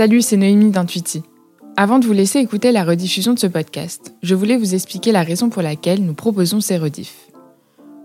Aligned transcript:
Salut, 0.00 0.22
c'est 0.22 0.38
Noémie 0.38 0.70
d'Intuiti. 0.70 1.22
Avant 1.76 1.98
de 1.98 2.06
vous 2.06 2.14
laisser 2.14 2.38
écouter 2.38 2.72
la 2.72 2.84
rediffusion 2.84 3.34
de 3.34 3.38
ce 3.38 3.46
podcast, 3.46 4.14
je 4.22 4.34
voulais 4.34 4.56
vous 4.56 4.74
expliquer 4.74 5.12
la 5.12 5.22
raison 5.22 5.50
pour 5.50 5.60
laquelle 5.60 6.02
nous 6.02 6.14
proposons 6.14 6.62
ces 6.62 6.78
rediffs. 6.78 7.28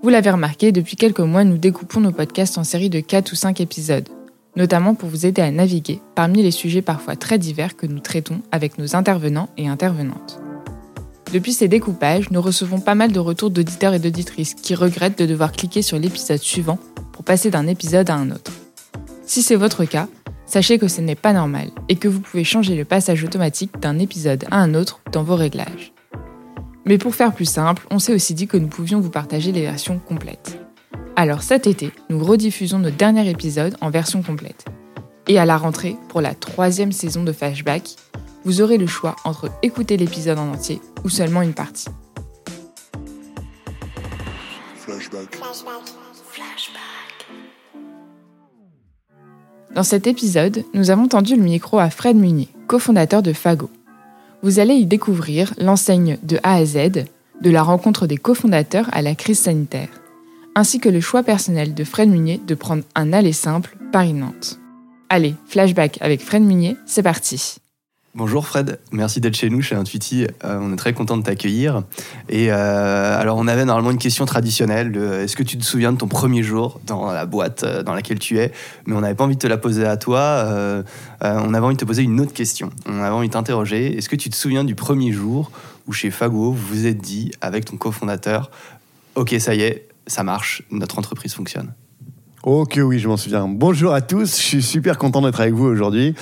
Vous 0.04 0.10
l'avez 0.10 0.30
remarqué, 0.30 0.74
depuis 0.74 0.98
quelques 0.98 1.22
mois, 1.22 1.46
nous 1.46 1.58
découpons 1.58 2.02
nos 2.02 2.12
podcasts 2.12 2.58
en 2.58 2.66
séries 2.66 2.90
de 2.90 3.00
4 3.00 3.32
ou 3.32 3.36
5 3.36 3.62
épisodes, 3.62 4.10
notamment 4.58 4.94
pour 4.94 5.08
vous 5.08 5.26
aider 5.26 5.42
à 5.42 5.50
naviguer 5.52 6.02
parmi 6.16 6.44
les 6.44 6.52
sujets 6.52 6.82
parfois 6.82 7.16
très 7.16 7.38
divers 7.38 7.78
que 7.78 7.88
nous 7.88 8.02
traitons 8.02 8.42
avec 8.52 8.78
nos 8.78 8.98
intervenants 8.98 9.48
et 9.56 9.70
intervenantes. 9.70 10.42
Depuis 11.32 11.54
ces 11.54 11.70
découpages, 11.70 12.30
nous 12.30 12.42
recevons 12.42 12.82
pas 12.82 12.96
mal 12.96 13.14
de 13.14 13.20
retours 13.20 13.52
d'auditeurs 13.52 13.94
et 13.94 14.00
d'auditrices 14.00 14.54
qui 14.54 14.76
regrettent 14.76 15.20
de 15.20 15.26
devoir 15.26 15.54
cliquer 15.54 15.82
sur 15.82 15.98
l'épisode 15.98 16.40
suivant 16.40 16.78
pour 17.14 17.24
passer 17.24 17.52
d'un 17.52 17.68
épisode 17.68 18.10
à 18.10 18.16
un 18.16 18.32
autre. 18.32 18.52
Si 19.26 19.42
c'est 19.42 19.56
votre 19.56 19.86
cas, 19.86 20.10
sachez 20.46 20.78
que 20.78 20.88
ce 20.88 21.02
n'est 21.02 21.16
pas 21.16 21.34
normal 21.34 21.70
et 21.90 21.96
que 21.96 22.08
vous 22.08 22.20
pouvez 22.20 22.44
changer 22.44 22.76
le 22.76 22.86
passage 22.86 23.24
automatique 23.24 23.80
d'un 23.80 24.00
épisode 24.00 24.46
à 24.52 24.60
un 24.60 24.74
autre 24.74 25.02
dans 25.12 25.24
vos 25.24 25.36
réglages. 25.36 25.94
Mais 26.86 26.98
pour 26.98 27.16
faire 27.16 27.34
plus 27.34 27.46
simple, 27.46 27.86
on 27.90 28.00
s'est 28.00 28.14
aussi 28.14 28.34
dit 28.34 28.48
que 28.48 28.58
nous 28.58 28.68
pouvions 28.68 29.00
vous 29.00 29.10
partager 29.10 29.52
les 29.52 29.62
versions 29.62 30.00
complètes. 30.00 30.60
Alors 31.16 31.42
cet 31.42 31.66
été, 31.66 31.92
nous 32.10 32.24
rediffusons 32.24 32.80
notre 32.80 32.98
dernier 32.98 33.30
épisode 33.30 33.76
en 33.82 33.90
version 33.90 34.22
complète. 34.22 34.66
Et 35.28 35.40
à 35.40 35.46
la 35.46 35.58
rentrée, 35.58 35.96
pour 36.10 36.22
la 36.22 36.36
troisième 36.36 36.92
saison 36.92 37.24
de 37.24 37.32
Flashback, 37.32 37.96
vous 38.44 38.62
aurez 38.62 38.78
le 38.78 38.86
choix 38.86 39.16
entre 39.24 39.50
écouter 39.64 39.98
l'épisode 39.98 40.38
en 40.38 40.52
entier 40.52 40.80
ou 41.04 41.10
seulement 41.10 41.42
une 41.42 41.54
partie. 41.54 41.90
Flashback. 44.76 45.36
Dans 49.74 49.84
cet 49.84 50.08
épisode, 50.08 50.64
nous 50.74 50.92
avons 50.92 51.08
tendu 51.08 51.36
le 51.36 51.42
micro 51.42 51.80
à 51.80 51.90
Fred 51.90 52.16
Munier, 52.16 52.50
cofondateur 52.68 53.22
de 53.22 53.34
Fago. 53.34 53.70
Vous 54.42 54.60
allez 54.60 54.76
y 54.76 54.86
découvrir 54.86 55.54
l'enseigne 55.58 56.18
de 56.24 56.40
A 56.44 56.56
à 56.56 56.66
Z, 56.66 57.06
de 57.42 57.50
la 57.50 57.64
rencontre 57.64 58.08
des 58.08 58.18
cofondateurs 58.18 58.88
à 58.92 59.02
la 59.02 59.16
crise 59.16 59.40
sanitaire, 59.40 59.90
ainsi 60.56 60.80
que 60.80 60.90
le 60.90 61.02
choix 61.02 61.24
personnel 61.24 61.74
de 61.74 61.84
Fred 61.84 62.10
Munier 62.10 62.40
de 62.46 62.56
prendre 62.56 62.84
un 62.96 63.12
aller 63.12 63.34
simple 63.34 63.78
Paris-Nantes. 63.92 64.60
Allez, 65.10 65.36
flashback 65.48 65.98
avec 66.02 66.22
Fred 66.22 66.44
Munier, 66.44 66.78
c'est 66.86 67.04
parti. 67.04 67.58
Bonjour 68.18 68.48
Fred, 68.48 68.80
merci 68.94 69.20
d'être 69.20 69.36
chez 69.36 69.50
nous 69.50 69.62
chez 69.62 69.76
Intuiti. 69.76 70.26
Euh, 70.46 70.58
on 70.62 70.72
est 70.72 70.78
très 70.78 70.94
content 70.94 71.18
de 71.18 71.24
t'accueillir. 71.24 71.84
Et 72.30 72.50
euh, 72.50 73.20
alors 73.20 73.36
on 73.38 73.46
avait 73.46 73.66
normalement 73.66 73.92
une 73.92 73.98
question 73.98 74.26
traditionnelle 74.26 74.96
est-ce 74.96 75.36
que 75.36 75.44
tu 75.44 75.58
te 75.58 75.66
souviens 75.66 75.92
de 75.92 75.98
ton 75.98 76.08
premier 76.08 76.42
jour 76.42 76.80
dans 76.88 77.12
la 77.12 77.26
boîte 77.26 77.64
euh, 77.64 77.84
dans 77.84 77.94
laquelle 77.94 78.20
tu 78.20 78.40
es? 78.40 78.54
Mais 78.86 78.96
on 78.96 79.02
n'avait 79.02 79.16
pas 79.16 79.26
envie 79.26 79.36
de 79.36 79.42
te 79.42 79.48
la 79.48 79.58
poser 79.58 79.86
à 79.86 79.98
toi. 79.98 80.48
on 81.22 81.54
avait 81.54 81.66
envie 81.66 81.76
de 81.76 81.80
te 81.82 81.84
poser 81.84 82.04
une 82.04 82.22
autre 82.22 82.32
question. 82.32 82.70
On 82.86 83.02
avait 83.02 83.10
envie 83.10 83.28
de 83.28 83.34
t'interroger. 83.34 83.98
Est-ce 83.98 84.08
que 84.08 84.16
tu 84.16 84.30
te 84.30 84.36
souviens 84.38 84.64
du 84.64 84.76
premier 84.76 85.12
jour 85.12 85.52
où 85.86 85.92
chez 85.92 86.10
Fago 86.10 86.54
vous 86.54 86.68
vous 86.68 86.86
êtes 86.86 87.00
dit 87.00 87.34
avec 87.42 87.66
ton 87.66 87.76
cofondateur, 87.76 88.50
ok 89.16 89.36
ça 89.40 89.56
y 89.56 89.62
est, 89.62 89.90
ça 90.08 90.24
marche, 90.24 90.64
notre 90.72 91.00
entreprise 91.00 91.34
fonctionne 91.34 91.74
Ok, 92.46 92.80
oui, 92.80 93.00
je 93.00 93.08
m'en 93.08 93.18
souviens. 93.18 93.48
Bonjour 93.48 93.92
à 93.92 94.02
tous, 94.02 94.38
je 94.38 94.44
suis 94.44 94.62
super 94.62 95.00
content 95.00 95.20
d'être 95.24 95.42
avec 95.42 95.56
vous 95.56 95.66
aujourd'hui. 95.66 96.14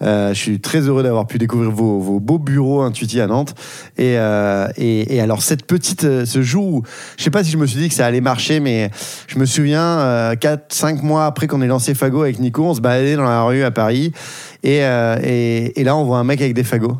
Euh, 0.00 0.32
je 0.32 0.38
suis 0.40 0.58
très 0.58 0.80
heureux 0.80 1.02
d'avoir 1.02 1.26
pu 1.26 1.36
découvrir 1.36 1.70
vos, 1.70 2.18
beaux 2.18 2.38
bureaux 2.38 2.80
intuitifs 2.80 3.20
à 3.20 3.26
Nantes. 3.26 3.54
Euh, 4.00 4.68
et, 4.78 5.14
et, 5.14 5.20
alors, 5.20 5.42
cette 5.42 5.66
petite, 5.66 6.04
euh, 6.04 6.24
ce 6.24 6.40
jour 6.40 6.66
où, 6.66 6.82
je 7.18 7.24
sais 7.24 7.30
pas 7.30 7.44
si 7.44 7.50
je 7.50 7.58
me 7.58 7.66
suis 7.66 7.78
dit 7.78 7.90
que 7.90 7.94
ça 7.94 8.06
allait 8.06 8.22
marcher, 8.22 8.58
mais 8.58 8.90
je 9.26 9.38
me 9.38 9.44
souviens, 9.44 10.32
4-5 10.36 11.02
mois 11.02 11.26
après 11.26 11.46
qu'on 11.46 11.60
ait 11.60 11.66
lancé 11.66 11.92
Fago 11.92 12.22
avec 12.22 12.38
Nico, 12.38 12.64
on 12.64 12.72
se 12.74 12.80
baladait 12.80 13.16
dans 13.16 13.24
la 13.24 13.42
rue 13.42 13.62
à 13.62 13.70
Paris. 13.70 14.12
Et, 14.62 14.80
là, 14.80 15.94
on 15.94 16.04
voit 16.04 16.16
un 16.16 16.24
mec 16.24 16.40
avec 16.40 16.54
des 16.54 16.64
fagots. 16.64 16.96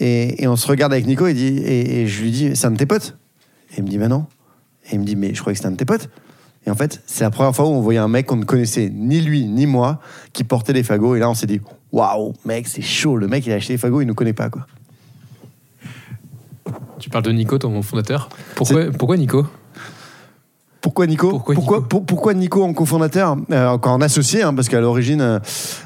Et, 0.00 0.48
on 0.48 0.56
se 0.56 0.66
regarde 0.66 0.92
avec 0.92 1.06
Nico 1.06 1.28
et, 1.28 2.04
je 2.08 2.20
lui 2.20 2.32
dis, 2.32 2.50
c'est 2.56 2.66
un 2.66 2.72
de 2.72 2.78
tes 2.78 2.86
potes? 2.86 3.16
Et 3.70 3.74
il 3.78 3.84
me 3.84 3.88
dit, 3.88 3.98
bah 3.98 4.08
non. 4.08 4.26
Et 4.90 4.94
il 4.94 4.98
me 4.98 5.04
dit, 5.04 5.14
mais 5.14 5.32
je 5.32 5.40
croyais 5.40 5.54
que 5.54 5.58
c'était 5.58 5.68
un 5.68 5.72
de 5.72 5.76
tes 5.76 5.84
potes. 5.84 6.10
Et 6.66 6.70
en 6.70 6.74
fait, 6.74 7.02
c'est 7.06 7.24
la 7.24 7.30
première 7.30 7.54
fois 7.54 7.66
où 7.66 7.70
on 7.70 7.80
voyait 7.80 7.98
un 7.98 8.08
mec 8.08 8.26
qu'on 8.26 8.36
ne 8.36 8.44
connaissait 8.44 8.90
ni 8.92 9.20
lui 9.20 9.46
ni 9.46 9.66
moi 9.66 10.00
qui 10.32 10.44
portait 10.44 10.72
des 10.72 10.84
fagots. 10.84 11.16
Et 11.16 11.18
là, 11.18 11.28
on 11.28 11.34
s'est 11.34 11.46
dit, 11.46 11.60
waouh, 11.90 12.34
mec, 12.44 12.68
c'est 12.68 12.82
chaud. 12.82 13.16
Le 13.16 13.26
mec, 13.26 13.44
il 13.46 13.52
a 13.52 13.56
acheté 13.56 13.74
des 13.74 13.78
fagots, 13.78 14.00
il 14.00 14.06
nous 14.06 14.14
connaît 14.14 14.32
pas, 14.32 14.48
quoi. 14.48 14.66
Tu 16.98 17.10
parles 17.10 17.24
de 17.24 17.32
Nico, 17.32 17.58
ton 17.58 17.82
fondateur? 17.82 18.28
Pourquoi, 18.54 18.92
pourquoi 18.96 19.16
Nico? 19.16 19.44
Pourquoi 20.82 21.06
Nico 21.06 21.30
pourquoi, 21.30 21.54
Nico, 21.54 21.80
pourquoi, 21.80 22.34
Nico 22.34 22.64
en 22.64 22.72
cofondateur 22.72 23.36
euh, 23.52 23.68
Encore 23.68 23.92
en 23.92 24.00
associé, 24.00 24.42
hein, 24.42 24.52
parce 24.52 24.68
qu'à 24.68 24.80
l'origine, 24.80 25.20
euh, 25.20 25.38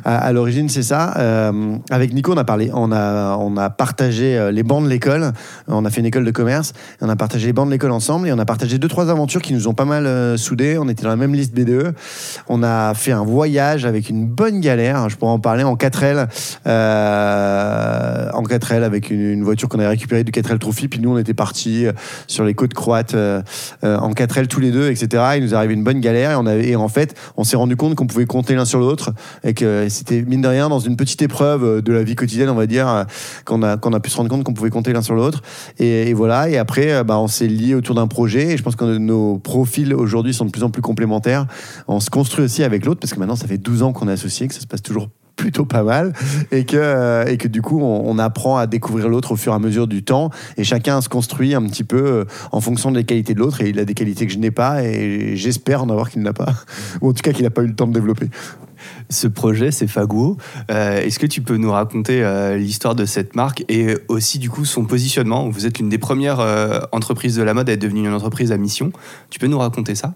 à, 0.07 0.33
l'origine 0.33 0.71
c'est 0.71 0.83
ça. 0.83 1.15
Euh, 1.19 1.77
avec 1.91 2.15
Nico, 2.15 2.33
on 2.33 2.37
a 2.39 2.45
parlé, 2.45 2.71
on 2.73 2.91
a, 2.93 3.37
on 3.37 3.59
a 3.59 3.69
partagé 3.69 4.51
les 4.51 4.63
bancs 4.63 4.83
de 4.83 4.89
l'école. 4.89 5.33
On 5.69 5.85
a 5.85 5.91
fait 5.91 6.01
une 6.01 6.07
école 6.07 6.25
de 6.25 6.31
commerce. 6.31 6.73
On 7.03 7.11
a 7.11 7.17
partagé 7.17 7.47
les 7.47 7.53
bancs 7.53 7.67
de 7.67 7.73
l'école 7.73 7.91
ensemble 7.91 8.27
et 8.27 8.33
on 8.33 8.39
a 8.39 8.47
partagé 8.47 8.79
deux 8.79 8.89
trois 8.89 9.11
aventures 9.11 9.43
qui 9.43 9.53
nous 9.53 9.69
ont 9.69 9.75
pas 9.75 9.85
mal 9.85 10.39
soudés. 10.39 10.79
On 10.79 10.89
était 10.89 11.03
dans 11.03 11.11
la 11.11 11.17
même 11.17 11.35
liste 11.35 11.55
BDE. 11.55 11.95
On 12.49 12.63
a 12.63 12.95
fait 12.95 13.13
un 13.13 13.25
voyage 13.25 13.85
avec 13.85 14.09
une 14.09 14.27
bonne 14.27 14.61
galère. 14.61 15.11
Je 15.11 15.17
pourrais 15.17 15.33
en 15.33 15.39
parler 15.39 15.63
en 15.63 15.77
4L, 15.77 16.27
en 16.65 18.43
4L 18.43 18.83
avec 18.83 19.11
une, 19.11 19.45
voiture 19.45 19.69
qu'on 19.69 19.79
avait 19.79 19.89
récupérée 19.89 20.25
du 20.25 20.33
4L 20.33 20.59
Trophy. 20.59 20.89
Puis 20.89 21.01
nous, 21.01 21.11
on 21.11 21.19
était 21.19 21.35
partis 21.35 21.85
sur 22.27 22.45
les 22.45 22.55
côtes 22.55 22.73
croates 22.73 23.15
en 23.15 24.11
4L 24.11 24.47
tous 24.47 24.61
les 24.61 24.71
deux 24.71 24.86
etc. 24.91 25.23
Il 25.37 25.45
nous 25.45 25.55
arrivait 25.55 25.75
une 25.75 25.85
bonne 25.85 26.01
galère 26.01 26.41
et, 26.49 26.77
en 26.77 26.89
fait, 26.89 27.15
on 27.37 27.45
s'est 27.45 27.57
rendu 27.57 27.77
compte 27.77 27.95
qu'on 27.95 28.07
pouvait 28.07 28.27
compter 28.27 28.55
l'un 28.55 28.65
sur 28.65 28.79
l'autre 28.79 29.13
et 29.45 29.55
que 29.55 29.89
c'était 29.89 30.23
mine 30.23 30.43
de 30.43 30.49
rien 30.49 30.69
dans 30.69 30.79
une 30.79 30.97
petite 30.97 31.23
épreuve 31.23 31.83
de 31.83 31.93
la 31.93 32.03
vie 32.03 32.15
quotidienne, 32.15 32.49
on 32.51 32.55
va 32.55 32.67
dire, 32.67 33.07
qu'on 33.45 33.63
a, 33.63 33.77
qu'on 33.77 33.93
a 33.93 34.01
pu 34.01 34.11
se 34.11 34.17
rendre 34.17 34.31
compte 34.31 34.45
qu'on 34.45 34.55
pouvait 34.55 34.71
compter 34.71 34.93
l'un 34.93 35.03
sur 35.03 35.15
l'autre. 35.15 35.43
Et, 35.79 36.13
voilà. 36.15 36.49
Et 36.49 36.59
après, 36.59 37.05
bah, 37.05 37.19
on 37.19 37.29
s'est 37.29 37.49
lié 37.49 37.75
autour 37.75 37.95
d'un 37.95 38.07
projet 38.07 38.53
et 38.53 38.57
je 38.57 38.63
pense 38.63 38.77
que 38.77 38.85
nos 38.99 39.39
profils 39.39 39.95
aujourd'hui 39.95 40.35
sont 40.35 40.45
de 40.45 40.51
plus 40.51 40.63
en 40.63 40.71
plus 40.71 40.83
complémentaires. 40.83 41.47
On 41.89 42.01
se 42.01 42.11
construit 42.11 42.45
aussi 42.45 42.63
avec 42.63 42.85
l'autre 42.85 43.01
parce 43.01 43.13
que 43.13 43.19
maintenant, 43.19 43.37
ça 43.37 43.47
fait 43.47 43.59
12 43.59 43.83
ans 43.83 43.93
qu'on 43.93 44.09
est 44.09 44.13
associés, 44.13 44.49
que 44.49 44.55
ça 44.55 44.61
se 44.61 44.67
passe 44.67 44.83
toujours 44.83 45.09
plutôt 45.37 45.67
pas 45.67 45.83
mal 45.83 46.13
et 46.51 46.65
que, 46.65 46.77
euh, 46.77 47.27
et 47.27 47.37
que 47.37 47.47
du 47.47 47.63
coup 47.63 47.81
on, 47.81 48.17
apprend 48.19 48.57
à 48.57 48.67
découvrir 48.67 49.09
l'autre 49.11 49.33
au 49.33 49.37
fur 49.37 49.53
et 49.53 49.55
à 49.55 49.59
mesure 49.59 49.87
du 49.87 50.03
temps 50.03 50.31
et 50.57 50.65
chacun 50.65 51.03
se 51.03 51.11
construit 51.11 51.55
un 51.55 51.63
petit 51.67 51.85
peu 51.85 52.03
euh, 52.03 52.25
en 52.51 52.63
fonction 52.63 52.91
des 52.91 53.05
qualités 53.05 53.35
de 53.35 53.41
l'autre 53.41 53.61
et 53.61 53.69
il 53.69 53.79
a 53.79 53.85
des 53.85 53.93
qualités 53.93 54.27
que 54.27 54.33
je 54.33 54.39
n'ai 54.39 54.51
pas 54.51 54.83
et 54.83 55.37
j'espère 55.37 55.83
en 55.83 55.91
avoir 55.91 56.11
qu'il 56.11 56.23
n'a 56.23 56.33
pas 56.33 56.55
ou 57.03 57.11
en 57.11 57.13
tout 57.13 57.23
cas 57.23 57.33
qu'il 57.33 57.45
n'a 57.45 57.51
pas 57.51 57.63
eu 57.63 57.67
le 57.67 57.75
temps 57.75 57.87
de 57.87 57.93
développer. 57.93 58.31
Ce 59.11 59.27
projet, 59.27 59.71
c'est 59.71 59.87
Faguo. 59.87 60.37
Euh, 60.71 61.03
est-ce 61.03 61.19
que 61.19 61.27
tu 61.27 61.43
peux 61.43 61.57
nous 61.57 61.71
raconter 61.71 62.23
l'histoire 62.57 62.95
de 62.95 63.05
cette 63.05 63.35
marque 63.35 63.65
et 63.69 63.97
aussi 64.09 64.39
du 64.39 64.49
coup 64.49 64.65
son 64.65 64.85
positionnement? 64.85 65.49
Vous 65.49 65.67
êtes 65.67 65.79
l'une 65.79 65.89
des 65.89 65.99
premières 65.99 66.41
entreprises 66.93 67.37
de 67.37 67.43
la 67.43 67.53
mode 67.53 67.69
à 67.69 67.73
être 67.73 67.81
devenue 67.81 68.07
une 68.07 68.15
entreprise 68.15 68.53
à 68.53 68.57
mission. 68.57 68.93
Tu 69.31 69.39
peux 69.39 69.49
nous 69.49 69.59
raconter 69.59 69.95
ça? 69.95 70.15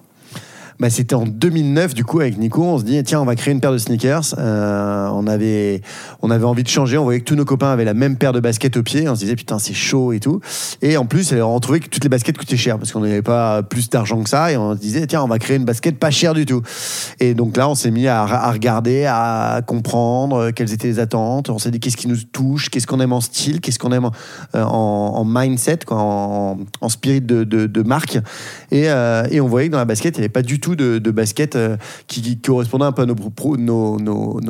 Bah, 0.81 0.89
c'était 0.89 1.15
en 1.15 1.27
2009 1.27 1.93
du 1.93 2.05
coup 2.05 2.21
avec 2.21 2.39
Nico 2.39 2.65
on 2.65 2.79
se 2.79 2.85
dit 2.85 3.03
tiens 3.05 3.21
on 3.21 3.27
va 3.27 3.37
créer 3.37 3.53
une 3.53 3.61
paire 3.61 3.73
de 3.73 3.77
sneakers. 3.77 4.35
Euh, 4.39 5.09
on 5.13 5.27
avait 5.27 5.83
on 6.23 6.31
avait 6.31 6.47
envie 6.47 6.63
de 6.63 6.69
changer. 6.69 6.97
On 6.97 7.05
voyait 7.05 7.21
que 7.21 7.27
tous 7.27 7.35
nos 7.35 7.45
copains 7.45 7.71
avaient 7.71 7.85
la 7.85 7.93
même 7.93 8.17
paire 8.17 8.33
de 8.33 8.41
baskets 8.41 8.79
au 8.79 8.83
pied. 8.83 9.07
On 9.07 9.15
se 9.15 9.21
disait 9.21 9.37
putain 9.37 9.59
c'est 9.59 9.75
chaud 9.75 10.15
et 10.15 10.21
tout. 10.21 10.41
Et 10.81 10.97
en 10.97 11.05
plus 11.05 11.35
on 11.35 11.61
trouvait 11.61 11.81
que 11.81 11.89
toutes 11.89 12.03
les 12.03 12.09
baskets 12.09 12.39
coûtaient 12.39 12.57
cher 12.57 12.79
parce 12.79 12.93
qu'on 12.93 13.01
n'avait 13.01 13.21
pas 13.21 13.63
plus 13.63 13.91
d'argent 13.91 14.23
que 14.23 14.31
ça. 14.31 14.53
Et 14.53 14.57
on 14.57 14.75
se 14.75 14.81
disait 14.81 15.07
tiens 15.07 15.23
on 15.23 15.29
va 15.29 15.39
créer 15.39 15.59
une 15.59 15.67
basket 15.67 15.99
pas 15.99 16.11
chère 16.11 16.33
du 16.33 16.47
tout. 16.47 16.63
Et 17.21 17.35
donc 17.35 17.59
là 17.59 17.69
on 17.69 17.75
s'est 17.75 17.91
mis 17.91 18.07
à, 18.07 18.51
regarder 18.51 19.05
à 19.05 19.61
comprendre 19.67 20.51
quelles 20.51 20.73
étaient 20.73 20.89
les 20.89 20.99
attentes. 20.99 21.51
On 21.51 21.59
s'est 21.59 21.71
dit 21.71 21.81
qu'est-ce 21.81 21.99
qui 21.99 22.09
nous 22.09 22.23
touche? 22.33 22.71
Qu'est-ce 22.71 22.87
qu'on 22.87 23.01
aime 23.01 23.13
en 23.13 23.21
style? 23.21 23.61
Qu'est-ce 23.61 23.79
qu'on 23.79 23.93
aime 23.93 24.07
en, 24.07 24.61
en, 24.63 25.25
mindset 25.27 25.81
en, 25.91 26.57
spirit 26.89 27.21
de, 27.21 27.83
marque? 27.83 28.17
Et, 28.71 28.89
euh, 28.89 29.27
et 29.31 29.43
on 29.43 29.47
voyait 29.49 29.69
que 29.69 29.73
dans 29.73 29.79
la 29.79 29.85
basket 29.85 30.17
il 30.17 30.21
n'y 30.21 30.25
avait 30.25 30.31
pas 30.31 30.41
du 30.41 30.59
tout 30.59 30.70
de, 30.77 31.11
basket 31.11 31.57
euh, 31.57 31.77
qui, 32.07 32.39
correspondait 32.39 32.85
un 32.85 32.93
peu 32.93 33.03
à 33.03 33.07
nos, 33.07 33.15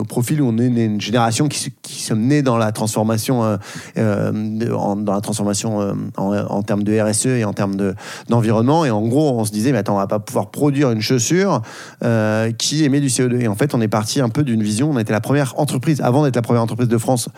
profils 0.05 0.43
on 0.43 0.59
est 0.59 0.67
une, 0.67 1.01
génération 1.01 1.49
qui, 1.49 1.73
qui 1.83 2.03
sommes 2.03 2.23
nés 2.23 2.43
dans 2.43 2.57
la 2.57 2.73
transformation, 2.73 3.45
euh, 3.45 3.57
euh, 3.99 4.33
dans 4.33 5.15
la 5.15 5.21
transformation 5.21 5.95
en, 6.17 6.63
termes 6.63 6.83
de 6.83 7.01
RSE 7.01 7.27
et 7.27 7.45
en 7.45 7.53
termes 7.53 7.77
d'environnement. 8.29 8.85
et 8.85 8.91
en 8.91 9.07
gros, 9.07 9.39
on 9.39 9.45
se 9.45 9.53
disait, 9.53 9.73
mais 9.73 9.79
attends, 9.79 9.95
on 9.95 9.99
va 9.99 10.07
pas 10.07 10.19
pouvoir 10.19 10.51
produire 10.51 10.91
une 10.91 11.01
chaussure 11.01 11.63
qui 12.59 12.85
émet 12.85 13.01
du 13.01 13.09
CO2. 13.09 13.41
Et 13.41 13.49
en 13.49 13.55
fait, 13.55 13.75
on 13.75 13.81
est 13.81 13.89
parti 13.89 14.21
un 14.21 14.29
peu 14.29 14.43
d'une 14.43 14.63
vision. 14.63 14.91
On 14.91 14.99
était 14.99 15.13
la 15.13 15.21
première 15.21 15.59
entreprise, 15.59 16.01
avant 16.01 16.25
d'être 16.25 16.37
la 16.37 16.43
première 16.43 16.63
entreprise 16.63 16.89
de 16.89 16.99
France 16.99 17.29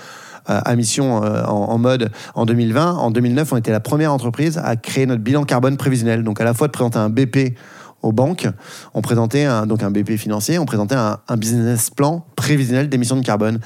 à 0.47 0.75
mission 0.75 1.17
en, 1.17 1.79
mode 1.79 2.11
en 2.35 2.47
2020. 2.47 2.95
En 2.95 3.11
2009, 3.11 3.53
on 3.53 3.57
était 3.57 3.71
la 3.71 3.81
première 3.81 4.13
entreprise 4.13 4.61
à 4.63 4.77
créer 4.77 5.07
notre 5.07 5.23
bilan 5.23 5.45
carbone 5.45 5.77
prévisionnel. 5.77 6.25
Donc 6.25 6.41
à 6.41 6.45
la 6.45 6.55
fois 6.55 6.67
de 6.67 6.73
présenter 6.73 6.99
un 6.99 7.11
BP 7.11 7.55
aux 8.03 8.13
banques, 8.13 8.49
on 8.95 9.01
présentait 9.01 9.45
un, 9.45 9.67
donc 9.67 9.83
un 9.83 9.91
BP 9.91 10.17
financier, 10.17 10.59
on 10.59 10.67
présentait 10.67 10.97
un, 10.97 11.19
business 11.37 11.91
plan 11.91 12.25
prévisionnel 12.37 12.89
d'émissions 12.89 13.17
de 13.17 13.25
carbone. 13.25 13.59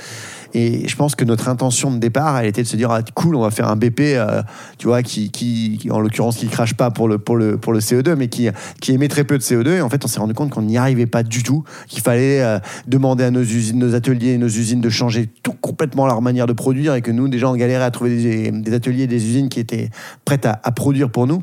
Et 0.54 0.88
je 0.88 0.96
pense 0.96 1.14
que 1.14 1.24
notre 1.24 1.48
intention 1.48 1.90
de 1.90 1.98
départ, 1.98 2.38
elle 2.38 2.46
était 2.46 2.62
de 2.62 2.66
se 2.66 2.76
dire 2.76 2.90
ah, 2.90 3.02
cool, 3.14 3.36
on 3.36 3.42
va 3.42 3.50
faire 3.50 3.68
un 3.68 3.76
BP, 3.76 4.00
euh, 4.00 4.42
tu 4.78 4.86
vois, 4.86 5.02
qui, 5.02 5.30
qui, 5.30 5.88
en 5.90 6.00
l'occurrence, 6.00 6.36
qui 6.36 6.46
crache 6.46 6.74
pas 6.74 6.90
pour 6.90 7.08
le, 7.08 7.18
pour 7.18 7.36
le, 7.36 7.58
pour 7.58 7.72
le 7.72 7.80
CO2, 7.80 8.14
mais 8.14 8.28
qui, 8.28 8.48
qui 8.80 8.92
émet 8.92 9.08
très 9.08 9.24
peu 9.24 9.36
de 9.36 9.42
CO2. 9.42 9.76
Et 9.76 9.80
en 9.80 9.90
fait, 9.90 10.04
on 10.04 10.08
s'est 10.08 10.20
rendu 10.20 10.32
compte 10.32 10.50
qu'on 10.50 10.62
n'y 10.62 10.78
arrivait 10.78 11.06
pas 11.06 11.22
du 11.22 11.42
tout, 11.42 11.64
qu'il 11.88 12.02
fallait 12.02 12.40
euh, 12.40 12.58
demander 12.86 13.24
à 13.24 13.30
nos 13.30 13.42
usines, 13.42 13.78
nos 13.78 13.94
ateliers, 13.94 14.30
et 14.30 14.38
nos 14.38 14.48
usines 14.48 14.80
de 14.80 14.88
changer 14.88 15.28
tout 15.42 15.54
complètement 15.60 16.06
leur 16.06 16.22
manière 16.22 16.46
de 16.46 16.52
produire 16.52 16.94
et 16.94 17.02
que 17.02 17.10
nous, 17.10 17.28
déjà, 17.28 17.50
on 17.50 17.56
galérait 17.56 17.84
à 17.84 17.90
trouver 17.90 18.50
des, 18.52 18.74
ateliers, 18.74 19.02
et 19.02 19.08
des 19.08 19.24
usines 19.26 19.48
qui 19.48 19.60
étaient 19.60 19.90
prêtes 20.24 20.46
à 20.46 20.72
produire 20.72 21.10
pour 21.10 21.26
nous. 21.26 21.42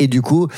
Et 0.00 0.08
du 0.08 0.22
coup, 0.22 0.48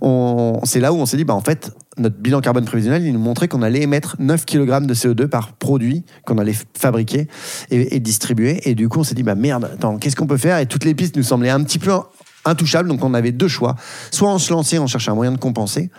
on- 0.00 0.60
c'est 0.64 0.78
là 0.78 0.92
où 0.92 0.96
on 0.96 1.06
s'est 1.06 1.16
dit, 1.16 1.24
bah, 1.24 1.34
en 1.34 1.40
fait, 1.40 1.72
notre 1.98 2.16
bilan 2.18 2.40
carbone 2.40 2.64
prévisionnel, 2.64 3.04
il 3.04 3.12
nous 3.12 3.18
montrait 3.18 3.48
qu'on 3.48 3.62
allait 3.62 3.82
émettre 3.82 4.14
9 4.18 4.44
kg 4.46 4.86
de 4.86 4.94
CO2 4.94 5.26
par 5.26 5.54
produit 5.54 6.04
qu'on 6.26 6.38
allait 6.38 6.54
fabriquer 6.78 7.26
et, 7.70 7.96
et 7.96 8.00
distribuer. 8.00 8.60
Et 8.68 8.74
du 8.74 8.88
coup, 8.88 9.00
on 9.00 9.04
s'est 9.04 9.14
dit, 9.14 9.22
bah 9.22 9.34
merde, 9.34 9.70
attends, 9.74 9.96
qu'est-ce 9.98 10.14
qu'on 10.16 10.26
peut 10.26 10.36
faire? 10.36 10.58
Et 10.58 10.66
toutes 10.66 10.84
les 10.84 10.94
pistes 10.94 11.16
nous 11.16 11.22
semblaient 11.22 11.50
un 11.50 11.62
petit 11.64 11.78
peu 11.78 11.92
intouchables. 12.44 12.88
Donc, 12.88 13.02
on 13.04 13.14
avait 13.14 13.32
deux 13.32 13.48
choix. 13.48 13.74
Soit 14.10 14.32
on 14.32 14.38
se 14.38 14.52
lançait, 14.52 14.78
on 14.78 14.86
cherchait 14.86 15.10
un 15.10 15.14
moyen 15.14 15.32
de 15.32 15.38
compenser. 15.38 15.90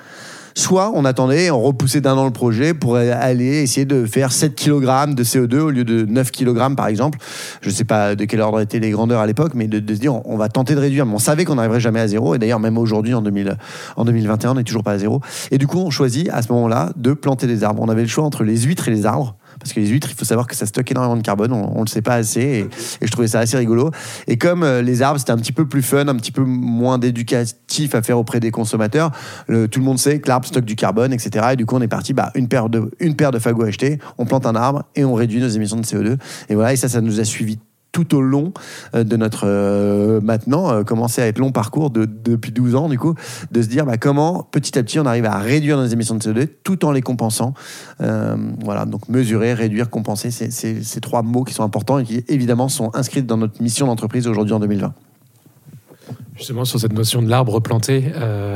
Soit 0.56 0.92
on 0.94 1.06
attendait, 1.06 1.52
on 1.52 1.62
repoussait 1.62 2.02
d'un 2.02 2.16
an 2.18 2.26
le 2.26 2.32
projet 2.32 2.74
pour 2.74 2.96
aller 2.96 3.62
essayer 3.62 3.86
de 3.86 4.06
faire 4.06 4.32
7 4.32 4.56
kg 4.56 5.14
de 5.14 5.24
CO2 5.24 5.60
au 5.60 5.70
lieu 5.70 5.84
de 5.84 6.06
9 6.06 6.32
kg 6.32 6.76
par 6.76 6.88
exemple. 6.88 7.20
Je 7.62 7.70
ne 7.70 7.74
sais 7.74 7.84
pas 7.84 8.16
de 8.16 8.26
quel 8.26 8.42
ordre 8.42 8.60
étaient 8.60 8.80
les 8.80 8.92
grandeurs 8.92 9.22
à 9.22 9.28
l'époque, 9.28 9.54
mais 9.56 9.68
de, 9.68 9.78
se 9.94 10.00
dire 10.00 10.26
on 10.26 10.38
va 10.38 10.50
tenter 10.50 10.76
de 10.76 10.80
réduire. 10.80 11.06
Mais 11.06 11.14
on 11.14 11.20
savait 11.20 11.46
qu'on 11.46 11.56
n'arriverait 11.56 11.80
jamais 11.80 12.00
à 12.00 12.08
zéro. 12.08 12.36
Et 12.36 12.40
d'ailleurs, 12.40 12.60
même 12.60 12.78
aujourd'hui, 12.78 13.14
en, 13.14 13.22
2000 13.22 13.58
en 13.96 14.06
2021, 14.06 14.52
on 14.52 14.56
n'est 14.56 14.64
toujours 14.64 14.84
pas 14.84 14.94
à 14.94 14.98
zéro. 14.98 15.22
Et 15.52 15.58
du 15.58 15.68
coup, 15.68 15.80
on 15.80 15.90
choisit 15.90 16.30
à 16.30 16.42
ce 16.42 16.52
moment-là 16.54 16.92
de 16.96 17.14
planter 17.14 17.48
des 17.48 17.64
arbres. 17.64 17.82
On 17.82 17.90
avait 17.90 18.04
le 18.04 18.08
choix 18.08 18.24
entre 18.24 18.44
les 18.44 18.58
huîtres 18.62 18.88
et 18.88 18.92
les 18.92 19.06
arbres. 19.06 19.36
Parce 19.62 19.74
que 19.74 19.80
les 19.80 19.88
huîtres, 19.88 20.10
il 20.12 20.16
faut 20.16 20.26
savoir 20.26 20.48
que 20.48 20.56
ça 20.56 20.66
stocke 20.66 20.92
énormément 20.92 21.16
de 21.16 21.22
carbone, 21.22 21.54
on 21.54 21.76
ne 21.76 21.82
le 21.82 21.88
sait 21.88 22.02
pas 22.02 22.16
assez, 22.16 22.42
et, 22.42 22.70
je 23.02 23.12
trouvais 23.12 23.28
ça 23.28 23.40
assez 23.40 23.58
rigolo. 23.58 23.92
Et 24.28 24.38
comme 24.38 24.64
euh, 24.64 24.82
les 24.82 25.02
arbres, 25.02 25.20
c'était 25.20 25.32
un 25.32 25.38
petit 25.38 25.52
peu 25.52 25.68
plus 25.68 25.82
fun, 25.82 26.08
un 26.08 26.16
petit 26.16 26.32
peu 26.32 26.44
moins 26.44 26.98
d'éducatif 26.98 27.96
à 27.96 28.02
faire 28.02 28.18
auprès 28.18 28.40
des 28.40 28.52
consommateurs, 28.52 29.12
tout 29.48 29.80
le 29.80 29.82
monde 29.82 30.00
sait 30.00 30.20
que 30.20 30.28
l'arbre 30.28 30.48
stocke 30.48 30.66
du 30.66 30.76
carbone, 30.76 31.14
etc. 31.14 31.50
Et 31.54 31.56
du 31.56 31.66
coup, 31.66 31.76
on 31.76 31.82
est 31.82 31.88
parti, 31.88 32.14
bah, 32.14 32.32
une, 32.36 32.48
paire 32.48 32.70
de, 32.70 32.92
une 33.00 33.16
paire 33.16 33.32
de 33.32 33.40
fagots 33.40 33.64
achetés, 33.64 34.00
on 34.18 34.26
plante 34.26 34.46
un 34.46 34.56
arbre 34.56 34.84
et 34.96 35.06
on 35.06 35.14
réduit 35.14 35.40
nos 35.40 35.50
émissions 35.50 35.78
de 35.78 35.86
CO2. 35.86 36.18
Et 36.50 36.56
voilà, 36.56 36.74
et 36.74 36.76
ça, 36.76 36.90
ça 36.90 37.02
nous 37.02 37.20
a 37.20 37.24
suivi 37.24 37.60
tout 37.92 38.16
au 38.16 38.22
long 38.22 38.54
euh, 38.96 39.04
de 39.04 39.18
notre 39.18 39.44
euh, 39.46 40.22
maintenant 40.22 40.72
euh, 40.72 40.84
commencé 40.84 41.22
à 41.22 41.28
être 41.28 41.40
long 41.40 41.52
parcours 41.52 41.90
de, 41.90 42.06
depuis 42.06 42.52
12 42.52 42.76
ans 42.76 42.90
du 42.90 42.98
coup 42.98 43.16
de 43.52 43.62
se 43.62 43.68
dire 43.68 43.86
bah, 43.86 43.98
comment 43.98 44.48
petit 44.52 44.78
à 44.78 44.84
petit 44.84 45.00
on 45.00 45.06
arrive 45.06 45.26
à 45.26 45.38
réduire 45.38 45.78
nos 45.78 45.86
émissions 45.86 46.16
de 46.16 46.22
CO2 46.22 46.48
tout 46.64 46.86
en 46.86 46.92
les 46.92 47.02
compensant. 47.02 47.54
Voilà. 48.00 48.86
Donc 48.86 49.10
mesurer 49.10 49.54
réduire 49.54 49.90
compenser 49.90 50.32
c'est 50.32 50.52
ces 50.52 51.02
trois 51.02 51.22
mots 51.22 51.44
qui 51.44 51.54
sont 51.54 51.64
importants 51.64 52.00
et 52.00 52.04
qui 52.04 52.24
évidemment 52.28 52.70
sont 52.70 52.92
inscrits 52.96 53.24
dans 53.24 53.38
notre 53.38 53.62
mission 53.62 53.88
d'entreprise 53.88 54.28
aujourd'hui 54.28 54.54
en 54.54 54.60
2020 54.60 54.94
Justement, 56.36 56.66
sur 56.66 56.80
cette 56.80 56.94
notion 56.94 57.22
de 57.22 57.30
l'arbre 57.30 57.60
planté, 57.60 58.12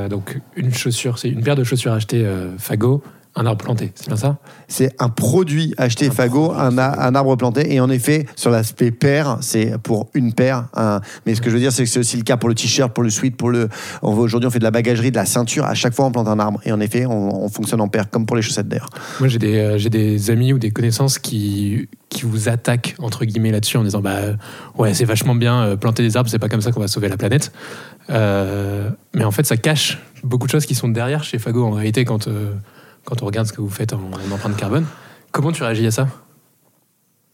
donc 0.10 0.42
une 0.56 0.74
chaussure, 0.74 1.20
c'est 1.20 1.30
une 1.30 1.44
paire 1.44 1.56
de 1.56 1.64
chaussures 1.64 1.94
achetées 1.94 2.26
euh, 2.26 2.58
Fago, 2.58 3.04
un 3.36 3.46
arbre 3.46 3.64
planté, 3.64 3.92
c'est 3.96 4.08
bien 4.08 4.16
ça 4.16 4.38
c'est 4.68 4.96
un 5.00 5.10
produit 5.10 5.74
acheté 5.78 6.08
Un 6.08 6.12
Fago, 6.12 6.50
produit, 6.50 6.80
un, 6.80 7.16
arbre 7.16 7.36
planté. 7.36 7.74
Et 7.74 7.80
en 7.80 7.90
effet, 7.90 8.26
sur 8.36 8.50
l'aspect 8.50 8.92
paire, 8.92 9.38
c'est 9.42 9.78
pour 9.78 10.10
une 10.14 10.34
paire. 10.34 10.68
un- 10.76 11.02
Mais 11.26 11.36
ce 11.36 11.42
que 11.42 11.50
je 11.50 11.56
veux 11.56 11.62
dire, 11.62 11.72
c'est 11.72 11.84
que 11.84 11.90
c'est 11.90 12.00
aussi 12.00 12.18
le 12.18 12.24
cas 12.24 12.38
pour 12.38 12.50
le 12.50 12.56
t-shirt, 12.56 12.92
pour 12.94 13.04
le 13.04 13.10
sweat, 13.10 13.36
pour 13.36 13.50
le. 13.52 13.70
Aujourd'hui, 14.02 14.48
on 14.48 14.52
fait 14.52 14.60
de 14.60 14.64
la 14.64 14.72
bagagerie, 14.72 15.12
de 15.12 15.16
la 15.16 15.26
ceinture. 15.26 15.66
À 15.66 15.74
chaque 15.76 15.94
fois, 15.94 16.06
on 16.06 16.12
plante 16.12 16.28
un 16.28 16.40
arbre. 16.40 16.60
Et 16.66 16.72
en 16.72 16.80
effet, 16.80 17.06
on, 17.06 17.44
on 17.44 17.50
fonctionne 17.50 17.82
en 17.82 17.88
paire, 17.88 18.10
comme 18.10 18.26
pour 18.26 18.36
les 18.36 18.42
chaussettes 18.42 18.68
d'air. 18.68 18.88
Moi, 19.20 19.28
j'ai 19.28 19.40
des, 19.40 19.58
euh, 19.58 19.78
j'ai 19.78 19.90
des 19.90 20.32
amis 20.32 20.54
ou 20.54 20.58
des 20.58 20.72
connaissances 20.72 21.20
qui, 21.20 21.88
qui 22.10 22.24
vous 22.24 22.50
attaquent, 22.50 22.96
entre 23.00 23.26
guillemets, 23.26 23.52
là-dessus 23.52 23.78
en 23.78 23.84
disant 23.84 24.02
bah, 24.02 24.16
euh, 24.16 24.36
Ouais, 24.78 24.94
c'est 24.94 25.06
vachement 25.06 25.36
bien, 25.36 25.62
euh, 25.62 25.76
planter 25.76 26.02
des 26.04 26.18
arbres, 26.18 26.30
c'est 26.30 26.40
pas 26.40 26.50
comme 26.50 26.62
ça 26.62 26.72
qu'on 26.72 26.80
va 26.80 26.88
sauver 26.88 27.10
la 27.10 27.18
planète. 27.18 27.52
Euh, 28.10 28.90
mais 29.14 29.24
en 29.24 29.32
fait, 29.32 29.46
ça 29.46 29.58
cache 29.58 30.00
beaucoup 30.24 30.48
de 30.48 30.52
choses 30.52 30.66
qui 30.66 30.76
sont 30.76 30.90
derrière 30.90 31.24
chez 31.24 31.38
Fago, 31.38 31.66
en 31.66 31.72
réalité, 31.72 32.04
quand, 32.06 32.28
quand 33.06 33.22
on 33.22 33.26
regarde 33.26 33.48
ce 33.48 33.54
que 33.54 33.62
vous 33.62 33.70
faites 33.70 33.94
en, 33.94 34.12
empreinte 34.32 34.58
carbone. 34.58 34.86
Comment 35.32 35.52
tu 35.52 35.64
réagis 35.64 35.88
à 35.88 35.92
ça? 35.92 36.08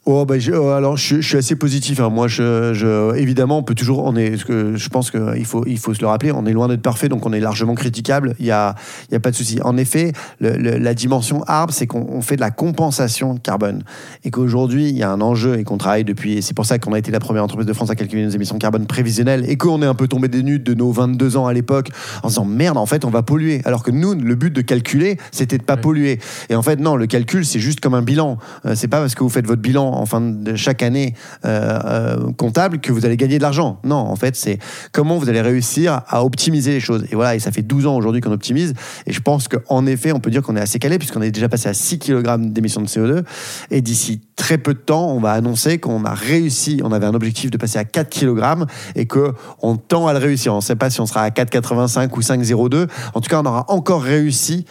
Oh, 0.08 0.26
bah, 0.26 0.40
je- 0.40 0.52
euh, 0.52 0.76
alors, 0.76 0.98
je, 0.98 1.18
je 1.22 1.28
suis 1.28 1.38
assez 1.38 1.56
positif. 1.56 2.00
hein. 2.00 2.10
Moi, 2.10 2.28
je, 2.28 2.74
je- 2.74 3.16
évidemment, 3.18 3.60
on 3.60 3.64
peut 3.64 3.76
toujours. 3.76 4.04
On 4.04 4.16
est, 4.16 4.36
je 4.36 4.90
pense 4.90 5.12
qu'il 5.12 5.46
faut, 5.46 5.64
il 5.68 5.78
faut 5.78 5.94
se 5.94 6.02
le 6.02 6.08
rappeler. 6.08 6.32
On 6.32 6.44
est 6.48 6.54
loin 6.54 6.68
d'être 6.68 6.82
parfait, 6.82 7.08
donc 7.08 7.24
on 7.28 7.32
est 7.34 7.40
largement 7.40 7.76
critiquable. 7.76 8.34
Il 8.40 8.48
y 8.48 8.52
a, 8.52 8.74
il 9.10 9.14
y 9.14 9.16
a 9.16 9.20
pas 9.20 9.30
de 9.30 9.36
souci. 9.36 9.60
En 9.64 9.78
effet, 9.78 10.12
le- 10.40 10.58
le- 10.58 10.80
la 10.80 10.96
dimension 10.96 11.44
arbre, 11.44 11.72
c'est 11.72 11.86
qu'on 11.86 12.08
on 12.10 12.22
fait 12.22 12.36
de 12.36 12.42
la 12.42 12.50
compensation 12.50 13.36
de 13.36 13.40
carbone 13.40 13.84
et 14.24 14.32
qu'aujourd'hui, 14.32 14.90
il 14.90 14.98
y 14.98 15.04
a 15.04 15.12
un 15.12 15.22
enjeu 15.22 15.60
et 15.60 15.64
qu'on 15.64 15.78
travaille 15.78 16.04
depuis. 16.04 16.34
Et 16.34 16.42
c'est 16.42 16.56
pour 16.56 16.66
ça 16.66 16.80
qu'on 16.80 16.94
a 16.94 16.98
été 16.98 17.12
la 17.12 17.20
première 17.20 17.44
entreprise 17.44 17.68
de 17.68 17.74
France 17.74 17.92
à 17.92 17.96
calculer 17.96 18.24
nos 18.26 18.32
émissions 18.32 18.56
de 18.56 18.62
carbone 18.62 18.88
prévisionnelles 18.88 19.46
et 19.48 19.56
qu'on 19.56 19.84
est 19.84 19.86
un 19.86 19.94
peu 19.94 20.08
tombé 20.08 20.30
des 20.30 20.42
nudes 20.42 20.64
de 20.64 20.74
nos 20.74 20.92
22 20.92 21.38
ans 21.38 21.46
à 21.46 21.54
l'époque 21.54 21.90
en 22.24 22.30
se 22.30 22.34
disant 22.34 22.46
merde, 22.46 22.78
en 22.80 22.88
fait, 22.88 23.06
on 23.06 23.12
va 23.12 23.22
polluer. 23.22 23.62
Alors 23.66 23.84
que 23.84 23.92
nous, 23.92 24.16
le 24.16 24.34
but 24.34 24.52
de 24.52 24.62
calculer, 24.62 25.18
c'était 25.32 25.60
de 25.60 25.64
pas 25.64 25.78
polluer. 25.78 26.18
Et 26.50 26.56
en 26.56 26.64
fait, 26.64 26.78
non, 26.80 26.96
le 26.96 27.06
calcul, 27.06 27.46
c'est 27.46 27.60
juste 27.60 27.82
comme 27.82 27.94
un 27.94 28.02
bilan. 28.02 28.40
Euh, 28.66 28.74
c'est 28.76 28.88
pas 28.88 29.00
parce 29.00 29.14
que 29.14 29.22
vous 29.24 29.30
faites 29.30 29.46
votre 29.46 29.62
bilan 29.62 29.91
en 29.92 30.06
fin 30.06 30.22
de 30.22 30.56
chaque 30.56 30.84
année 30.84 31.14
euh, 31.46 31.80
euh, 31.86 32.32
comptable 32.34 32.80
que 32.80 32.92
vous 32.92 33.06
allez 33.06 33.18
gagner 33.18 33.38
de 33.38 33.44
l'argent. 33.44 33.80
Non, 33.84 33.96
en 33.96 34.16
fait, 34.16 34.36
c'est 34.36 34.60
comment 34.92 35.18
vous 35.18 35.30
allez 35.30 35.42
réussir 35.42 36.02
à 36.08 36.24
optimiser 36.24 36.72
les 36.72 36.80
choses. 36.80 37.06
Et 37.12 37.16
voilà, 37.16 37.36
et 37.36 37.40
ça 37.40 37.52
fait 37.52 37.62
12 37.62 37.88
ans 37.88 37.96
aujourd'hui 37.96 38.22
qu'on 38.22 38.32
optimise. 38.32 38.74
Et 39.06 39.14
je 39.14 39.22
pense 39.22 39.48
qu'en 39.48 39.86
effet, 39.86 40.12
on 40.12 40.20
peut 40.20 40.32
dire 40.32 40.42
qu'on 40.42 40.56
est 40.56 40.62
assez 40.62 40.80
calé 40.80 40.98
puisqu'on 40.98 41.22
est 41.22 41.32
déjà 41.32 41.50
passé 41.50 41.70
à 41.70 41.74
6 41.74 42.00
kg 42.00 42.52
d'émissions 42.52 42.82
de 42.82 42.88
CO2. 42.88 43.24
Et 43.70 43.82
d'ici 43.82 44.22
très 44.36 44.58
peu 44.58 44.74
de 44.74 44.80
temps, 44.80 45.12
on 45.12 45.20
va 45.20 45.34
annoncer 45.34 45.78
qu'on 45.78 46.04
a 46.06 46.14
réussi. 46.14 46.82
On 46.84 46.92
avait 46.92 47.06
un 47.06 47.14
objectif 47.14 47.52
de 47.52 47.58
passer 47.58 47.80
à 47.80 47.84
4 47.84 48.10
kg 48.10 48.66
et 48.96 49.06
que 49.06 49.34
on 49.62 49.78
tend 49.78 50.08
à 50.08 50.14
le 50.14 50.20
réussir. 50.20 50.54
On 50.54 50.58
ne 50.58 50.62
sait 50.62 50.76
pas 50.76 50.90
si 50.90 51.02
on 51.02 51.06
sera 51.06 51.22
à 51.24 51.30
4,85 51.30 52.10
ou 52.16 52.22
5,02. 52.22 52.88
En 53.14 53.22
tout 53.22 53.30
cas, 53.30 53.42
on 53.42 53.46
aura 53.46 53.66
encore 53.70 54.02
réussi 54.02 54.66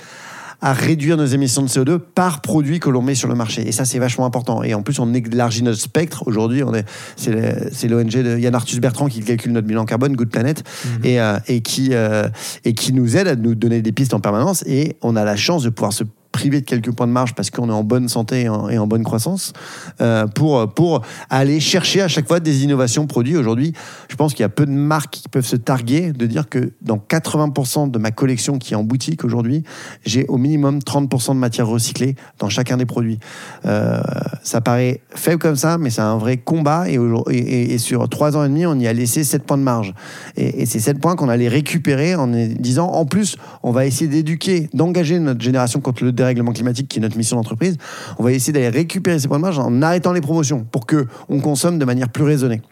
à 0.60 0.72
réduire 0.72 1.16
nos 1.16 1.26
émissions 1.26 1.62
de 1.62 1.68
CO2 1.68 1.98
par 1.98 2.40
produit 2.40 2.80
que 2.80 2.90
l'on 2.90 3.02
met 3.02 3.14
sur 3.14 3.28
le 3.28 3.34
marché. 3.34 3.66
Et 3.66 3.72
ça, 3.72 3.84
c'est 3.84 3.98
vachement 3.98 4.26
important. 4.26 4.62
Et 4.62 4.74
en 4.74 4.82
plus, 4.82 4.98
on 4.98 5.12
élargit 5.14 5.62
notre 5.62 5.80
spectre. 5.80 6.24
Aujourd'hui, 6.26 6.62
on 6.62 6.74
est, 6.74 6.84
c'est, 7.16 7.88
l'ONG 7.88 8.10
de 8.10 8.38
Yann 8.38 8.54
Arthus 8.54 8.80
Bertrand 8.80 9.08
qui 9.08 9.20
calcule 9.20 9.52
notre 9.52 9.66
bilan 9.66 9.84
carbone, 9.84 10.14
Good 10.14 10.30
Planet, 10.30 10.62
et, 11.04 11.20
euh, 11.20 11.38
et, 11.48 11.60
qui, 11.60 11.90
euh, 11.92 12.28
et 12.64 12.74
qui 12.74 12.92
nous 12.92 13.16
aide 13.16 13.28
à 13.28 13.36
nous 13.36 13.54
donner 13.54 13.82
des 13.82 13.92
pistes 13.92 14.14
en 14.14 14.20
permanence. 14.20 14.62
Et 14.66 14.96
on 15.02 15.16
a 15.16 15.24
la 15.24 15.36
chance 15.36 15.62
de 15.62 15.70
pouvoir 15.70 15.92
se 15.92 16.04
de 16.48 16.60
quelques 16.60 16.92
points 16.92 17.06
de 17.06 17.12
marge 17.12 17.34
parce 17.34 17.50
qu'on 17.50 17.68
est 17.68 17.72
en 17.72 17.84
bonne 17.84 18.08
santé 18.08 18.42
et 18.42 18.48
en, 18.48 18.86
bonne 18.86 19.04
croissance 19.04 19.52
euh, 20.00 20.26
pour, 20.26 20.72
pour 20.72 21.02
aller 21.28 21.60
chercher 21.60 22.00
à 22.00 22.08
chaque 22.08 22.26
fois 22.26 22.40
des 22.40 22.64
innovations 22.64 23.06
produits. 23.06 23.36
Aujourd'hui, 23.36 23.74
je 24.08 24.16
pense 24.16 24.32
qu'il 24.32 24.42
y 24.42 24.46
a 24.46 24.48
peu 24.48 24.64
de 24.64 24.70
marques 24.70 25.10
qui 25.10 25.28
peuvent 25.28 25.46
se 25.46 25.56
targuer 25.56 26.12
de 26.12 26.26
dire 26.26 26.48
que 26.48 26.72
dans 26.80 26.96
80% 26.96 27.90
de 27.90 27.98
ma 27.98 28.10
collection 28.10 28.58
qui 28.58 28.72
est 28.72 28.76
en 28.76 28.84
boutique 28.84 29.24
aujourd'hui, 29.24 29.64
j'ai 30.06 30.24
au 30.26 30.38
minimum 30.38 30.78
30% 30.78 31.34
de 31.34 31.38
matière 31.38 31.66
recyclée 31.66 32.14
dans 32.38 32.48
chacun 32.48 32.76
des 32.76 32.86
produits. 32.86 33.18
Euh, 33.66 34.00
ça 34.42 34.60
paraît 34.60 35.02
faible 35.14 35.38
comme 35.38 35.56
ça, 35.56 35.76
mais 35.78 35.90
c'est 35.90 36.00
un 36.00 36.16
vrai 36.16 36.36
combat. 36.36 36.88
Et, 36.88 36.98
et, 37.30 37.74
et- 37.74 37.78
sur 37.80 38.08
trois 38.08 38.36
ans 38.36 38.44
et 38.44 38.48
demi, 38.48 38.66
on 38.66 38.78
y 38.78 38.86
a 38.86 38.92
laissé 38.92 39.24
7 39.24 39.44
points 39.44 39.56
de 39.56 39.62
marge. 39.62 39.94
Et, 40.36 40.62
et 40.62 40.66
c'est 40.66 40.78
7 40.78 41.00
points 41.00 41.16
qu'on 41.16 41.30
allait 41.30 41.48
récupérer 41.48 42.14
en 42.14 42.26
disant, 42.28 42.88
en 42.88 43.06
plus, 43.06 43.36
on 43.62 43.72
va 43.72 43.86
essayer 43.86 44.06
d'éduquer, 44.06 44.68
d'engager 44.74 45.18
notre 45.18 45.40
génération 45.40 45.80
contre 45.80 46.04
le 46.04 46.12
dérèglement 46.12 46.29
climatique, 46.34 46.88
qui 46.88 46.98
est 46.98 47.02
notre 47.02 47.16
mission 47.16 47.36
d'entreprise. 47.36 47.76
On 48.18 48.24
va 48.24 48.32
essayer 48.32 48.52
d'aller 48.52 48.68
récupérer 48.68 49.18
ces 49.18 49.28
points 49.28 49.38
de 49.38 49.42
marge 49.42 49.58
en 49.58 49.82
arrêtant 49.82 50.12
les 50.12 50.20
promotions 50.20 50.66
pour 50.70 50.86
que 50.86 51.06
on 51.28 51.40
consomme 51.40 51.78
de 51.78 51.84
manière 51.84 52.08
plus 52.08 52.24
raisonnée. 52.24 52.62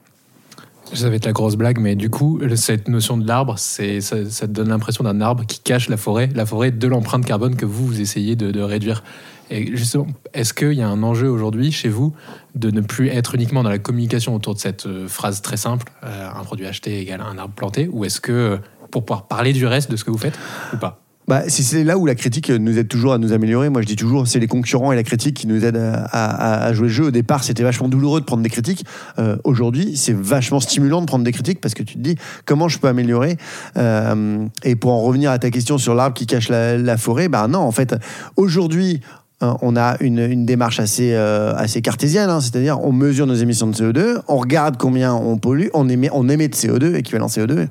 Ça 0.94 1.10
va 1.10 1.16
être 1.16 1.26
la 1.26 1.32
grosse 1.32 1.56
blague, 1.56 1.78
mais 1.80 1.96
du 1.96 2.08
coup, 2.08 2.40
cette 2.56 2.88
notion 2.88 3.18
de 3.18 3.26
l'arbre, 3.26 3.58
ça, 3.58 3.82
te 3.84 4.44
donne 4.46 4.68
l'impression 4.68 5.04
d'un 5.04 5.20
arbre 5.20 5.44
qui 5.44 5.60
cache 5.60 5.88
la 5.88 5.96
forêt, 5.96 6.30
la 6.34 6.46
forêt 6.46 6.70
de 6.70 6.86
l'empreinte 6.88 7.26
carbone 7.26 7.56
que 7.56 7.66
vous, 7.66 7.86
vous 7.86 8.00
essayez 8.00 8.36
de, 8.36 8.60
réduire. 8.60 9.02
Justement, 9.50 10.06
est-ce 10.34 10.52
qu'il 10.52 10.72
y 10.72 10.82
a 10.82 10.88
un 10.88 11.02
enjeu 11.02 11.28
aujourd'hui 11.28 11.72
chez 11.72 11.88
vous 11.88 12.14
de 12.54 12.70
ne 12.70 12.80
plus 12.80 13.08
être 13.08 13.34
uniquement 13.34 13.62
dans 13.62 13.70
la 13.70 13.78
communication 13.78 14.34
autour 14.34 14.54
de 14.54 14.60
cette 14.60 14.86
euh, 14.86 15.08
phrase 15.08 15.40
très 15.40 15.56
simple, 15.56 15.90
euh, 16.04 16.28
un 16.28 16.44
produit 16.44 16.66
acheté 16.66 17.00
égale 17.00 17.22
un 17.22 17.38
arbre 17.38 17.54
planté, 17.54 17.88
ou 17.90 18.04
est-ce 18.04 18.20
que, 18.20 18.32
euh, 18.32 18.56
pour 18.90 19.06
pouvoir 19.06 19.26
parler 19.26 19.54
du 19.54 19.64
reste 19.64 19.90
de 19.90 19.96
ce 19.96 20.04
que 20.04 20.10
vous 20.10 20.18
faites, 20.18 20.38
ou 20.74 20.76
pas? 20.76 21.00
Bah, 21.28 21.42
c'est 21.48 21.84
là 21.84 21.98
où 21.98 22.06
la 22.06 22.14
critique 22.14 22.48
nous 22.48 22.78
aide 22.78 22.88
toujours 22.88 23.12
à 23.12 23.18
nous 23.18 23.34
améliorer. 23.34 23.68
Moi, 23.68 23.82
je 23.82 23.86
dis 23.86 23.96
toujours, 23.96 24.26
c'est 24.26 24.38
les 24.38 24.46
concurrents 24.46 24.92
et 24.92 24.96
la 24.96 25.02
critique 25.02 25.36
qui 25.36 25.46
nous 25.46 25.62
aident 25.62 25.76
à, 25.76 26.04
à- 26.04 26.64
à 26.64 26.72
jouer 26.72 26.88
le 26.88 26.92
jeu. 26.92 27.04
Au 27.04 27.10
départ, 27.10 27.44
c'était 27.44 27.62
vachement 27.62 27.86
douloureux 27.88 28.20
de 28.20 28.24
prendre 28.24 28.42
des 28.42 28.48
critiques. 28.48 28.86
Euh, 29.18 29.36
Aujourd'hui, 29.44 29.96
c'est 29.98 30.16
vachement 30.16 30.58
stimulant 30.58 31.02
de 31.02 31.06
prendre 31.06 31.24
des 31.24 31.32
critiques 31.32 31.60
parce 31.60 31.74
que 31.74 31.82
tu 31.82 31.94
te 31.96 32.00
dis 32.00 32.16
comment 32.46 32.68
je 32.68 32.78
peux 32.78 32.88
améliorer? 32.88 33.36
Euh, 33.76 34.46
et 34.64 34.74
pour 34.74 34.90
en 34.92 35.02
revenir 35.02 35.30
à 35.30 35.38
ta 35.38 35.50
question 35.50 35.76
sur 35.76 35.94
l'arbre 35.94 36.14
qui 36.16 36.24
cache 36.26 36.48
la, 36.48 36.78
la 36.78 36.96
forêt, 36.96 37.28
bah 37.28 37.46
non, 37.46 37.60
en 37.60 37.72
fait, 37.72 37.94
aujourd'hui. 38.36 39.00
Euh, 39.40 39.52
on 39.62 39.76
a 39.76 39.96
une, 40.00 40.44
démarche 40.46 40.80
assez, 40.80 41.12
euh, 41.14 41.54
cartésienne, 41.82 42.28
hein, 42.28 42.40
c'est-à-dire 42.40 42.80
on 42.82 42.90
mesure 42.90 43.24
nos 43.26 43.34
émissions 43.34 43.68
de 43.68 43.72
CO2, 43.72 44.20
on 44.26 44.36
regarde 44.36 44.76
combien 44.76 45.14
on 45.14 45.38
pollue, 45.38 45.68
on 45.74 45.88
émet, 45.88 46.08
de 46.48 46.54
CO2, 46.54 46.96
équivalent 46.96 47.28
CO2, 47.28 47.68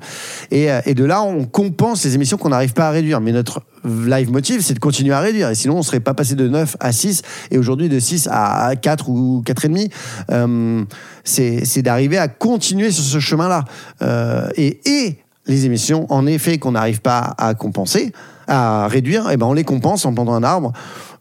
et, 0.50 0.70
euh, 0.70 0.80
et 0.86 0.94
de 0.94 1.04
là 1.04 1.22
on 1.22 1.44
compense 1.44 2.04
les 2.04 2.14
émissions 2.14 2.38
qu'on 2.38 2.48
n'arrive 2.48 2.72
pas 2.72 2.88
à 2.88 2.90
réduire. 2.90 3.20
Mais 3.20 3.32
notre 3.32 3.60
live 3.84 4.30
motive, 4.30 4.62
c'est 4.62 4.72
de 4.72 4.78
continuer 4.78 5.12
à 5.12 5.20
réduire, 5.20 5.50
et 5.50 5.54
sinon 5.54 5.74
on 5.74 5.78
ne 5.78 5.82
serait 5.82 6.00
pas 6.00 6.14
passé 6.14 6.34
de 6.36 6.48
9 6.48 6.76
à 6.80 6.90
6, 6.90 7.22
et 7.50 7.58
aujourd'hui 7.58 7.90
de 7.90 7.98
6 7.98 8.28
à 8.30 8.74
4 8.74 9.10
ou 9.10 9.42
4,5. 9.46 9.90
Euh, 10.30 10.84
c'est 11.24 11.66
c'est 11.66 11.82
d'arriver 11.82 12.16
à 12.16 12.28
continuer 12.28 12.90
sur 12.90 13.04
ce 13.04 13.18
chemin-là. 13.20 13.64
Euh, 14.00 14.48
et, 14.56 14.80
et 14.86 15.18
les 15.46 15.66
émissions, 15.66 16.06
en 16.10 16.26
effet, 16.26 16.58
qu'on 16.58 16.72
n'arrive 16.72 17.00
pas 17.00 17.34
à 17.36 17.54
compenser, 17.54 18.12
à 18.46 18.86
réduire, 18.88 19.28
eh 19.30 19.36
ben 19.36 19.46
on 19.46 19.52
les 19.52 19.64
compense 19.64 20.06
en 20.06 20.14
plantant 20.14 20.34
un 20.34 20.42
arbre. 20.42 20.72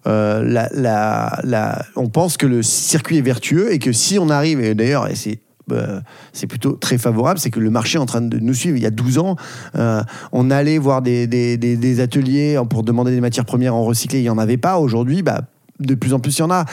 Euh, 0.07 1.77
on 1.95 2.09
pense 2.09 2.37
que 2.37 2.45
le 2.45 2.63
circuit 2.63 3.17
est 3.17 3.21
vertueux 3.21 3.73
et 3.73 3.79
que 3.79 3.91
si 3.91 4.17
on 4.19 4.29
arrive, 4.29 4.61
et 4.61 4.75
d'ailleurs, 4.75 5.07
c'est 5.13 5.39
euh, 5.69 5.99
c'est 6.31 6.47
plutôt 6.47 6.73
très 6.73 6.97
favorable, 6.97 7.39
c'est 7.39 7.49
que 7.49 7.59
le 7.59 7.69
marché 7.69 7.97
est 7.97 8.01
en 8.01 8.05
train 8.05 8.21
de 8.21 8.39
nous 8.39 8.53
suivre. 8.53 8.77
Il 8.77 8.83
y 8.83 8.85
a 8.85 8.89
12 8.89 9.17
ans, 9.17 9.35
euh, 9.75 10.01
on 10.31 10.49
allait 10.49 10.77
voir 10.77 11.01
des, 11.01 11.99
ateliers 11.99 12.57
pour 12.69 12.83
demander 12.83 13.11
des 13.11 13.19
matières 13.19 13.43
premières 13.43 13.75
en 13.75 13.83
recyclé, 13.83 14.19
il 14.19 14.23
n'y 14.23 14.29
en 14.29 14.37
avait 14.37 14.55
pas. 14.55 14.77
Aujourd'hui, 14.77 15.23
bah, 15.23 15.41
de 15.81 15.93
plus 15.93 16.13
en 16.13 16.19
plus, 16.19 16.37
il 16.37 16.39
y 16.39 16.43
en 16.43 16.51
a. 16.51 16.63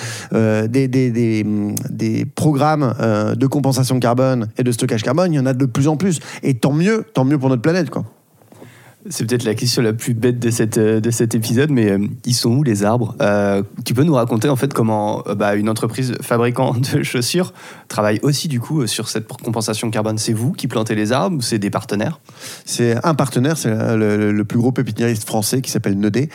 Des, 0.69 0.87
des- 0.87 2.25
programmes 2.37 2.95
de 3.37 3.47
compensation 3.49 3.99
carbone 3.99 4.49
et 4.59 4.62
de 4.62 4.71
stockage 4.71 5.03
carbone, 5.03 5.33
il 5.33 5.37
y 5.37 5.41
en 5.41 5.47
a 5.47 5.55
de 5.55 5.67
plus 5.67 5.88
en 5.88 5.97
plus. 5.97 6.21
Et 6.45 6.55
tant 6.55 6.73
mieux, 6.73 7.05
tant 7.14 7.25
mieux 7.25 7.38
pour 7.38 7.49
notre 7.49 7.62
planète. 7.62 7.91
Quoi. 7.91 8.05
C'est 9.11 9.26
peut-être 9.26 9.44
la 9.44 9.54
question 9.54 9.82
la 9.82 9.92
plus 9.92 10.14
bête 10.14 10.38
de, 10.38 10.49
cette, 10.49 10.78
euh, 10.78 10.99
de 10.99 11.11
cet 11.11 11.34
épisode, 11.34 11.70
mais 11.70 11.90
euh, 11.90 11.99
ils 12.25 12.32
sont 12.32 12.50
où 12.50 12.62
les 12.62 12.84
arbres? 12.84 13.14
Euh, 13.20 13.62
Tu 13.84 13.92
peux 13.92 14.02
nous 14.02 14.14
raconter 14.14 14.49
en 14.49 14.56
fait 14.56 14.73
comment 14.73 15.23
bah, 15.37 15.56
une 15.56 15.68
entreprise 15.68 16.14
fabricant 16.23 16.75
de 16.75 17.02
chaussures 17.02 17.52
travaille 17.88 18.18
aussi 18.23 18.49
du 18.49 18.61
coup 18.61 18.87
sur 18.87 19.08
cette 19.08 19.28
compensation 19.28 19.90
carbone? 19.90 20.16
C'est 20.16 20.32
vous 20.32 20.52
qui 20.52 20.68
plantez 20.68 20.94
les 20.94 21.12
arbres 21.12 21.37
ou 21.37 21.42
c'est 21.42 21.58
des 21.58 21.68
partenaires? 21.68 22.18
C'est 22.64 22.96
un 23.04 23.14
partenaire, 23.14 23.58
c'est 23.58 23.70
le, 23.70 24.42
plus 24.44 24.58
gros 24.58 24.73
pépiniériste 24.73 25.26
français 25.26 25.61
qui 25.61 25.70
s'appelle 25.70 25.99
Nedé. 25.99 26.30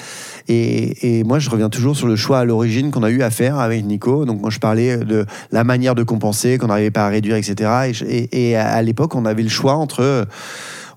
Et, 0.47 1.23
moi, 1.23 1.39
je 1.39 1.49
reviens 1.49 1.69
toujours 1.69 1.95
sur 1.95 2.07
le 2.07 2.15
choix 2.15 2.39
à 2.39 2.45
l'origine 2.45 2.91
qu'on 2.91 3.03
a 3.03 3.09
eu 3.09 3.21
à 3.21 3.29
faire 3.29 3.59
avec 3.59 3.83
Nico. 3.83 4.25
Donc, 4.25 4.41
moi, 4.41 4.49
je 4.49 4.59
parlais 4.59 4.97
de 4.97 5.25
la 5.51 5.63
manière 5.63 5.95
de 5.95 6.03
compenser, 6.03 6.57
qu'on 6.57 6.67
n'arrivait 6.67 6.91
pas 6.91 7.05
à 7.05 7.09
réduire, 7.09 7.35
etc. 7.35 7.91
Et 8.31 8.55
à 8.55 8.81
l'époque, 8.81 9.15
on 9.15 9.25
avait 9.25 9.43
le 9.43 9.49
choix 9.49 9.75
entre. 9.75 10.27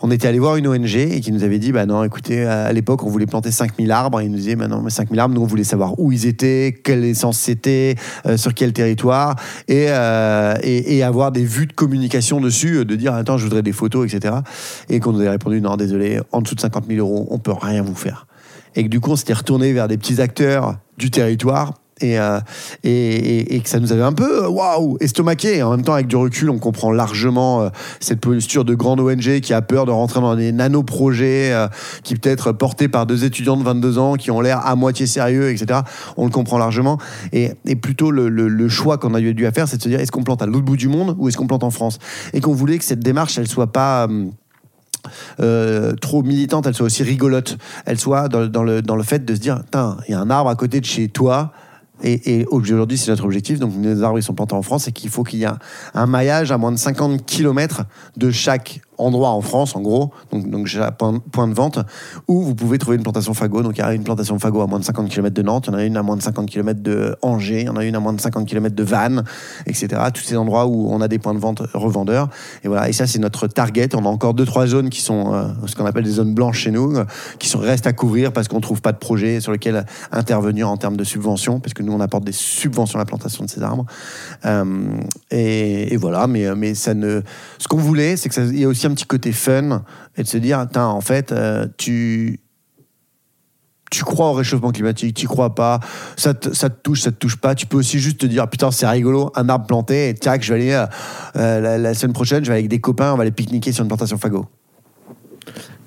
On 0.04 0.10
était 0.10 0.26
allé 0.26 0.40
voir 0.40 0.56
une 0.56 0.66
ONG 0.66 0.96
et 0.96 1.20
qui 1.20 1.30
nous 1.30 1.44
avait 1.44 1.60
dit 1.60 1.70
bah 1.70 1.86
non, 1.86 2.02
écoutez, 2.02 2.44
à 2.44 2.72
l'époque, 2.72 3.04
on 3.04 3.08
voulait 3.08 3.26
planter 3.26 3.52
5000 3.52 3.90
arbres. 3.92 4.20
Et 4.20 4.24
ils 4.24 4.30
nous 4.30 4.36
disaient 4.36 4.56
bah 4.56 4.66
non, 4.66 4.82
mais 4.82 4.90
5000 4.90 5.18
arbres, 5.20 5.34
nous, 5.34 5.42
on 5.42 5.46
voulait 5.46 5.62
savoir 5.62 5.98
où 6.00 6.10
ils 6.10 6.26
étaient, 6.26 6.80
quelle 6.82 7.04
essence 7.04 7.38
c'était, 7.38 7.94
euh, 8.26 8.36
sur 8.36 8.52
quel 8.52 8.72
territoire, 8.72 9.36
et, 9.68 9.86
euh, 9.90 10.56
et, 10.62 10.96
et 10.96 11.02
avoir 11.04 11.30
des 11.30 11.44
vues 11.44 11.68
de 11.68 11.72
communication 11.72 12.40
dessus, 12.40 12.84
de 12.84 12.96
dire 12.96 13.14
attends, 13.14 13.38
je 13.38 13.44
voudrais 13.44 13.62
des 13.62 13.72
photos, 13.72 14.12
etc. 14.12 14.34
Et 14.88 14.98
qu'on 14.98 15.12
nous 15.12 15.20
avait 15.20 15.30
répondu 15.30 15.60
non, 15.60 15.76
désolé, 15.76 16.18
en 16.32 16.42
dessous 16.42 16.56
de 16.56 16.60
50 16.60 16.86
000 16.88 16.98
euros, 16.98 17.28
on 17.30 17.38
peut 17.38 17.52
rien 17.52 17.82
vous 17.82 17.94
faire. 17.94 18.26
Et 18.74 18.82
que 18.82 18.88
du 18.88 18.98
coup, 18.98 19.12
on 19.12 19.16
s'était 19.16 19.34
retourné 19.34 19.72
vers 19.72 19.86
des 19.86 19.98
petits 19.98 20.20
acteurs 20.20 20.78
du 20.98 21.12
territoire. 21.12 21.74
Et, 22.02 22.18
euh, 22.18 22.40
et, 22.84 22.90
et- 22.90 23.54
et 23.56 23.60
que 23.60 23.68
ça 23.68 23.78
nous 23.80 23.92
avait 23.92 24.02
un 24.02 24.12
peu 24.12 24.44
euh, 24.44 24.48
waouh 24.48 24.96
estomaqué. 25.00 25.62
En 25.62 25.70
même 25.70 25.82
temps, 25.82 25.94
avec 25.94 26.06
du 26.08 26.16
recul, 26.16 26.50
on 26.50 26.58
comprend 26.58 26.90
largement 26.90 27.62
euh, 27.62 27.68
cette 28.00 28.20
posture 28.20 28.64
de 28.64 28.74
grande 28.74 29.00
ONG 29.00 29.40
qui 29.40 29.54
a 29.54 29.62
peur 29.62 29.86
de 29.86 29.90
rentrer 29.92 30.20
dans 30.20 30.34
des 30.36 30.52
nano-projets 30.52 31.54
qui 32.02 32.14
peut-être 32.16 32.52
portés 32.52 32.88
par 32.88 33.06
deux 33.06 33.24
étudiants 33.24 33.56
de 33.56 33.62
22 33.64 33.98
ans 33.98 34.14
qui 34.14 34.30
ont 34.30 34.40
l'air 34.40 34.66
à 34.66 34.74
moitié 34.74 35.06
sérieux, 35.06 35.50
etc. 35.50 35.80
On 36.16 36.24
le 36.24 36.30
comprend 36.30 36.58
largement. 36.58 36.98
Et, 37.32 37.52
et 37.66 37.76
plutôt, 37.76 38.10
le, 38.10 38.28
le- 38.28 38.68
choix 38.68 38.98
qu'on 38.98 39.14
a 39.14 39.20
dû 39.20 39.46
à 39.46 39.52
faire, 39.52 39.68
c'est 39.68 39.76
de 39.76 39.82
se 39.82 39.88
dire 39.88 40.00
est-ce 40.00 40.10
qu'on 40.12 40.24
plante 40.24 40.42
à 40.42 40.46
l'autre 40.46 40.64
bout 40.64 40.76
du 40.76 40.88
monde 40.88 41.14
ou 41.18 41.28
est-ce 41.28 41.36
qu'on 41.36 41.46
plante 41.46 41.64
en 41.64 41.70
France? 41.70 41.98
Et 42.32 42.40
qu'on 42.40 42.52
voulait 42.54 42.78
que 42.78 42.84
cette 42.84 43.00
démarche, 43.00 43.38
elle 43.38 43.46
soit 43.48 43.70
pas. 43.72 44.08
trop 46.00 46.22
militante, 46.22 46.66
elle 46.66 46.74
soit 46.74 46.86
aussi 46.86 47.02
rigolote. 47.02 47.58
Elle 47.86 47.98
soit 47.98 48.28
dans, 48.28 48.46
dans 48.46 48.62
le, 48.62 48.82
dans 48.82 48.96
le 48.96 49.02
fait 49.02 49.24
de 49.24 49.34
se 49.34 49.40
dire, 49.40 49.62
il 50.08 50.12
y 50.12 50.14
a 50.14 50.20
un 50.20 50.30
arbre 50.30 50.50
à 50.50 50.54
côté 50.54 50.80
de 50.80 50.86
chez 50.86 51.08
toi. 51.08 51.52
Et, 52.02 52.46
aujourd'hui, 52.50 52.98
c'est 52.98 53.10
notre 53.10 53.24
objectif. 53.24 53.58
Donc, 53.60 53.72
les 53.80 54.02
arbres, 54.02 54.20
sont 54.20 54.34
plantés 54.34 54.54
en 54.54 54.62
France 54.62 54.88
et 54.88 54.92
qu'il 54.92 55.10
faut 55.10 55.22
qu'il 55.22 55.38
y 55.38 55.42
ait 55.44 55.46
un, 55.46 55.58
un 55.94 56.06
maillage 56.06 56.50
à 56.50 56.58
moins 56.58 56.72
de 56.72 56.76
50 56.76 57.24
km 57.24 57.84
de 58.16 58.30
chaque 58.30 58.80
endroit 59.02 59.30
en 59.30 59.40
France, 59.40 59.76
en 59.76 59.80
gros, 59.80 60.10
donc, 60.32 60.66
chaque 60.66 60.96
point, 60.96 61.18
point 61.32 61.48
de 61.48 61.54
vente, 61.54 61.78
où 62.28 62.42
vous 62.42 62.54
pouvez 62.54 62.78
trouver 62.78 62.96
une 62.96 63.02
plantation 63.02 63.34
fagot. 63.34 63.62
Donc, 63.62 63.76
il 63.78 63.80
y 63.80 63.84
a 63.84 63.92
une 63.92 64.04
plantation 64.04 64.38
fagot 64.38 64.62
à 64.62 64.66
moins 64.66 64.78
de 64.78 64.84
50 64.84 65.08
km 65.08 65.34
de 65.34 65.42
Nantes, 65.42 65.66
il 65.68 65.72
y 65.72 65.74
en 65.74 65.78
a 65.78 65.84
une 65.84 65.96
à 65.96 66.02
moins 66.02 66.16
de 66.16 66.22
50 66.22 66.48
km 66.48 66.80
de 66.82 67.16
Angers, 67.22 67.60
il 67.62 67.66
y 67.66 67.68
en 67.68 67.76
a 67.76 67.84
une 67.84 67.94
à 67.94 68.00
moins 68.00 68.12
de 68.12 68.20
50 68.20 68.46
km 68.46 68.74
de 68.74 68.82
Vannes, 68.82 69.24
etc. 69.66 69.88
Tous 70.12 70.22
ces 70.22 70.36
endroits 70.36 70.66
où 70.66 70.88
on 70.90 71.00
a 71.00 71.08
des 71.08 71.18
points 71.18 71.34
de 71.34 71.38
vente 71.38 71.62
revendeurs. 71.74 72.28
Et 72.64 72.68
voilà. 72.68 72.88
Et 72.88 72.92
ça, 72.92 73.06
c'est 73.06 73.18
notre 73.18 73.46
target. 73.46 73.94
On 73.94 74.04
a 74.04 74.08
encore 74.08 74.34
deux, 74.34 74.44
trois 74.44 74.66
zones 74.66 74.90
qui 74.90 75.00
sont 75.00 75.34
euh, 75.34 75.48
ce 75.66 75.76
qu'on 75.76 75.86
appelle 75.86 76.04
des 76.04 76.10
zones 76.10 76.34
blanches 76.34 76.60
chez 76.60 76.70
nous, 76.70 76.96
euh, 76.96 77.04
qui 77.38 77.54
restent 77.56 77.86
à 77.86 77.92
couvrir 77.92 78.32
parce 78.32 78.48
qu'on 78.48 78.60
trouve 78.60 78.80
pas 78.80 78.92
de 78.92 78.98
projet 78.98 79.40
sur 79.40 79.52
lequel 79.52 79.84
intervenir 80.10 80.68
en 80.68 80.76
termes 80.76 80.96
de 80.96 81.04
subventions, 81.04 81.60
parce 81.60 81.74
que 81.74 81.82
nous, 81.82 81.92
on 81.92 82.00
apporte 82.00 82.24
des 82.24 82.32
subventions 82.32 82.98
à 82.98 83.02
la 83.02 83.06
plantation 83.06 83.44
de 83.44 83.50
ces 83.50 83.62
arbres. 83.62 83.86
Euh, 84.44 84.64
et, 85.30 85.96
voilà. 85.96 86.26
Mais, 86.26 86.48
ne, 86.94 87.20
ce 87.58 87.68
qu'on 87.68 87.76
voulait, 87.76 88.16
c'est 88.16 88.28
que 88.28 88.34
ça- 88.34 88.44
il 88.44 88.58
y 88.58 88.64
a 88.64 88.68
aussi 88.68 88.86
un 88.86 88.91
petit 88.94 89.06
côté 89.06 89.32
fun 89.32 89.84
et 90.16 90.22
de 90.22 90.28
se 90.28 90.38
dire, 90.38 90.66
en 90.76 91.00
fait, 91.00 91.32
euh, 91.32 91.66
tu 91.76 92.40
tu 93.92 94.04
crois 94.04 94.30
au 94.30 94.32
réchauffement 94.32 94.72
climatique, 94.72 95.14
tu 95.14 95.28
crois 95.28 95.54
pas, 95.54 95.78
ça 96.16 96.32
te, 96.32 96.54
ça 96.54 96.70
te 96.70 96.80
touche, 96.82 97.02
ça 97.02 97.12
te 97.12 97.16
touche 97.16 97.36
pas. 97.36 97.54
Tu 97.54 97.66
peux 97.66 97.76
aussi 97.76 97.98
juste 97.98 98.18
te 98.18 98.26
dire, 98.26 98.48
putain, 98.48 98.70
c'est 98.70 98.88
rigolo, 98.88 99.30
un 99.34 99.50
arbre 99.50 99.66
planté, 99.66 100.08
et 100.08 100.14
tac, 100.14 100.42
je 100.42 100.54
vais 100.54 100.60
aller, 100.60 100.72
euh, 100.72 100.86
euh, 101.36 101.78
la, 101.78 101.94
semaine 101.94 102.14
prochaine, 102.14 102.42
je 102.42 102.50
vais 102.50 102.56
avec 102.56 102.68
des 102.68 102.80
copains, 102.80 103.12
on 103.12 103.16
va 103.16 103.22
aller 103.22 103.32
pique-niquer 103.32 103.70
sur 103.70 103.82
une 103.82 103.88
plantation 103.88 104.16
fagot. 104.16 104.46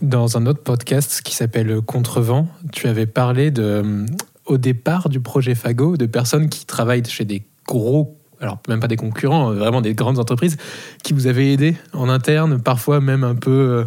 Dans 0.04 0.38
un 0.38 0.46
autre 0.46 0.62
podcast 0.62 1.22
qui 1.24 1.34
s'appelle 1.34 1.82
Contrevent, 1.82 2.48
tu 2.72 2.88
avais 2.88 3.08
parlé 3.08 3.50
de, 3.50 4.06
au 4.46 4.58
départ 4.58 5.10
du 5.10 5.20
projet 5.20 5.56
Fago 5.56 5.98
de 5.98 6.06
personnes 6.06 6.50
qui 6.50 6.66
travaillent 6.66 7.06
chez 7.06 7.26
des 7.26 7.48
gros, 7.68 8.20
alors 8.46 8.60
même 8.68 8.80
pas 8.80 8.88
des 8.88 8.96
concurrents, 8.96 9.52
euh, 9.52 9.56
vraiment 9.56 9.82
des 9.82 9.94
grandes 9.94 10.20
entreprises, 10.20 10.58
qui 11.04 11.14
vous 11.14 11.28
avaient 11.28 11.52
aidé 11.52 11.76
en 11.94 12.10
interne, 12.10 12.60
parfois 12.60 13.02
même 13.02 13.24
un 13.24 13.36
peu 13.36 13.86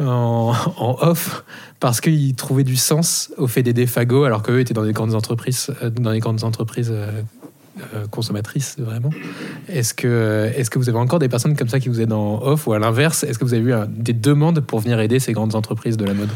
euh, 0.00 0.04
en, 0.06 0.54
off, 1.00 1.44
parce 1.80 2.00
qu'ils 2.00 2.34
trouvaient 2.34 2.64
du 2.64 2.76
sens 2.76 3.32
au 3.36 3.46
fait 3.46 3.62
d'aider 3.62 3.86
Fago, 3.86 4.24
alors 4.24 4.42
qu'eux 4.42 4.60
étaient 4.60 4.74
dans 4.74 4.84
des 4.84 4.92
grandes 4.92 5.14
entreprises, 5.14 5.72
euh, 5.82 5.90
dans 5.90 6.12
des 6.12 6.20
grandes 6.20 6.44
entreprises 6.44 6.94
consommatrices, 8.10 8.76
vraiment. 8.78 9.08
Est-ce 9.66 9.94
que, 9.94 10.52
est 10.54 10.68
que 10.68 10.78
vous 10.78 10.90
avez 10.90 10.98
encore 10.98 11.18
des 11.18 11.30
personnes 11.30 11.56
comme 11.56 11.68
ça 11.68 11.80
qui 11.80 11.88
vous 11.88 12.02
aident 12.02 12.12
en 12.12 12.42
off, 12.42 12.66
ou 12.66 12.74
à 12.74 12.78
l'inverse, 12.78 13.24
est-ce 13.24 13.38
que 13.38 13.44
vous 13.44 13.54
avez 13.54 13.70
eu 13.70 13.74
des 13.88 14.12
demandes 14.12 14.60
pour 14.60 14.80
venir 14.80 15.00
aider 15.00 15.18
ces 15.18 15.32
grandes 15.32 15.54
entreprises 15.54 15.96
de 15.96 16.04
la 16.04 16.12
mode? 16.12 16.28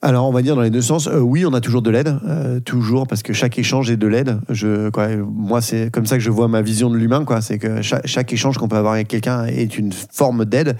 Alors, 0.00 0.28
on 0.28 0.32
va 0.32 0.42
dire 0.42 0.54
dans 0.54 0.62
les 0.62 0.70
deux 0.70 0.80
sens. 0.80 1.08
Euh, 1.08 1.18
oui, 1.18 1.44
on 1.44 1.52
a 1.54 1.60
toujours 1.60 1.82
de 1.82 1.90
l'aide, 1.90 2.16
euh, 2.24 2.60
toujours, 2.60 3.08
parce 3.08 3.24
que 3.24 3.32
chaque 3.32 3.58
échange 3.58 3.90
est 3.90 3.96
de 3.96 4.06
l'aide. 4.06 4.38
Je, 4.48 4.88
moi, 5.24 5.60
c'est 5.60 5.90
comme 5.90 6.06
ça 6.06 6.16
que 6.16 6.22
je 6.22 6.30
vois 6.30 6.46
ma 6.46 6.62
vision 6.62 6.88
de 6.88 6.96
l'humain. 6.96 7.24
quoi. 7.24 7.40
C'est 7.40 7.58
que 7.58 7.82
chaque, 7.82 8.32
échange 8.32 8.58
qu'on 8.58 8.68
peut 8.68 8.76
avoir 8.76 8.92
avec 8.92 9.08
quelqu'un 9.08 9.46
est 9.46 9.76
une 9.76 9.90
forme 9.92 10.44
d'aide. 10.44 10.76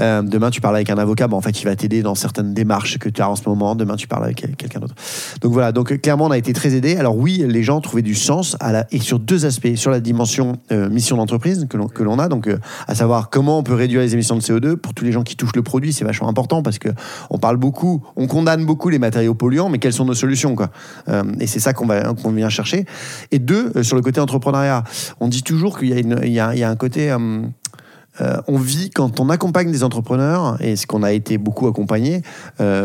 Euh, 0.00 0.22
demain, 0.22 0.50
tu 0.50 0.60
parles 0.60 0.74
avec 0.74 0.90
un 0.90 0.98
avocat, 0.98 1.28
en 1.30 1.40
fait, 1.40 1.62
il 1.62 1.66
va 1.66 1.76
t'aider 1.76 2.02
dans 2.02 2.16
certaines 2.16 2.52
démarches 2.52 2.98
que 2.98 3.08
tu 3.08 3.22
as 3.22 3.30
en 3.30 3.36
ce 3.36 3.48
moment. 3.48 3.76
Demain, 3.76 3.94
tu 3.94 4.08
parles 4.08 4.24
avec 4.24 4.38
quel- 4.38 4.56
quelqu'un 4.56 4.80
d'autre. 4.80 4.96
Donc 5.40 5.52
voilà. 5.52 5.70
Donc 5.70 5.96
clairement, 6.00 6.24
on 6.26 6.32
a 6.32 6.38
été 6.38 6.52
très 6.52 6.74
aidés. 6.74 6.96
Alors 6.96 7.16
oui, 7.16 7.44
les 7.46 7.62
gens 7.62 7.80
trouvaient 7.80 8.02
du 8.02 8.16
sens 8.16 8.56
et 8.90 8.98
sur 8.98 9.20
deux 9.20 9.46
aspects, 9.46 9.76
sur 9.76 9.92
la 9.92 10.00
dimension 10.00 10.58
mission 10.70 11.16
d'entreprise 11.16 11.66
que 11.70 11.76
l'on 11.76 11.86
que 11.86 12.02
l'on 12.02 12.18
a, 12.18 12.28
donc 12.28 12.48
à 12.88 12.94
savoir 12.94 13.30
comment 13.30 13.58
on 13.58 13.62
peut 13.62 13.74
réduire 13.74 14.00
les 14.00 14.14
émissions 14.14 14.34
de 14.36 14.40
CO2 14.40 14.76
pour 14.76 14.94
tous 14.94 15.04
les 15.04 15.12
gens 15.12 15.22
qui 15.22 15.36
touchent 15.36 15.54
le 15.54 15.62
produit, 15.62 15.92
c'est 15.92 16.04
vachement 16.04 16.28
important 16.28 16.62
parce 16.62 16.78
que 16.78 16.88
on 17.30 17.38
parle 17.38 17.56
beaucoup, 17.56 18.02
on 18.16 18.26
condamne 18.26 18.47
beaucoup 18.56 18.88
les 18.88 18.98
matériaux 18.98 19.34
polluants, 19.34 19.68
mais 19.68 19.78
quelles 19.78 19.92
sont 19.92 20.04
nos 20.04 20.14
solutions 20.14 20.54
quoi? 20.54 20.70
Euh, 21.08 21.22
Et 21.40 21.46
c'est 21.46 21.60
ça 21.60 21.72
qu'on 21.72 21.86
va 21.86 22.14
qu'on 22.14 22.32
vient 22.32 22.48
chercher. 22.48 22.86
Et 23.30 23.38
deux, 23.38 23.72
euh, 23.76 23.82
sur 23.82 23.96
le 23.96 24.02
côté 24.02 24.20
entrepreneuriat, 24.20 24.84
on 25.20 25.28
dit 25.28 25.42
toujours 25.42 25.78
qu'il 25.78 25.88
y 25.88 25.92
a 25.92 25.98
une, 25.98 26.20
il 26.22 26.32
y 26.32 26.40
a, 26.40 26.68
un 26.68 26.76
côté 26.76 27.10
euh, 27.10 28.36
on 28.48 28.58
vit 28.58 28.90
quand 28.90 29.20
on 29.20 29.30
accompagne 29.30 29.70
des 29.70 29.84
entrepreneurs, 29.84 30.56
et 30.60 30.74
ce 30.74 30.86
qu'on 30.88 31.04
a 31.04 31.12
été 31.12 31.38
beaucoup 31.38 31.68
accompagné, 31.68 32.22